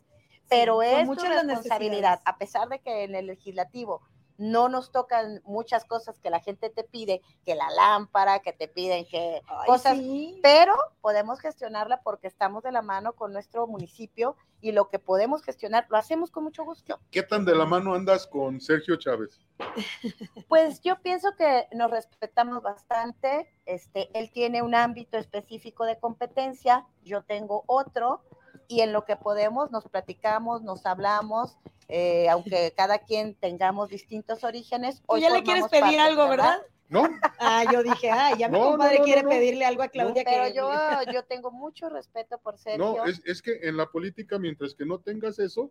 Pero 0.50 0.82
son 0.82 0.84
es 0.84 1.08
las 1.08 1.46
responsabilidad, 1.46 2.20
a 2.26 2.36
pesar 2.36 2.68
de 2.68 2.78
que 2.80 3.04
en 3.04 3.14
el 3.14 3.26
legislativo 3.28 4.02
no 4.36 4.68
nos 4.68 4.92
tocan 4.92 5.40
muchas 5.46 5.86
cosas 5.86 6.18
que 6.20 6.28
la 6.28 6.40
gente 6.40 6.68
te 6.68 6.84
pide, 6.84 7.22
que 7.46 7.54
la 7.54 7.70
lámpara, 7.70 8.40
que 8.40 8.52
te 8.52 8.68
piden 8.68 9.06
que 9.06 9.40
Ay, 9.46 9.66
cosas 9.66 9.96
sí. 9.96 10.38
pero 10.42 10.74
podemos 11.00 11.40
gestionarla 11.40 12.02
porque 12.02 12.26
estamos 12.26 12.62
de 12.62 12.70
la 12.70 12.82
mano 12.82 13.14
con 13.14 13.32
nuestro 13.32 13.66
municipio 13.66 14.36
y 14.66 14.72
lo 14.72 14.88
que 14.88 14.98
podemos 14.98 15.42
gestionar 15.42 15.86
lo 15.90 15.96
hacemos 15.96 16.32
con 16.32 16.42
mucho 16.42 16.64
gusto. 16.64 16.98
¿Qué 17.12 17.22
tan 17.22 17.44
de 17.44 17.54
la 17.54 17.66
mano 17.66 17.94
andas 17.94 18.26
con 18.26 18.60
Sergio 18.60 18.96
Chávez? 18.96 19.40
Pues 20.48 20.80
yo 20.80 21.00
pienso 21.00 21.34
que 21.36 21.66
nos 21.72 21.90
respetamos 21.90 22.62
bastante. 22.62 23.48
Este, 23.64 24.08
él 24.18 24.30
tiene 24.32 24.62
un 24.62 24.74
ámbito 24.74 25.18
específico 25.18 25.84
de 25.84 25.98
competencia, 25.98 26.84
yo 27.04 27.22
tengo 27.22 27.64
otro, 27.66 28.22
y 28.68 28.80
en 28.80 28.92
lo 28.92 29.04
que 29.04 29.16
podemos 29.16 29.70
nos 29.70 29.84
platicamos, 29.88 30.62
nos 30.62 30.84
hablamos, 30.84 31.56
eh, 31.88 32.28
aunque 32.28 32.72
cada 32.76 32.98
quien 32.98 33.34
tengamos 33.34 33.88
distintos 33.88 34.42
orígenes. 34.44 35.02
Hoy 35.06 35.20
ya 35.20 35.30
le 35.30 35.42
quieres 35.42 35.68
pedir 35.68 36.00
algo, 36.00 36.28
¿verdad? 36.28 36.60
¿No? 36.88 37.08
Ah, 37.38 37.64
yo 37.72 37.82
dije, 37.82 38.10
ah, 38.10 38.36
ya 38.36 38.48
mi 38.48 38.58
compadre 38.58 39.00
quiere 39.02 39.24
pedirle 39.24 39.64
algo 39.64 39.82
a 39.82 39.88
Claudia. 39.88 40.22
pero 40.24 40.48
yo, 40.48 40.70
yo 41.12 41.24
tengo 41.24 41.50
mucho 41.50 41.88
respeto 41.88 42.38
por 42.38 42.58
Sergio. 42.58 42.96
No, 42.96 43.04
es, 43.04 43.20
es 43.24 43.42
que 43.42 43.58
en 43.62 43.76
la 43.76 43.86
política, 43.86 44.38
mientras 44.38 44.74
que 44.74 44.86
no 44.86 44.98
tengas 45.00 45.38
eso, 45.38 45.70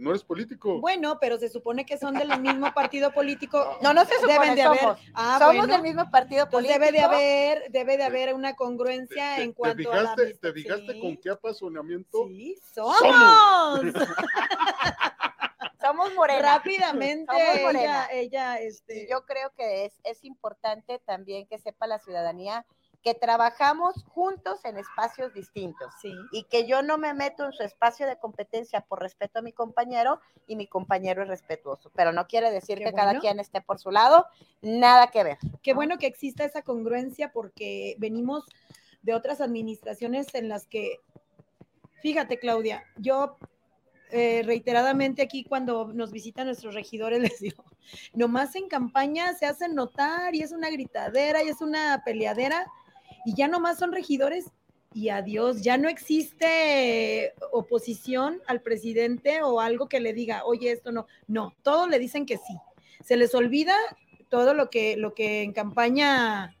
no 0.00 0.10
eres 0.10 0.24
político. 0.24 0.80
Bueno, 0.80 1.18
pero 1.20 1.38
se 1.38 1.48
supone 1.48 1.84
que 1.84 1.98
son 1.98 2.14
del 2.14 2.40
mismo 2.40 2.72
partido 2.72 3.12
político. 3.12 3.78
No, 3.82 3.94
no 3.94 4.04
se 4.04 4.14
supone, 4.14 4.32
deben 4.32 4.54
de 4.56 4.62
somos. 4.62 4.82
haber. 4.82 4.96
Ah, 5.14 5.38
somos 5.38 5.66
del 5.66 5.82
mismo 5.82 6.10
partido 6.10 6.48
político. 6.48 6.78
Debe 6.80 6.92
de 6.92 7.00
haber, 7.00 7.70
debe 7.70 7.96
de 7.96 8.04
haber 8.04 8.34
una 8.34 8.54
congruencia 8.54 9.42
en 9.42 9.52
cuanto 9.52 9.92
a 9.92 10.02
la 10.02 10.14
¿Te 10.14 10.52
fijaste 10.52 11.00
con 11.00 11.16
qué 11.16 11.30
apasionamiento? 11.30 12.26
Sí, 12.28 12.58
somos. 12.74 12.96
somos 12.98 13.80
morenas. 15.94 16.42
Rápidamente, 16.42 17.34
ella, 17.70 18.08
ella, 18.10 18.60
este. 18.60 19.06
yo 19.10 19.24
creo 19.26 19.50
que 19.56 19.86
es, 19.86 20.00
es 20.04 20.24
importante 20.24 20.98
también 21.00 21.46
que 21.46 21.58
sepa 21.58 21.86
la 21.86 21.98
ciudadanía 21.98 22.66
que 23.02 23.14
trabajamos 23.14 24.04
juntos 24.08 24.64
en 24.64 24.76
espacios 24.76 25.32
distintos 25.32 25.92
sí. 26.02 26.12
y 26.32 26.44
que 26.44 26.66
yo 26.66 26.82
no 26.82 26.98
me 26.98 27.14
meto 27.14 27.46
en 27.46 27.52
su 27.52 27.62
espacio 27.62 28.06
de 28.06 28.18
competencia 28.18 28.82
por 28.82 29.00
respeto 29.00 29.38
a 29.38 29.42
mi 29.42 29.52
compañero 29.52 30.20
y 30.46 30.56
mi 30.56 30.66
compañero 30.66 31.22
es 31.22 31.28
respetuoso, 31.28 31.90
pero 31.94 32.12
no 32.12 32.26
quiere 32.26 32.50
decir 32.50 32.78
que 32.78 32.92
cada 32.92 33.18
quien 33.18 33.40
esté 33.40 33.62
por 33.62 33.78
su 33.78 33.90
lado, 33.90 34.26
nada 34.60 35.06
que 35.08 35.24
ver. 35.24 35.38
Qué 35.62 35.72
bueno 35.72 35.96
que 35.98 36.06
exista 36.06 36.44
esa 36.44 36.62
congruencia 36.62 37.32
porque 37.32 37.94
venimos 37.98 38.44
de 39.02 39.14
otras 39.14 39.40
administraciones 39.40 40.34
en 40.34 40.48
las 40.50 40.66
que, 40.66 41.00
fíjate 42.02 42.38
Claudia, 42.38 42.84
yo 42.96 43.38
eh, 44.12 44.42
reiteradamente 44.44 45.22
aquí 45.22 45.44
cuando 45.44 45.92
nos 45.92 46.12
visitan 46.12 46.46
nuestros 46.46 46.74
regidores 46.74 47.20
les 47.22 47.40
digo, 47.40 47.64
nomás 48.14 48.54
en 48.56 48.68
campaña 48.68 49.34
se 49.34 49.46
hacen 49.46 49.74
notar 49.74 50.34
y 50.34 50.42
es 50.42 50.52
una 50.52 50.70
gritadera 50.70 51.42
y 51.42 51.48
es 51.48 51.60
una 51.60 52.02
peleadera 52.04 52.66
y 53.24 53.34
ya 53.34 53.48
nomás 53.48 53.78
son 53.78 53.92
regidores 53.92 54.50
y 54.92 55.08
adiós, 55.08 55.62
ya 55.62 55.76
no 55.76 55.88
existe 55.88 57.32
oposición 57.52 58.40
al 58.46 58.60
presidente 58.60 59.40
o 59.42 59.60
algo 59.60 59.88
que 59.88 60.00
le 60.00 60.12
diga, 60.12 60.44
oye, 60.44 60.72
esto 60.72 60.90
no, 60.90 61.06
no, 61.28 61.54
todos 61.62 61.88
le 61.88 62.00
dicen 62.00 62.26
que 62.26 62.38
sí. 62.38 62.56
Se 63.04 63.16
les 63.16 63.34
olvida 63.34 63.76
todo 64.28 64.52
lo 64.52 64.68
que, 64.68 64.96
lo 64.96 65.14
que 65.14 65.42
en 65.42 65.52
campaña 65.52 66.56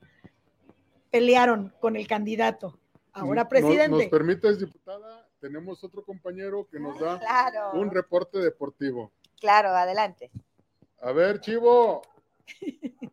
pelearon 1.10 1.74
con 1.80 1.96
el 1.96 2.06
candidato, 2.06 2.78
ahora 3.12 3.48
presidente. 3.48 3.88
¿Nos, 3.88 3.98
nos 3.98 4.10
permites, 4.10 4.60
diputada? 4.60 5.19
Tenemos 5.40 5.82
otro 5.84 6.04
compañero 6.04 6.68
que 6.70 6.78
nos 6.78 6.98
da 6.98 7.20
un 7.72 7.90
reporte 7.90 8.38
deportivo. 8.38 9.12
Claro, 9.40 9.70
adelante. 9.70 10.30
A 11.00 11.12
ver, 11.12 11.40
Chivo, 11.40 12.02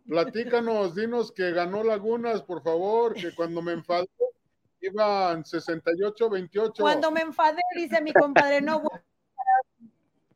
Platícanos, 0.08 0.96
dinos 0.96 1.32
que 1.32 1.52
ganó 1.52 1.84
Lagunas, 1.84 2.42
por 2.42 2.62
favor, 2.64 3.14
que 3.14 3.34
cuando 3.36 3.62
me 3.62 3.74
enfadé 3.74 4.08
iban 4.82 5.44
68-28. 5.44 6.80
Cuando 6.80 7.12
me 7.12 7.22
enfadé, 7.22 7.62
dice 7.76 8.02
mi 8.02 8.14
compadre, 8.14 8.62
no, 8.62 8.84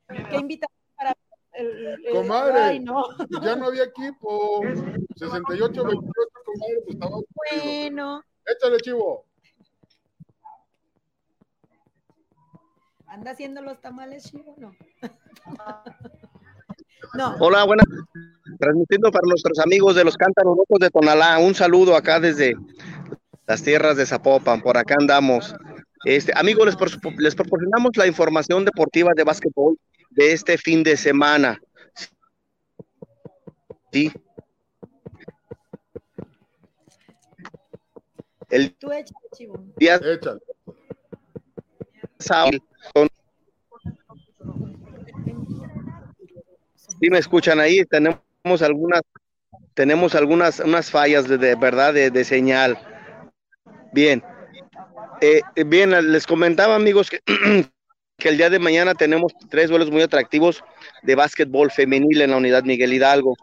¿qué 0.07 0.35
invitación 0.35 0.79
para 0.95 1.15
el, 1.53 1.99
Comadre, 2.11 2.83
ya 3.41 3.55
no 3.55 3.67
había 3.67 3.83
equipo. 3.83 4.61
68-28, 4.61 5.75
comadre, 5.75 6.81
pues 6.83 6.95
estaba. 6.95 7.17
Bueno. 7.51 8.23
Échale, 8.45 8.77
chivo. 8.77 9.25
¿Anda 13.11 13.31
haciendo 13.31 13.61
los 13.61 13.81
tamales, 13.81 14.23
chivo? 14.23 14.55
No. 14.57 14.73
no. 17.13 17.35
Hola, 17.41 17.65
buenas 17.65 17.85
transmitiendo 18.57 19.11
para 19.11 19.27
nuestros 19.27 19.59
amigos 19.59 19.95
de 19.95 20.05
los 20.05 20.15
Cántaros 20.15 20.55
Locos 20.55 20.79
de 20.79 20.89
Tonalá. 20.89 21.37
Un 21.39 21.53
saludo 21.53 21.97
acá 21.97 22.21
desde 22.21 22.55
las 23.47 23.63
tierras 23.63 23.97
de 23.97 24.05
Zapopan, 24.05 24.61
por 24.61 24.77
acá 24.77 24.95
andamos. 24.97 25.53
Este, 26.05 26.31
amigos, 26.37 26.67
les, 26.67 26.77
les 27.17 27.35
proporcionamos 27.35 27.91
la 27.97 28.07
información 28.07 28.63
deportiva 28.63 29.11
de 29.13 29.25
básquetbol 29.25 29.77
de 30.11 30.31
este 30.31 30.57
fin 30.57 30.81
de 30.81 30.95
semana. 30.95 31.59
Sí. 33.91 34.09
El 38.49 38.73
Tú 38.75 38.89
échale, 38.93 39.27
chivo. 39.33 39.61
Día 39.75 39.99
Sí, 47.01 47.09
me 47.09 47.17
escuchan 47.17 47.59
ahí. 47.59 47.83
Tenemos 47.85 48.61
algunas, 48.61 49.01
tenemos 49.73 50.15
algunas 50.15 50.59
unas 50.59 50.91
fallas 50.91 51.27
de, 51.27 51.55
verdad 51.55 51.93
de, 51.93 52.23
señal. 52.23 52.77
Bien. 53.91 54.23
Eh, 55.19 55.41
bien, 55.65 55.91
les 56.11 56.25
comentaba 56.25 56.75
amigos 56.75 57.09
que, 57.09 57.21
el 58.29 58.37
día 58.37 58.49
de 58.49 58.59
mañana 58.59 58.93
tenemos 58.93 59.33
tres 59.49 59.69
duelos 59.69 59.91
muy 59.91 60.01
atractivos 60.01 60.63
de 61.03 61.15
básquetbol 61.15 61.71
femenil 61.71 62.21
en 62.21 62.31
la 62.31 62.37
unidad 62.37 62.63
Miguel 62.63 62.93
Hidalgo. 62.93 63.35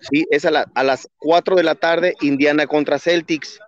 Sí, 0.00 0.26
es 0.30 0.44
a, 0.44 0.50
las 0.50 1.08
4 1.18 1.56
de 1.56 1.62
la 1.62 1.74
tarde, 1.74 2.14
Indiana 2.20 2.66
contra 2.66 2.98
Celtics. 2.98 3.58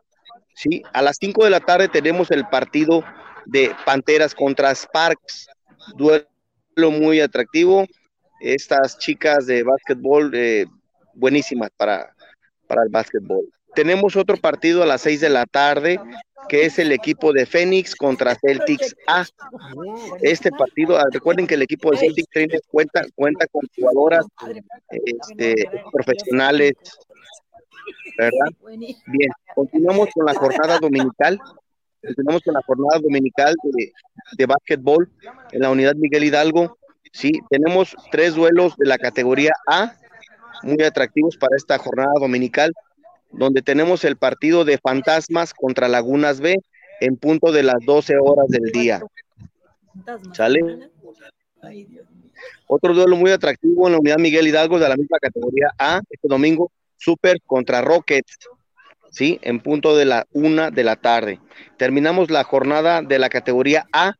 Sí, 0.54 0.82
a 0.92 1.02
las 1.02 1.16
5 1.20 1.44
de 1.44 1.50
la 1.50 1.60
tarde 1.60 1.88
tenemos 1.88 2.30
el 2.30 2.46
partido 2.48 3.02
de 3.48 3.74
Panteras 3.84 4.34
contra 4.34 4.74
Sparks. 4.74 5.48
Duelo 5.96 6.26
muy 6.76 7.20
atractivo. 7.20 7.86
Estas 8.40 8.98
chicas 8.98 9.46
de 9.46 9.62
básquetbol 9.62 10.30
eh, 10.34 10.66
buenísimas 11.14 11.70
para, 11.76 12.14
para 12.66 12.82
el 12.82 12.88
básquetbol. 12.88 13.44
Tenemos 13.74 14.16
otro 14.16 14.36
partido 14.36 14.82
a 14.82 14.86
las 14.86 15.02
6 15.02 15.20
de 15.20 15.28
la 15.28 15.46
tarde, 15.46 16.00
que 16.48 16.64
es 16.64 16.78
el 16.78 16.92
equipo 16.92 17.32
de 17.32 17.46
Phoenix 17.46 17.94
contra 17.94 18.34
Celtics 18.34 18.94
A. 19.06 19.24
Este 20.20 20.50
partido, 20.50 20.96
ah, 20.96 21.04
recuerden 21.10 21.46
que 21.46 21.54
el 21.54 21.62
equipo 21.62 21.90
de 21.90 21.98
Celtics 21.98 22.28
cuenta, 22.70 23.02
cuenta 23.14 23.46
con 23.46 23.62
jugadoras 23.76 24.26
este, 24.90 25.54
profesionales, 25.92 26.72
¿verdad? 28.16 28.48
Bien, 28.66 29.30
continuamos 29.54 30.08
con 30.14 30.26
la 30.26 30.34
jornada 30.34 30.78
dominical. 30.78 31.38
Continuamos 32.02 32.42
con 32.42 32.54
la 32.54 32.62
jornada 32.62 33.00
dominical 33.00 33.54
de, 33.62 33.92
de 34.36 34.46
básquetbol 34.46 35.10
en 35.52 35.60
la 35.60 35.70
unidad 35.70 35.94
Miguel 35.96 36.24
Hidalgo. 36.24 36.78
Sí, 37.12 37.32
tenemos 37.50 37.96
tres 38.10 38.34
duelos 38.34 38.76
de 38.76 38.86
la 38.86 38.98
categoría 38.98 39.52
A 39.66 39.94
muy 40.62 40.82
atractivos 40.82 41.36
para 41.36 41.56
esta 41.56 41.78
jornada 41.78 42.12
dominical, 42.20 42.72
donde 43.30 43.62
tenemos 43.62 44.04
el 44.04 44.16
partido 44.16 44.64
de 44.64 44.78
Fantasmas 44.78 45.54
contra 45.54 45.88
Lagunas 45.88 46.40
B 46.40 46.56
en 47.00 47.16
punto 47.16 47.52
de 47.52 47.62
las 47.62 47.84
12 47.84 48.16
horas 48.20 48.48
del 48.48 48.72
día. 48.72 49.02
¿Sale? 50.32 50.90
Otro 52.66 52.94
duelo 52.94 53.16
muy 53.16 53.30
atractivo 53.30 53.86
en 53.86 53.94
la 53.94 53.98
unidad 53.98 54.18
Miguel 54.18 54.48
Hidalgo 54.48 54.78
de 54.78 54.88
la 54.88 54.96
misma 54.96 55.18
categoría 55.18 55.70
A, 55.78 56.00
este 56.10 56.28
domingo, 56.28 56.70
Super 56.96 57.40
contra 57.46 57.80
Rockets, 57.80 58.36
¿sí? 59.10 59.38
En 59.42 59.60
punto 59.60 59.96
de 59.96 60.04
la 60.04 60.26
una 60.32 60.70
de 60.70 60.84
la 60.84 60.96
tarde. 60.96 61.40
Terminamos 61.76 62.30
la 62.30 62.44
jornada 62.44 63.02
de 63.02 63.18
la 63.18 63.28
categoría 63.28 63.86
A 63.92 64.14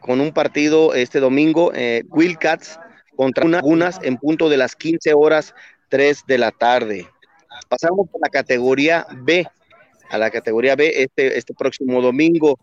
con 0.00 0.20
un 0.20 0.32
partido 0.32 0.94
este 0.94 1.20
domingo, 1.20 1.72
eh, 1.74 2.02
Wildcats 2.08 2.78
contra 3.16 3.46
Lagunas 3.46 4.00
en 4.02 4.16
punto 4.16 4.48
de 4.48 4.56
las 4.56 4.74
15 4.74 5.12
horas 5.14 5.54
3 5.88 6.24
de 6.26 6.38
la 6.38 6.50
tarde. 6.52 7.06
Pasamos 7.68 8.08
a 8.14 8.18
la 8.22 8.28
categoría 8.30 9.06
B, 9.12 9.46
a 10.08 10.18
la 10.18 10.30
categoría 10.30 10.74
B 10.74 11.02
este, 11.02 11.36
este 11.36 11.54
próximo 11.54 12.00
domingo. 12.00 12.58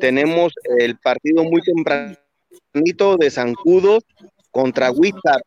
tenemos 0.00 0.52
el 0.78 0.96
partido 0.96 1.44
muy 1.44 1.60
tempranito 1.62 3.16
de 3.18 3.30
Zancudo 3.30 3.98
contra 4.50 4.90
Huitar. 4.90 5.42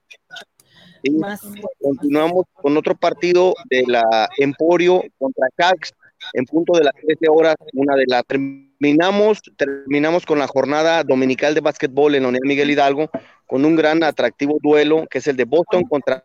Continuamos 1.79 2.45
con 2.53 2.77
otro 2.77 2.95
partido 2.95 3.53
de 3.69 3.83
la 3.87 4.29
Emporio 4.37 5.03
contra 5.17 5.47
Cax 5.55 5.93
en 6.33 6.45
punto 6.45 6.77
de 6.77 6.83
las 6.83 6.93
13 6.93 7.25
horas, 7.29 7.55
una 7.73 7.95
de 7.95 8.05
la 8.07 8.23
terminamos, 8.23 9.41
terminamos 9.57 10.25
con 10.25 10.39
la 10.39 10.47
jornada 10.47 11.03
dominical 11.03 11.53
de 11.55 11.61
básquetbol 11.61 12.15
en 12.15 12.23
la 12.23 12.29
Unidad 12.29 12.43
Miguel 12.45 12.71
Hidalgo 12.71 13.09
con 13.47 13.65
un 13.65 13.75
gran 13.75 14.03
atractivo 14.03 14.57
duelo 14.61 15.07
que 15.09 15.17
es 15.17 15.27
el 15.27 15.35
de 15.35 15.45
Boston 15.45 15.83
contra, 15.83 16.23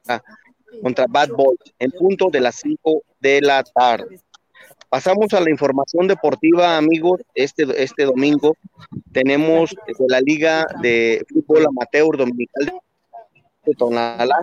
contra 0.83 1.07
Bad 1.09 1.31
Boys 1.31 1.59
en 1.79 1.91
punto 1.91 2.29
de 2.31 2.41
las 2.41 2.57
5 2.57 3.03
de 3.21 3.41
la 3.41 3.63
tarde. 3.63 4.21
Pasamos 4.89 5.33
a 5.33 5.41
la 5.41 5.51
información 5.51 6.07
deportiva, 6.07 6.77
amigos. 6.77 7.21
Este, 7.35 7.65
este 7.83 8.05
domingo 8.05 8.57
tenemos 9.13 9.71
de 9.71 10.07
la 10.09 10.21
Liga 10.21 10.65
de 10.81 11.25
Fútbol 11.29 11.67
Amateur 11.67 12.17
Dominical 12.17 12.81
de 13.67 13.75
Tonalá. 13.75 14.37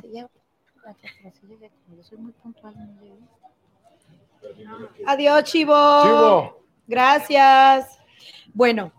Adiós, 5.05 5.43
Chivo. 5.45 5.73
Chivo. 6.03 6.63
Gracias. 6.87 7.97
Bueno, 8.53 8.91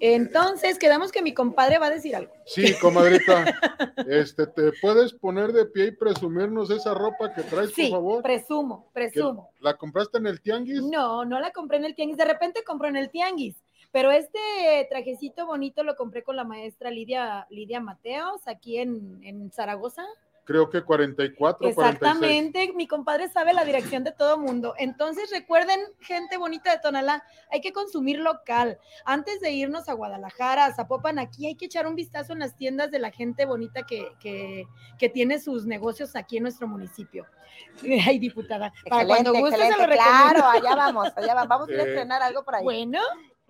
entonces 0.00 0.78
quedamos 0.78 1.10
que 1.12 1.22
mi 1.22 1.34
compadre 1.34 1.78
va 1.78 1.86
a 1.86 1.90
decir 1.90 2.14
algo. 2.14 2.32
Sí, 2.46 2.74
comadrita. 2.80 3.44
Este, 4.08 4.46
¿te 4.46 4.72
puedes 4.80 5.12
poner 5.12 5.52
de 5.52 5.66
pie 5.66 5.86
y 5.86 5.90
presumirnos 5.92 6.70
esa 6.70 6.94
ropa 6.94 7.32
que 7.34 7.42
traes, 7.42 7.72
Sí, 7.74 7.88
por 7.88 7.98
favor? 7.98 8.22
presumo, 8.22 8.86
¿Que 8.86 8.92
presumo. 8.94 9.50
¿La 9.60 9.76
compraste 9.76 10.18
en 10.18 10.26
el 10.28 10.40
tianguis? 10.40 10.82
No, 10.82 11.24
no 11.24 11.40
la 11.40 11.50
compré 11.50 11.78
en 11.78 11.84
el 11.84 11.94
tianguis. 11.94 12.16
De 12.16 12.24
repente 12.24 12.62
compró 12.64 12.88
en 12.88 12.96
el 12.96 13.10
tianguis. 13.10 13.56
Pero 13.92 14.10
este 14.10 14.86
trajecito 14.88 15.46
bonito 15.46 15.84
lo 15.84 15.96
compré 15.96 16.22
con 16.22 16.34
la 16.36 16.44
maestra 16.44 16.90
Lidia, 16.90 17.46
Lidia 17.50 17.80
Mateos 17.80 18.48
aquí 18.48 18.78
en, 18.78 19.20
en 19.22 19.52
Zaragoza. 19.52 20.04
Creo 20.44 20.68
que 20.70 20.82
44, 20.82 21.72
46. 21.72 21.94
Exactamente, 21.94 22.72
mi 22.74 22.88
compadre 22.88 23.28
sabe 23.28 23.52
la 23.52 23.64
dirección 23.64 24.02
de 24.02 24.10
todo 24.10 24.38
mundo. 24.38 24.74
Entonces 24.76 25.30
recuerden, 25.30 25.78
gente 26.00 26.36
bonita 26.36 26.72
de 26.72 26.80
Tonalá, 26.80 27.22
hay 27.48 27.60
que 27.60 27.72
consumir 27.72 28.18
local. 28.18 28.76
Antes 29.04 29.40
de 29.40 29.52
irnos 29.52 29.88
a 29.88 29.92
Guadalajara, 29.92 30.64
a 30.64 30.74
Zapopan, 30.74 31.20
aquí 31.20 31.46
hay 31.46 31.54
que 31.54 31.66
echar 31.66 31.86
un 31.86 31.94
vistazo 31.94 32.32
en 32.32 32.40
las 32.40 32.56
tiendas 32.56 32.90
de 32.90 32.98
la 32.98 33.12
gente 33.12 33.44
bonita 33.44 33.82
que, 33.84 34.08
que, 34.18 34.66
que 34.98 35.08
tiene 35.08 35.38
sus 35.38 35.64
negocios 35.64 36.16
aquí 36.16 36.38
en 36.38 36.42
nuestro 36.42 36.66
municipio. 36.66 37.24
Ay, 38.06 38.18
diputada, 38.18 38.72
para 38.88 39.02
Excelente, 39.02 39.30
cuando 39.30 39.46
guste 39.46 39.56
se 39.56 39.78
lo 39.78 39.86
recomiendo. 39.86 40.02
Claro, 40.02 40.46
allá 40.46 40.74
vamos, 40.74 41.12
allá 41.14 41.34
vamos. 41.34 41.48
Vamos 41.48 41.68
a 41.68 41.72
Eh, 41.72 41.76
estrenar 41.78 42.20
algo 42.20 42.42
por 42.42 42.56
ahí. 42.56 42.64
Bueno, 42.64 42.98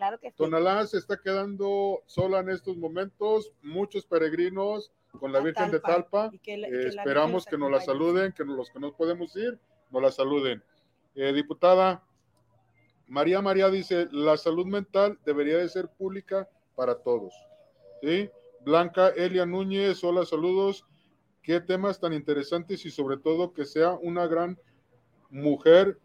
claro 0.03 0.19
que 0.19 0.31
sí. 0.31 0.37
Tonalá 0.37 0.87
se 0.87 0.99
está 0.99 1.17
quedando 1.21 2.03
sola 2.07 2.41
en 2.41 2.49
estos 2.51 2.77
momentos. 2.77 3.53
Muchos 3.63 4.05
peregrinos 4.05 4.93
con 5.21 5.33
la 5.33 5.39
A 5.39 5.43
Virgen 5.43 5.71
de 5.71 5.79
Talpa. 5.81 6.31
Que 6.43 6.57
la- 6.57 6.69
Eh, 6.69 6.71
que 6.71 6.89
esperamos 6.89 7.45
que 7.47 7.57
nos 7.59 7.71
la 7.71 7.81
saluden, 7.81 8.33
que 8.33 8.45
los 8.45 8.69
que 8.71 8.81
no 8.81 8.93
podemos 8.97 9.35
ir, 9.37 9.59
nos 9.91 10.03
la 10.03 10.11
saluden. 10.11 10.63
Eh, 11.15 11.33
diputada, 11.33 12.03
María 13.07 13.41
María 13.43 13.69
dice, 13.69 14.09
la 14.11 14.37
salud 14.37 14.67
mental 14.67 15.19
debería 15.25 15.59
de 15.59 15.69
ser 15.69 15.89
pública 15.89 16.49
para 16.75 16.95
todos. 17.03 17.33
¿Sí? 18.03 18.31
Blanca 18.65 19.09
Elia 19.09 19.45
Núñez, 19.47 20.03
hola, 20.03 20.25
saludos. 20.25 20.85
Qué 21.43 21.61
temas 21.61 22.01
tan 22.01 22.13
interesantes 22.13 22.85
y 22.87 22.91
sobre 22.91 23.17
todo 23.19 23.53
que 23.53 23.65
sea 23.65 23.93
una 23.93 24.27
gran 24.27 24.59
mujer 25.31 25.99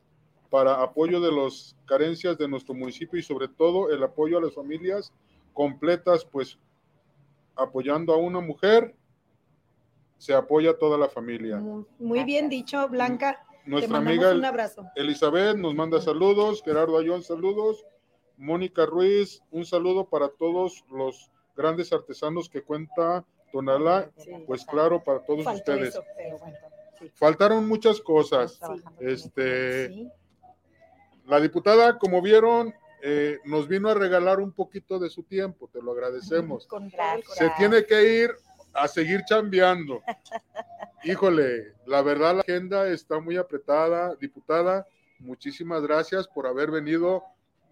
para 0.49 0.81
apoyo 0.81 1.19
de 1.19 1.31
las 1.31 1.75
carencias 1.85 2.37
de 2.37 2.47
nuestro 2.47 2.73
municipio 2.73 3.19
y 3.19 3.23
sobre 3.23 3.47
todo 3.47 3.89
el 3.91 4.03
apoyo 4.03 4.37
a 4.37 4.41
las 4.41 4.53
familias 4.53 5.11
completas, 5.53 6.25
pues 6.25 6.57
apoyando 7.55 8.13
a 8.13 8.17
una 8.17 8.39
mujer, 8.39 8.95
se 10.17 10.33
apoya 10.33 10.71
a 10.71 10.77
toda 10.77 10.97
la 10.97 11.09
familia. 11.09 11.61
Muy, 11.99 12.23
bien 12.23 12.49
dicho, 12.49 12.87
Blanca. 12.87 13.43
Nuestra 13.65 13.97
amiga 13.97 14.33
un 14.33 14.45
abrazo. 14.45 14.85
Elizabeth 14.95 15.57
nos 15.57 15.75
manda 15.75 15.99
saludos, 15.99 16.63
Gerardo 16.63 16.97
Ayón, 16.97 17.21
saludos, 17.21 17.85
Mónica 18.37 18.85
Ruiz, 18.85 19.43
un 19.51 19.65
saludo 19.65 20.05
para 20.05 20.29
todos 20.29 20.85
los 20.89 21.29
grandes 21.55 21.91
artesanos 21.91 22.49
que 22.49 22.61
cuenta 22.61 23.25
Tonalá, 23.51 24.09
pues 24.45 24.65
claro, 24.65 25.03
para 25.03 25.19
todos 25.25 25.43
Faltó 25.43 25.71
ustedes. 25.73 25.89
eso, 25.89 26.03
pero 26.15 26.37
bueno. 26.37 26.57
sí. 26.99 27.09
Faltaron 27.15 27.67
muchas 27.67 27.99
cosas. 28.01 28.59
Trabajando 28.59 29.01
Este, 29.01 29.87
Sí. 29.89 30.11
La 31.27 31.39
diputada, 31.39 31.99
como 31.99 32.21
vieron, 32.21 32.73
eh, 33.03 33.39
nos 33.45 33.67
vino 33.67 33.89
a 33.89 33.93
regalar 33.93 34.39
un 34.39 34.51
poquito 34.51 34.97
de 34.97 35.09
su 35.09 35.23
tiempo, 35.23 35.69
te 35.71 35.81
lo 35.81 35.91
agradecemos. 35.91 36.67
Gracias. 36.91 37.37
Se 37.37 37.51
tiene 37.57 37.85
que 37.85 38.23
ir 38.23 38.31
a 38.73 38.87
seguir 38.87 39.21
chambeando. 39.27 40.01
Híjole, 41.03 41.73
la 41.85 42.01
verdad 42.01 42.35
la 42.35 42.41
agenda 42.41 42.87
está 42.87 43.19
muy 43.19 43.37
apretada. 43.37 44.15
Diputada, 44.15 44.87
muchísimas 45.19 45.83
gracias 45.83 46.27
por 46.27 46.47
haber 46.47 46.71
venido, 46.71 47.23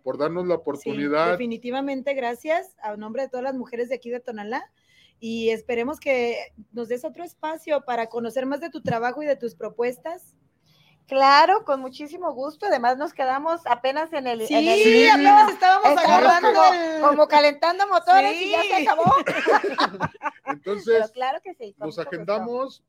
por 0.04 0.18
darnos 0.18 0.46
la 0.48 0.56
Sí, 0.56 0.62
oportunidad. 0.62 1.32
definitivamente, 1.32 2.14
gracias 2.14 2.76
a 2.82 2.96
nombre 2.98 3.24
de 3.24 3.30
todas 3.30 3.44
las 3.44 3.56
mujeres 3.56 3.90
de 3.90 3.96
aquí 3.96 4.10
de 4.10 4.20
Tonalá. 4.20 4.72
Y 5.20 5.50
esperemos 5.50 6.00
que 6.00 6.38
nos 6.72 6.90
des 6.90 7.06
otro 7.06 7.24
espacio 7.24 7.82
para 7.86 8.08
conocer 8.08 8.46
más 8.46 8.60
de 8.60 8.70
tu 8.70 8.82
trabajo 8.82 9.24
y 9.24 9.26
de 9.26 9.38
tus 9.38 9.56
propuestas. 9.56 10.36
Claro, 11.08 11.64
con 11.66 11.82
muchísimo 11.82 12.34
gusto. 12.34 12.66
Además, 12.66 12.98
nos 12.98 13.14
quedamos 13.14 13.62
apenas 13.68 14.12
en 14.14 14.26
el. 14.28 14.48
Sí, 14.48 14.56
en 14.56 14.68
el 14.68 14.80
Sí. 14.80 15.08
apenas 15.08 15.52
estábamos 15.52 15.98
agarrando 16.04 16.60
como, 17.02 17.28
calentando 17.28 17.88
motores 17.88 18.42
y 18.42 18.52
ya 18.52 18.62
se 18.64 18.76
acabó. 18.88 19.04
Entonces, 20.46 20.96
Pero 21.00 21.12
claro 21.14 21.40
que 21.44 21.54
sí. 21.54 21.76
nos 21.78 21.88
gusto. 21.96 22.02
agendamos 22.02 22.84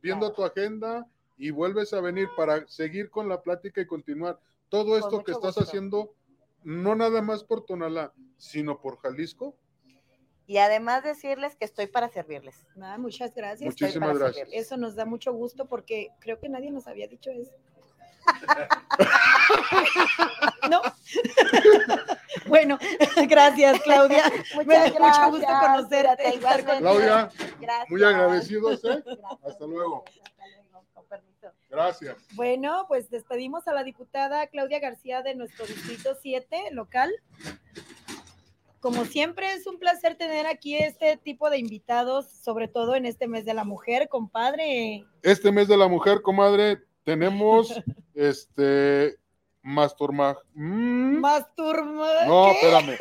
viendo 0.00 0.32
tu 0.32 0.44
agenda 0.44 1.06
y 1.36 1.50
vuelves 1.50 1.92
a 1.92 2.00
venir 2.00 2.28
para 2.36 2.66
seguir 2.68 3.10
con 3.10 3.28
la 3.28 3.42
plática 3.42 3.80
y 3.80 3.86
continuar. 3.86 4.38
Todo 4.68 4.96
esto 4.98 5.24
que 5.24 5.32
estás 5.32 5.54
gusto. 5.56 5.62
haciendo, 5.62 6.14
no 6.62 6.94
nada 6.94 7.22
más 7.22 7.42
por 7.42 7.64
Tonalá, 7.64 8.12
sino 8.36 8.80
por 8.80 8.98
Jalisco. 9.00 9.56
Y 10.48 10.58
además 10.58 11.04
decirles 11.04 11.54
que 11.56 11.66
estoy 11.66 11.86
para 11.86 12.08
servirles. 12.08 12.66
Ah, 12.82 12.96
muchas 12.98 13.34
gracias. 13.34 13.66
Muchas- 13.66 13.80
Muchísimas 13.82 13.94
Estoy 13.94 14.00
para 14.00 14.12
gracias. 14.18 14.36
servirles. 14.46 14.66
Eso 14.66 14.76
nos 14.78 14.94
da 14.96 15.04
mucho 15.04 15.32
gusto 15.32 15.66
porque 15.66 16.08
creo 16.20 16.40
que 16.40 16.48
nadie 16.48 16.70
nos 16.70 16.86
había 16.88 17.06
dicho 17.06 17.30
eso. 17.30 17.52
no. 20.70 20.82
bueno, 22.48 22.78
gracias, 23.28 23.80
Claudia. 23.82 24.24
Me 24.66 24.74
da 24.74 24.86
Muchas 24.88 25.00
mucho 25.00 25.30
gusto 25.30 25.46
gracias, 25.46 25.60
conocerte, 25.60 26.28
estar 26.28 26.64
con-. 26.64 26.78
Claudia, 26.78 27.30
Gracias. 27.60 27.90
muy 27.90 28.02
agradecidos, 28.04 28.84
¿eh? 28.84 29.02
Gracias. 29.04 29.18
Hasta 29.46 29.66
luego. 29.66 30.04
Hasta 30.06 30.46
luego, 30.46 30.84
con 30.94 31.06
permiso. 31.06 31.52
Gracias. 31.70 32.16
Bueno, 32.34 32.84
pues 32.88 33.10
despedimos 33.10 33.68
a 33.68 33.72
la 33.74 33.84
diputada 33.84 34.46
Claudia 34.48 34.80
García 34.80 35.22
de 35.22 35.34
nuestro 35.34 35.66
distrito 35.66 36.16
7 36.20 36.70
local. 36.72 37.12
Como 38.80 39.04
siempre, 39.04 39.52
es 39.54 39.66
un 39.66 39.78
placer 39.78 40.16
tener 40.16 40.46
aquí 40.46 40.76
este 40.76 41.16
tipo 41.16 41.50
de 41.50 41.58
invitados, 41.58 42.30
sobre 42.30 42.68
todo 42.68 42.94
en 42.94 43.06
este 43.06 43.26
mes 43.26 43.44
de 43.44 43.54
la 43.54 43.64
mujer, 43.64 44.08
compadre. 44.08 45.04
Este 45.22 45.50
mes 45.50 45.66
de 45.66 45.76
la 45.76 45.88
mujer, 45.88 46.22
comadre, 46.22 46.78
tenemos 47.04 47.68
este 48.14 49.16
Masturma. 49.62 50.38
mm, 50.54 51.18
Masturba. 51.18 52.24
No, 52.26 52.52
espérame, 52.52 52.96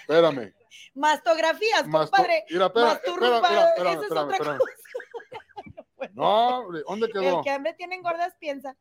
espérame. 0.00 0.52
Mastografías, 0.94 1.86
Masto- 1.86 2.10
compadre. 2.10 2.44
Mira, 2.50 2.66
espera, 2.66 2.92
espera, 2.92 3.36
espera, 3.36 3.68
espérame, 3.68 3.92
esa 3.92 4.00
es 4.00 4.02
espérame, 4.02 4.28
otra. 4.34 4.58
Bueno, 5.96 6.12
No, 6.16 6.58
hombre, 6.58 6.80
¿dónde 6.86 7.08
quedó? 7.10 7.38
El 7.38 7.44
que 7.44 7.50
hambre 7.50 7.74
tiene 7.74 7.94
engordas 7.94 8.34
piensa. 8.40 8.76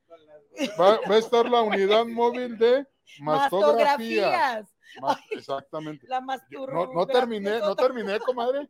Va, 0.80 1.00
va 1.10 1.16
a 1.16 1.20
estar 1.20 1.48
la 1.48 1.62
unidad 1.62 2.06
móvil 2.06 2.58
de. 2.58 2.86
Mastografías. 3.20 4.68
Ma- 5.02 5.20
Exactamente. 5.32 6.08
La 6.08 6.20
No, 6.22 6.94
no 6.94 7.06
terminé, 7.08 7.60
no 7.60 7.76
terminé, 7.76 8.20
comadre. 8.20 8.68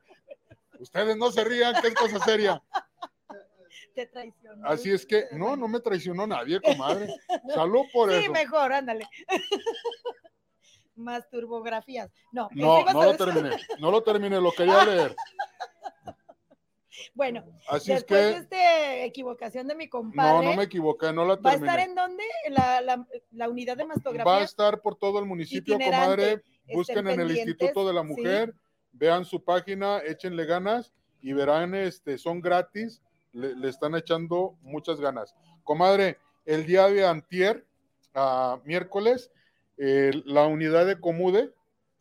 Ustedes 0.79 1.15
no 1.17 1.31
se 1.31 1.43
rían, 1.43 1.79
que 1.81 1.87
es 1.89 1.95
cosa 1.95 2.19
seria. 2.19 2.61
Te 3.95 4.05
traicionó. 4.07 4.67
Así 4.67 4.91
es 4.91 5.05
que, 5.05 5.25
no, 5.33 5.55
no 5.55 5.67
me 5.67 5.79
traicionó 5.79 6.25
nadie, 6.25 6.59
comadre. 6.61 7.13
Salud 7.53 7.85
por 7.93 8.09
Sí, 8.11 8.23
eso. 8.23 8.31
mejor, 8.31 8.73
ándale. 8.73 9.07
Masturbografías. 10.95 12.09
No, 12.31 12.49
No, 12.51 12.83
no 12.85 13.03
lo 13.03 13.15
terminé, 13.15 13.51
no 13.79 13.91
lo 13.91 14.03
terminé, 14.03 14.39
lo 14.39 14.51
quería 14.51 14.85
leer. 14.85 15.15
Bueno, 17.13 17.43
Así 17.69 17.91
es 17.91 17.99
después 17.99 18.25
de 18.25 18.31
que, 18.33 18.37
esta 18.39 18.95
equivocación 19.05 19.67
de 19.67 19.75
mi 19.75 19.85
no, 19.85 19.91
compadre, 19.91 20.45
no 20.47 20.55
me 20.55 20.63
equivoqué, 20.63 21.13
no 21.13 21.25
la 21.25 21.35
¿va 21.35 21.51
a 21.51 21.53
estar 21.55 21.77
terminé. 21.77 21.83
en 21.83 21.95
dónde? 21.95 22.23
La, 22.49 22.81
la, 22.81 23.07
la 23.31 23.49
unidad 23.49 23.77
de 23.77 23.83
Va 23.83 23.91
a 23.91 23.95
mastografía. 23.95 24.43
estar 24.43 24.81
por 24.81 24.95
todo 24.95 25.19
el 25.19 25.25
municipio, 25.25 25.77
comadre. 25.79 26.41
Busquen 26.73 27.07
en 27.07 27.19
el 27.19 27.31
Instituto 27.31 27.87
de 27.87 27.93
la 27.93 28.01
sí. 28.01 28.07
Mujer, 28.07 28.53
vean 28.93 29.25
su 29.25 29.43
página, 29.43 29.99
échenle 29.99 30.45
ganas 30.45 30.93
y 31.21 31.33
verán, 31.33 31.75
este, 31.75 32.17
son 32.17 32.41
gratis, 32.41 33.01
le, 33.33 33.55
le 33.55 33.69
están 33.69 33.95
echando 33.95 34.57
muchas 34.61 34.99
ganas. 34.99 35.35
Comadre, 35.63 36.17
el 36.45 36.65
día 36.65 36.87
de 36.87 37.05
antier, 37.05 37.65
a 38.13 38.59
miércoles, 38.65 39.31
eh, 39.77 40.11
la 40.25 40.45
unidad 40.47 40.85
de 40.85 40.99
Comude 40.99 41.51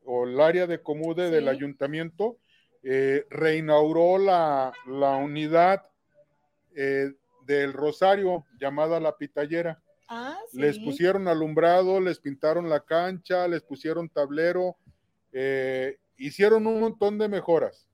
o 0.04 0.24
el 0.26 0.40
área 0.40 0.66
de 0.66 0.82
Comude 0.82 1.30
del 1.30 1.44
Sí. 1.44 1.50
ayuntamiento 1.50 2.36
eh, 2.82 3.26
reinauguró 3.30 4.18
la, 4.18 4.72
la 4.86 5.16
unidad 5.16 5.82
eh, 6.74 7.12
del 7.46 7.72
Rosario 7.72 8.46
llamada 8.58 9.00
La 9.00 9.16
Pitallera. 9.16 9.82
Ah, 10.08 10.36
sí. 10.50 10.58
Les 10.60 10.78
pusieron 10.78 11.28
alumbrado, 11.28 12.00
les 12.00 12.18
pintaron 12.18 12.68
la 12.68 12.80
cancha, 12.80 13.46
les 13.48 13.62
pusieron 13.62 14.08
tablero, 14.08 14.76
eh, 15.32 15.98
hicieron 16.16 16.66
un 16.66 16.80
montón 16.80 17.18
de 17.18 17.28
mejoras. 17.28 17.88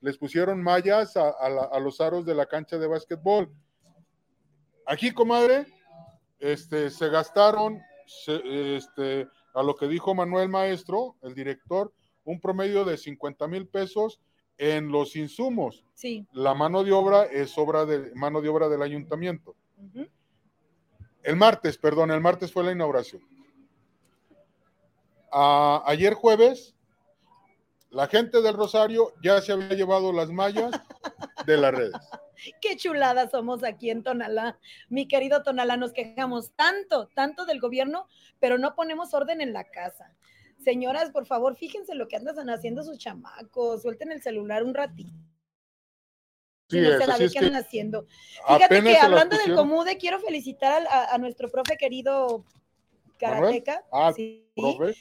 Les 0.00 0.16
pusieron 0.16 0.62
mallas 0.62 1.16
a, 1.16 1.30
a 1.30 1.48
la- 1.48 1.64
a 1.64 1.78
los 1.80 2.00
aros 2.00 2.24
de 2.24 2.34
la 2.34 2.46
cancha 2.46 2.78
de 2.78 2.86
básquetbol. 2.86 3.52
Aquí, 4.86 5.12
comadre, 5.12 5.66
este, 6.38 6.90
se 6.90 7.08
gastaron 7.08 7.80
se- 8.06 8.76
este, 8.76 9.28
a 9.54 9.62
lo 9.62 9.74
que 9.76 9.86
dijo 9.88 10.14
Manuel 10.14 10.48
Maestro, 10.48 11.16
el 11.22 11.34
director, 11.34 11.92
un 12.24 12.40
promedio 12.40 12.84
de 12.84 12.96
50 12.96 13.48
mil 13.48 13.66
pesos 13.66 14.20
en 14.58 14.90
los 14.92 15.16
insumos. 15.16 15.84
Sí. 15.94 16.26
La 16.32 16.54
mano 16.54 16.84
de 16.84 16.92
obra 16.92 17.24
es 17.24 17.56
obra 17.56 17.86
de 17.86 18.14
mano 18.14 18.40
de 18.42 18.48
obra 18.48 18.68
del 18.68 18.82
ayuntamiento. 18.82 19.56
El 21.22 21.36
martes, 21.36 21.78
perdón, 21.78 22.10
el 22.10 22.20
martes 22.20 22.52
fue 22.52 22.64
la 22.64 22.72
inauguración. 22.72 23.22
Ah, 25.32 25.82
ayer 25.86 26.14
jueves, 26.14 26.74
la 27.90 28.06
gente 28.06 28.40
del 28.42 28.54
Rosario 28.54 29.12
ya 29.22 29.40
se 29.40 29.52
había 29.52 29.70
llevado 29.70 30.12
las 30.12 30.30
mallas 30.30 30.72
de 31.46 31.56
las 31.56 31.74
redes. 31.74 31.92
Qué 32.60 32.76
chulada 32.76 33.28
somos 33.28 33.64
aquí 33.64 33.90
en 33.90 34.02
Tonalá. 34.02 34.58
Mi 34.88 35.06
querido 35.06 35.42
Tonalá, 35.42 35.76
nos 35.76 35.92
quejamos 35.92 36.52
tanto, 36.52 37.08
tanto 37.14 37.44
del 37.44 37.60
gobierno, 37.60 38.06
pero 38.38 38.58
no 38.58 38.74
ponemos 38.74 39.12
orden 39.12 39.40
en 39.40 39.52
la 39.52 39.64
casa. 39.64 40.14
Señoras, 40.64 41.10
por 41.10 41.26
favor, 41.26 41.56
fíjense 41.56 41.94
lo 41.94 42.08
que 42.08 42.16
andan 42.16 42.50
haciendo 42.50 42.82
sus 42.82 42.98
chamacos. 42.98 43.82
Suelten 43.82 44.12
el 44.12 44.22
celular 44.22 44.62
un 44.62 44.74
ratito. 44.74 45.12
Sí, 46.68 46.80
no 46.80 46.98
sé 46.98 47.06
la 47.06 47.16
es 47.16 47.32
que 47.32 47.38
andan 47.38 47.56
haciendo. 47.56 48.06
Fíjate 48.46 48.82
que 48.82 48.92
se 48.92 48.98
hablando 48.98 49.36
del. 49.36 49.54
Comude, 49.56 49.96
quiero 49.96 50.20
felicitar 50.20 50.86
a, 50.86 51.14
a 51.14 51.18
nuestro 51.18 51.50
profe 51.50 51.76
querido 51.76 52.44
Karateca, 53.20 53.84
Ah, 53.92 54.12
sí, 54.14 54.48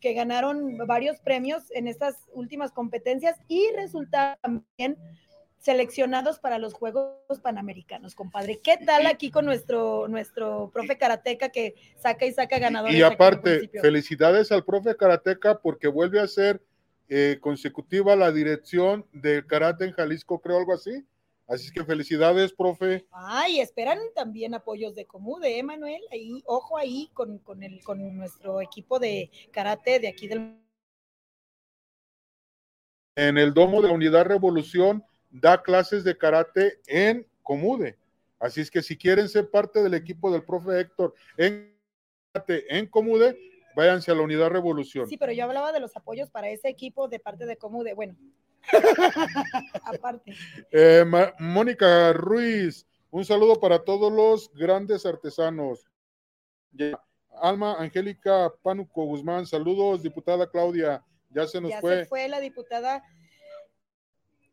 que 0.02 0.14
ganaron 0.14 0.78
varios 0.86 1.20
premios 1.22 1.72
en 1.72 1.88
estas 1.88 2.18
últimas 2.34 2.72
competencias 2.72 3.38
y 3.48 3.72
resultaron 3.76 4.38
también 4.42 4.98
seleccionados 5.60 6.40
para 6.40 6.58
los 6.58 6.74
Juegos 6.74 7.40
Panamericanos, 7.42 8.16
compadre. 8.16 8.60
¿Qué 8.64 8.78
tal 8.78 9.06
aquí 9.06 9.30
con 9.30 9.46
nuestro, 9.46 10.08
nuestro 10.08 10.72
profe 10.74 10.98
Karateca 10.98 11.50
que 11.50 11.76
saca 11.98 12.26
y 12.26 12.32
saca 12.32 12.60
ganadores? 12.60 12.98
Y 12.98 13.02
aparte, 13.02 13.70
felicidades 13.82 14.52
al 14.52 14.64
profe 14.64 14.96
Karateca 14.96 15.60
porque 15.60 15.88
vuelve 15.88 16.20
a 16.22 16.28
ser 16.28 16.64
eh, 17.10 17.40
consecutiva 17.42 18.16
la 18.16 18.32
dirección 18.32 19.06
del 19.12 19.46
karate 19.46 19.86
en 19.86 19.94
Jalisco, 19.94 20.40
creo 20.40 20.60
algo 20.60 20.74
así. 20.74 21.06
Así 21.48 21.72
que 21.72 21.84
felicidades, 21.84 22.54
profe. 22.54 23.08
Ay, 23.12 23.60
esperan 23.60 23.98
también 24.14 24.54
apoyos 24.54 24.94
de 24.94 25.08
Comude, 25.08 25.58
¿eh, 25.58 25.64
Manuel? 25.64 26.02
Ahí, 26.12 26.44
ojo 26.46 26.78
ahí 26.78 27.10
con, 27.14 27.40
con, 27.40 27.64
el, 27.64 27.84
con 27.84 28.16
nuestro 28.16 28.62
equipo 28.62 29.00
de 29.00 29.32
karate 29.52 30.00
de 30.00 30.08
aquí 30.08 30.28
del 30.28 30.62
En 33.16 33.40
el 33.40 33.56
domo 33.56 33.82
de 33.82 33.88
la 33.88 33.96
Unidad 33.96 34.26
Revolución 34.26 35.04
da 35.30 35.62
clases 35.62 36.04
de 36.04 36.18
karate 36.18 36.80
en 36.88 37.28
Comude. 37.44 37.98
Así 38.40 38.62
es 38.62 38.72
que 38.72 38.82
si 38.82 38.98
quieren 38.98 39.28
ser 39.28 39.50
parte 39.50 39.84
del 39.84 39.94
equipo 39.94 40.32
del 40.32 40.44
profe 40.44 40.80
Héctor 40.80 41.14
en 41.38 41.76
karate 42.32 42.78
en 42.78 42.88
Comude, 42.88 43.38
váyanse 43.76 44.12
a 44.12 44.16
la 44.16 44.22
Unidad 44.22 44.50
Revolución. 44.50 45.08
Sí, 45.08 45.18
pero 45.18 45.32
yo 45.32 45.46
hablaba 45.46 45.72
de 45.72 45.80
los 45.80 45.96
apoyos 45.96 46.30
para 46.30 46.50
ese 46.50 46.70
equipo 46.70 47.08
de 47.08 47.20
parte 47.20 47.46
de 47.46 47.58
Comude. 47.58 47.94
Bueno, 47.94 48.16
aparte. 49.84 50.34
Eh, 50.72 51.06
Mónica 51.40 52.14
Ruiz, 52.14 52.86
un 53.12 53.26
saludo 53.26 53.60
para 53.60 53.84
todos 53.84 54.12
los 54.12 54.54
grandes 54.54 55.06
artesanos. 55.06 55.86
Alma 57.42 57.76
Angélica 57.80 58.52
Pánuco 58.62 59.06
Guzmán, 59.06 59.46
saludos, 59.46 60.04
diputada 60.04 60.50
Claudia, 60.50 61.04
ya 61.30 61.48
se 61.48 61.62
nos 61.62 61.72
ya 61.72 61.82
fue. 61.82 62.00
se 62.00 62.06
fue 62.06 62.28
la 62.28 62.40
diputada. 62.40 63.04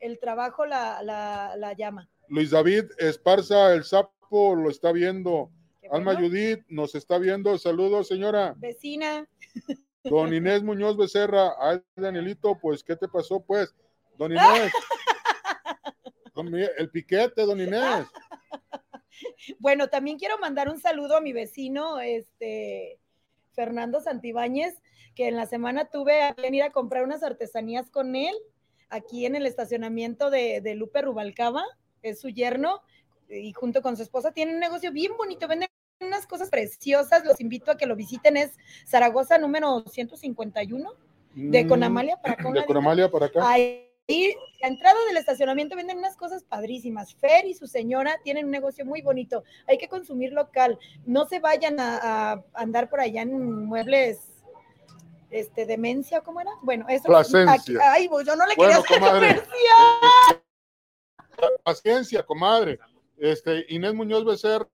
El 0.01 0.19
trabajo 0.19 0.67
la, 0.67 1.03
la, 1.03 1.55
la 1.57 1.73
llama. 1.73 2.09
Luis 2.29 2.51
David 2.51 2.85
Esparza, 2.99 3.73
el 3.73 3.85
sapo, 3.85 4.55
lo 4.55 4.71
está 4.71 4.93
viendo. 4.93 5.51
Alma 5.91 6.15
bueno. 6.15 6.29
Judith 6.29 6.65
nos 6.69 6.95
está 6.95 7.19
viendo, 7.19 7.57
saludos, 7.59 8.09
señora. 8.09 8.55
Vecina, 8.57 9.29
Don 10.03 10.33
Inés 10.33 10.63
Muñoz 10.63 10.97
Becerra, 10.97 11.53
ay, 11.61 11.81
Danielito, 11.95 12.59
pues, 12.61 12.83
¿qué 12.83 12.97
te 12.97 13.09
pasó, 13.09 13.41
pues? 13.41 13.75
Don 14.17 14.33
Inés. 14.33 14.73
Don 16.35 16.55
el 16.55 16.91
piquete, 16.91 17.43
don 17.43 17.61
Inés. 17.61 18.07
Bueno, 19.59 19.89
también 19.89 20.19
quiero 20.19 20.39
mandar 20.39 20.69
un 20.69 20.79
saludo 20.79 21.17
a 21.17 21.21
mi 21.21 21.33
vecino, 21.33 22.01
este 22.01 22.99
Fernando 23.53 24.01
Santibáñez, 24.01 24.83
que 25.15 25.29
en 25.29 25.37
la 25.37 25.47
semana 25.47 25.87
tuve 25.87 26.23
a 26.23 26.35
bien 26.35 26.55
ir 26.55 26.63
a 26.63 26.73
comprar 26.73 27.05
unas 27.05 27.23
artesanías 27.23 27.91
con 27.91 28.15
él, 28.15 28.35
aquí 28.89 29.27
en 29.27 29.37
el 29.37 29.47
estacionamiento 29.47 30.31
de, 30.31 30.61
de 30.61 30.75
Lupe 30.75 31.03
Rubalcaba, 31.03 31.65
es 32.03 32.21
su 32.21 32.29
yerno, 32.29 32.83
y 33.29 33.53
junto 33.53 33.83
con 33.83 33.97
su 33.97 34.03
esposa 34.03 34.33
tienen 34.33 34.55
un 34.55 34.61
negocio 34.61 34.93
bien 34.93 35.17
bonito, 35.17 35.49
venden 35.49 35.69
unas 36.01 36.27
cosas 36.27 36.51
preciosas, 36.51 37.25
los 37.25 37.41
invito 37.41 37.71
a 37.71 37.77
que 37.77 37.87
lo 37.87 37.97
visiten, 37.97 38.37
es 38.37 38.53
Zaragoza 38.87 39.39
número 39.39 39.85
151, 39.87 40.93
de 41.35 41.65
Mm, 41.65 41.69
Conamalia 41.69 42.17
para 42.17 42.35
acá. 42.35 42.51
De. 42.51 42.65
Conamalia 42.65 43.11
para 43.11 43.27
acá. 43.27 43.41
Ahí, 43.49 43.83
la 44.63 44.69
entrada 44.69 44.97
del 45.09 45.17
estacionamiento 45.17 45.77
venden 45.77 45.99
unas 45.99 46.17
cosas 46.17 46.45
padrísimas. 46.45 47.15
Fer 47.15 47.45
y 47.45 47.55
su 47.55 47.67
señora 47.67 48.19
tienen 48.23 48.47
un 48.47 48.53
negocio 48.53 48.87
muy 48.87 49.03
bonito. 49.03 49.43
Hay 49.67 49.79
que 49.79 49.89
consumir 49.89 50.33
local. 50.33 50.79
No 51.05 51.27
se 51.27 51.41
vayan 51.41 51.79
a, 51.81 52.33
a 52.33 52.45
andar 52.55 52.89
por 52.89 53.01
allá 53.01 53.23
en 53.23 53.67
muebles, 53.67 54.36
este, 55.31 55.67
demencia, 55.67 56.21
¿cómo 56.21 56.41
era? 56.41 56.51
Bueno, 56.63 56.87
eso. 56.89 57.05
Plasencia. 57.05 57.53
aquí- 57.55 57.77
ay, 57.81 58.09
pues 58.09 58.27
yo 58.27 58.37
no 58.37 58.47
le 58.47 58.55
Bueno, 58.57 58.83
quería 58.83 58.99
hacer 58.99 59.21
comercial. 59.21 60.43
Paciencia, 61.65 62.23
comadre. 62.25 62.79
Este, 63.17 63.67
Inés 63.69 63.95
Muñoz 63.95 64.25
Becerra, 64.25 64.69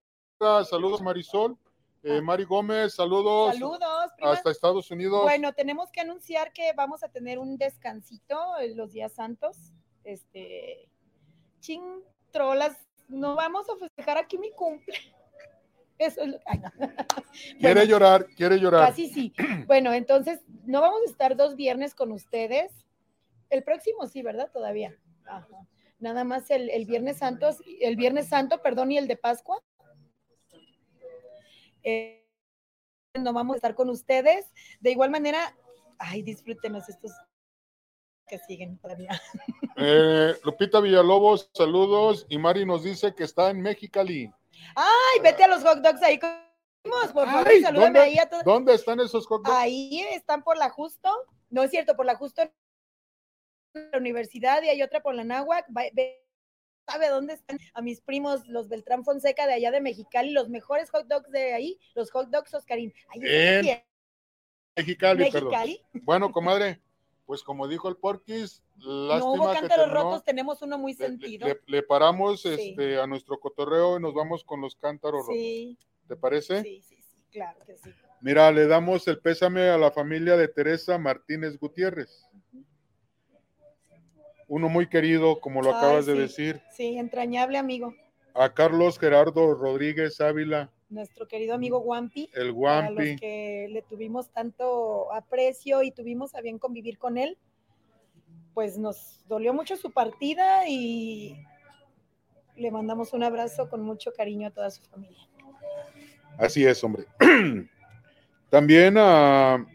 saludos 0.64 1.00
Marisol. 1.03 1.57
Eh, 2.05 2.20
Mari 2.20 2.44
Gómez, 2.44 2.94
saludos. 2.94 3.55
Saludos, 3.55 4.11
prima. 4.16 4.32
Hasta 4.32 4.50
Estados 4.50 4.90
Unidos. 4.90 5.22
Bueno, 5.22 5.53
tenemos 5.53 5.88
que 5.92 6.00
anunciar 6.00 6.53
que 6.53 6.72
vamos 6.72 7.05
a 7.05 7.09
tener 7.09 7.38
un 7.38 7.57
descansito 7.57 8.59
en 8.59 8.76
los 8.76 8.92
días 8.92 9.12
santos. 9.12 9.57
Este, 10.03 10.88
ching, 11.61 12.03
trolas, 12.32 12.76
no 13.07 13.36
vamos 13.36 13.68
a 13.70 13.76
festejar 13.76 14.18
aquí 14.18 14.36
mi 14.36 14.50
cumple. 14.50 14.98
Eso 15.99 16.22
es 16.22 16.28
lo 16.28 16.38
ay, 16.47 16.59
no. 16.59 16.70
quiere 17.59 17.74
Bueno, 17.74 17.84
llorar, 17.84 18.26
quiere 18.36 18.59
llorar. 18.59 18.88
Casi 18.88 19.09
sí. 19.09 19.32
Bueno, 19.66 19.93
entonces, 19.93 20.40
no 20.64 20.80
vamos 20.80 21.01
a 21.07 21.11
estar 21.11 21.36
dos 21.36 21.57
viernes 21.57 21.95
con 21.95 22.12
ustedes. 22.12 22.72
El 23.51 23.62
próximo 23.62 24.07
sí, 24.07 24.22
¿verdad? 24.22 24.51
Todavía. 24.53 24.97
Ajá. 25.26 25.66
Nada 25.99 26.24
más 26.24 26.51
el, 26.51 26.68
el 26.70 26.84
Viernes 26.84 27.18
Santo, 27.18 27.49
el 27.80 27.95
Viernes 27.97 28.28
Santo, 28.28 28.61
perdón, 28.61 28.90
y 28.90 28.99
el 28.99 29.07
de 29.07 29.16
Pascua. 29.16 29.62
Eh, 31.84 32.26
no 33.14 33.32
vamos 33.32 33.55
a 33.55 33.57
estar 33.59 33.74
con 33.74 33.88
ustedes. 33.88 34.47
De 34.80 34.90
igual 34.90 35.11
manera, 35.11 35.57
ay, 35.99 36.22
disfrútenos 36.22 36.88
estos 36.88 37.12
que 38.26 38.38
siguen 38.38 38.78
todavía. 38.78 39.20
Eh, 39.76 40.34
Lupita 40.45 40.80
Villalobos, 40.80 41.51
saludos. 41.55 42.26
Y 42.28 42.38
Mari 42.38 42.66
nos 42.66 42.82
dice 42.82 43.14
que 43.14 43.24
está 43.24 43.51
en 43.51 43.61
Mexicali. 43.61 44.30
Ay, 44.74 45.20
vete 45.22 45.44
a 45.44 45.48
los 45.48 45.62
hot 45.62 45.78
dogs 45.78 46.02
ahí. 46.02 46.18
comimos, 46.18 47.12
Por 47.12 47.26
favor, 47.26 47.48
Ay, 47.48 47.60
salúdame 47.62 47.84
¿dónde? 47.86 48.00
ahí 48.00 48.18
a 48.18 48.28
todos. 48.28 48.44
¿Dónde 48.44 48.74
están 48.74 49.00
esos 49.00 49.26
hot 49.26 49.44
dogs? 49.44 49.56
Ahí 49.58 50.00
están 50.12 50.42
por 50.42 50.56
la 50.56 50.70
Justo. 50.70 51.10
No 51.50 51.62
es 51.62 51.70
cierto, 51.70 51.96
por 51.96 52.06
la 52.06 52.14
Justo 52.16 52.42
en 52.42 52.52
la 53.90 53.98
universidad 53.98 54.62
y 54.62 54.68
hay 54.68 54.82
otra 54.82 55.00
por 55.00 55.14
la 55.14 55.24
Náhuac. 55.24 55.66
¿Sabe 56.88 57.08
dónde 57.08 57.34
están 57.34 57.58
a 57.74 57.80
mis 57.80 58.00
primos, 58.00 58.46
los 58.48 58.68
Beltrán 58.68 59.04
Fonseca 59.04 59.46
de 59.46 59.54
allá 59.54 59.70
de 59.70 59.80
Mexicali? 59.80 60.30
Los 60.30 60.48
mejores 60.48 60.90
hot 60.90 61.06
dogs 61.06 61.30
de 61.30 61.54
ahí, 61.54 61.78
los 61.94 62.10
hot 62.10 62.28
dogs 62.28 62.52
Oscarín. 62.54 62.92
Ahí 63.08 63.20
En 63.22 63.82
Mexicali, 64.76 65.30
perdón. 65.30 65.50
Mexicali. 65.50 65.82
Bueno, 66.02 66.32
comadre, 66.32 66.80
pues 67.26 67.42
como 67.42 67.68
dijo 67.68 67.88
el 67.88 67.96
Porquis, 67.96 68.61
No 68.77 69.33
hubo 69.33 69.53
cántaros 69.53 69.91
rotos, 69.93 70.25
tenemos 70.25 70.61
uno 70.62 70.79
muy 70.79 70.93
le- 70.95 70.99
sentido. 71.07 71.47
le- 71.47 71.61
le 71.66 71.83
paramos 71.83 72.43
Sí. 72.43 72.49
este, 72.51 72.99
a 72.99 73.07
nuestro 73.07 73.39
cotorreo 73.39 73.99
y 73.99 74.03
nos 74.03 74.12
vamos 74.14 74.43
con 74.45 74.61
los 74.61 74.75
cántaros 74.77 75.27
rotos. 75.27 75.43
¿Te 76.09 76.16
parece? 76.16 76.62
sí, 76.62 76.83
sí, 76.83 76.97
sí, 77.01 77.16
claro 77.31 77.59
que 77.64 77.77
sí. 77.77 77.91
Mira, 78.20 78.51
le 78.53 78.66
damos 78.66 79.07
el 79.09 79.18
pésame 79.20 79.68
a 79.68 79.79
la 79.79 79.91
familia 79.91 80.37
de 80.37 80.49
Teresa 80.49 80.99
Martínez 80.99 81.59
Gutiérrez. 81.59 82.25
Uno 84.49 84.68
muy 84.68 84.89
querido, 84.89 85.41
como 85.41 85.62
lo 85.62 85.70
Ay, 85.70 85.77
acabas 85.77 86.07
de 86.07 86.14
decir. 86.14 86.61
Sí, 86.73 86.99
entrañable 86.99 87.59
amigo, 87.59 87.95
A 88.35 88.53
Carlos 88.53 88.99
Gerardo 88.99 89.55
Rodríguez 89.55 90.20
Ávila, 90.20 90.70
nuestro 90.89 91.27
querido 91.29 91.55
amigo 91.55 91.79
Wampi. 91.81 92.31
el 92.35 92.55
para 92.55 92.91
los 92.91 92.95
Guampi. 92.97 93.16
que 93.16 93.68
le 93.70 93.83
tuvimos 93.83 94.31
tanto 94.31 95.12
aprecio 95.12 95.83
y 95.83 95.91
tuvimos 95.91 96.35
a 96.35 96.41
bien 96.41 96.59
convivir 96.59 96.99
con 96.99 97.16
él, 97.18 97.39
pues 98.55 98.78
nos 98.78 99.24
dolió 99.28 99.55
mucho 99.55 99.76
su 99.76 99.90
partida 99.90 100.68
y 100.68 101.36
le 102.57 102.70
mandamos 102.70 103.12
un 103.12 103.24
abrazo 103.24 103.68
con 103.68 103.82
mucho 103.82 104.12
cariño 104.12 104.48
a 104.48 104.50
toda 104.50 104.70
su 104.70 104.82
familia. 104.84 105.28
Así 106.38 106.64
es, 106.64 106.82
hombre. 106.84 107.07
También 108.50 108.96
a 108.98 109.66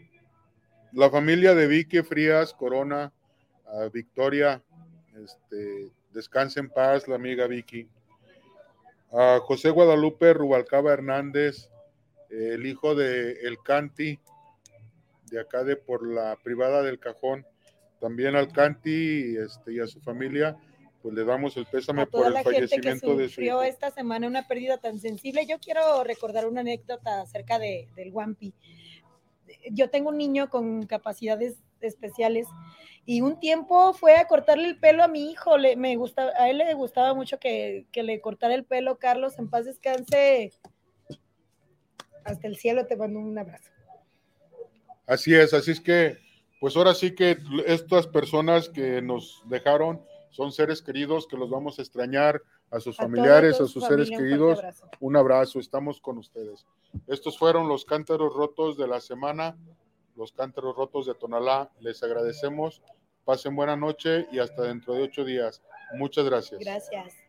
la 0.92 1.10
familia 1.10 1.54
de 1.54 1.66
Vicky 1.66 2.02
Frías 2.02 2.52
Corona, 2.52 3.12
a 3.66 3.88
Victoria, 3.88 4.62
este, 5.22 5.92
descanse 6.12 6.60
en 6.60 6.70
paz, 6.70 7.08
la 7.08 7.16
amiga 7.16 7.46
Vicky. 7.46 7.88
A 9.12 9.40
José 9.42 9.70
Guadalupe 9.70 10.34
Rubalcaba 10.34 10.92
Hernández, 10.92 11.70
el 12.30 12.66
hijo 12.66 12.94
de 12.94 13.32
El 13.46 13.58
Canti, 13.62 14.18
de 15.30 15.40
acá 15.40 15.64
de 15.64 15.76
por 15.76 16.06
la 16.06 16.36
privada 16.42 16.82
del 16.82 16.98
Cajón, 16.98 17.46
también 18.00 18.36
al 18.36 18.52
Canti 18.52 19.36
este, 19.36 19.74
y 19.74 19.80
a 19.80 19.86
su 19.86 20.00
familia, 20.00 20.56
pues 21.02 21.14
le 21.14 21.24
damos 21.24 21.56
el 21.56 21.66
pésame 21.66 22.02
a 22.02 22.06
toda 22.06 22.24
por 22.24 22.32
la 22.32 22.40
el 22.40 22.44
gente 22.44 22.60
que 22.60 22.68
fallecimiento 22.68 23.16
de 23.16 23.24
su 23.24 23.30
sufrió 23.30 23.52
hijo. 23.54 23.62
esta 23.62 23.90
semana 23.90 24.26
una 24.26 24.46
pérdida 24.46 24.78
tan 24.78 24.98
sensible. 24.98 25.46
Yo 25.46 25.58
quiero 25.58 26.04
recordar 26.04 26.46
una 26.46 26.60
anécdota 26.60 27.22
acerca 27.22 27.58
de, 27.58 27.88
del 27.96 28.12
Wampi. 28.12 28.54
Yo 29.70 29.90
tengo 29.90 30.10
un 30.10 30.18
niño 30.18 30.48
con 30.50 30.86
capacidades 30.86 31.56
especiales 31.80 32.46
y 33.06 33.20
un 33.20 33.40
tiempo 33.40 33.94
fue 33.94 34.16
a 34.16 34.26
cortarle 34.26 34.68
el 34.68 34.78
pelo 34.78 35.02
a 35.02 35.08
mi 35.08 35.30
hijo. 35.30 35.56
Le, 35.56 35.76
me 35.76 35.96
gusta, 35.96 36.32
a 36.36 36.50
él 36.50 36.58
le 36.58 36.74
gustaba 36.74 37.14
mucho 37.14 37.38
que, 37.38 37.86
que 37.92 38.02
le 38.02 38.20
cortara 38.20 38.54
el 38.54 38.64
pelo. 38.64 38.98
Carlos, 38.98 39.38
en 39.38 39.48
paz 39.48 39.64
descanse. 39.64 40.52
Hasta 42.24 42.46
el 42.46 42.56
cielo 42.56 42.86
te 42.86 42.96
mando 42.96 43.20
un 43.20 43.38
abrazo. 43.38 43.70
Así 45.06 45.34
es, 45.34 45.54
así 45.54 45.70
es 45.70 45.80
que, 45.80 46.18
pues 46.60 46.76
ahora 46.76 46.94
sí 46.94 47.14
que 47.14 47.38
estas 47.66 48.06
personas 48.06 48.68
que 48.68 49.00
nos 49.02 49.42
dejaron 49.46 50.02
son 50.30 50.52
seres 50.52 50.82
queridos 50.82 51.26
que 51.26 51.36
los 51.36 51.50
vamos 51.50 51.78
a 51.78 51.82
extrañar, 51.82 52.42
a 52.70 52.80
sus 52.80 52.98
A 53.00 53.04
familiares, 53.04 53.60
a 53.60 53.66
sus 53.66 53.84
seres 53.84 54.10
un 54.10 54.16
queridos. 54.18 54.58
abrazo. 54.58 54.90
Un 55.00 55.16
abrazo, 55.16 55.58
estamos 55.58 56.00
con 56.00 56.18
ustedes. 56.18 56.66
Estos 57.06 57.38
fueron 57.38 57.68
los 57.68 57.84
cántaros 57.84 58.34
rotos 58.34 58.76
de 58.76 58.86
la 58.86 59.00
semana, 59.00 59.56
los 60.16 60.32
cántaros 60.32 60.76
rotos 60.76 61.06
de 61.06 61.14
Tonalá. 61.14 61.70
Les 61.80 62.02
agradecemos. 62.02 62.82
Pasen 63.24 63.56
buena 63.56 63.76
noche 63.76 64.26
y 64.32 64.38
hasta 64.38 64.62
dentro 64.62 64.94
de 64.94 65.02
ocho 65.02 65.24
días. 65.24 65.62
Muchas 65.94 66.24
gracias. 66.24 66.60
Gracias. 66.60 67.27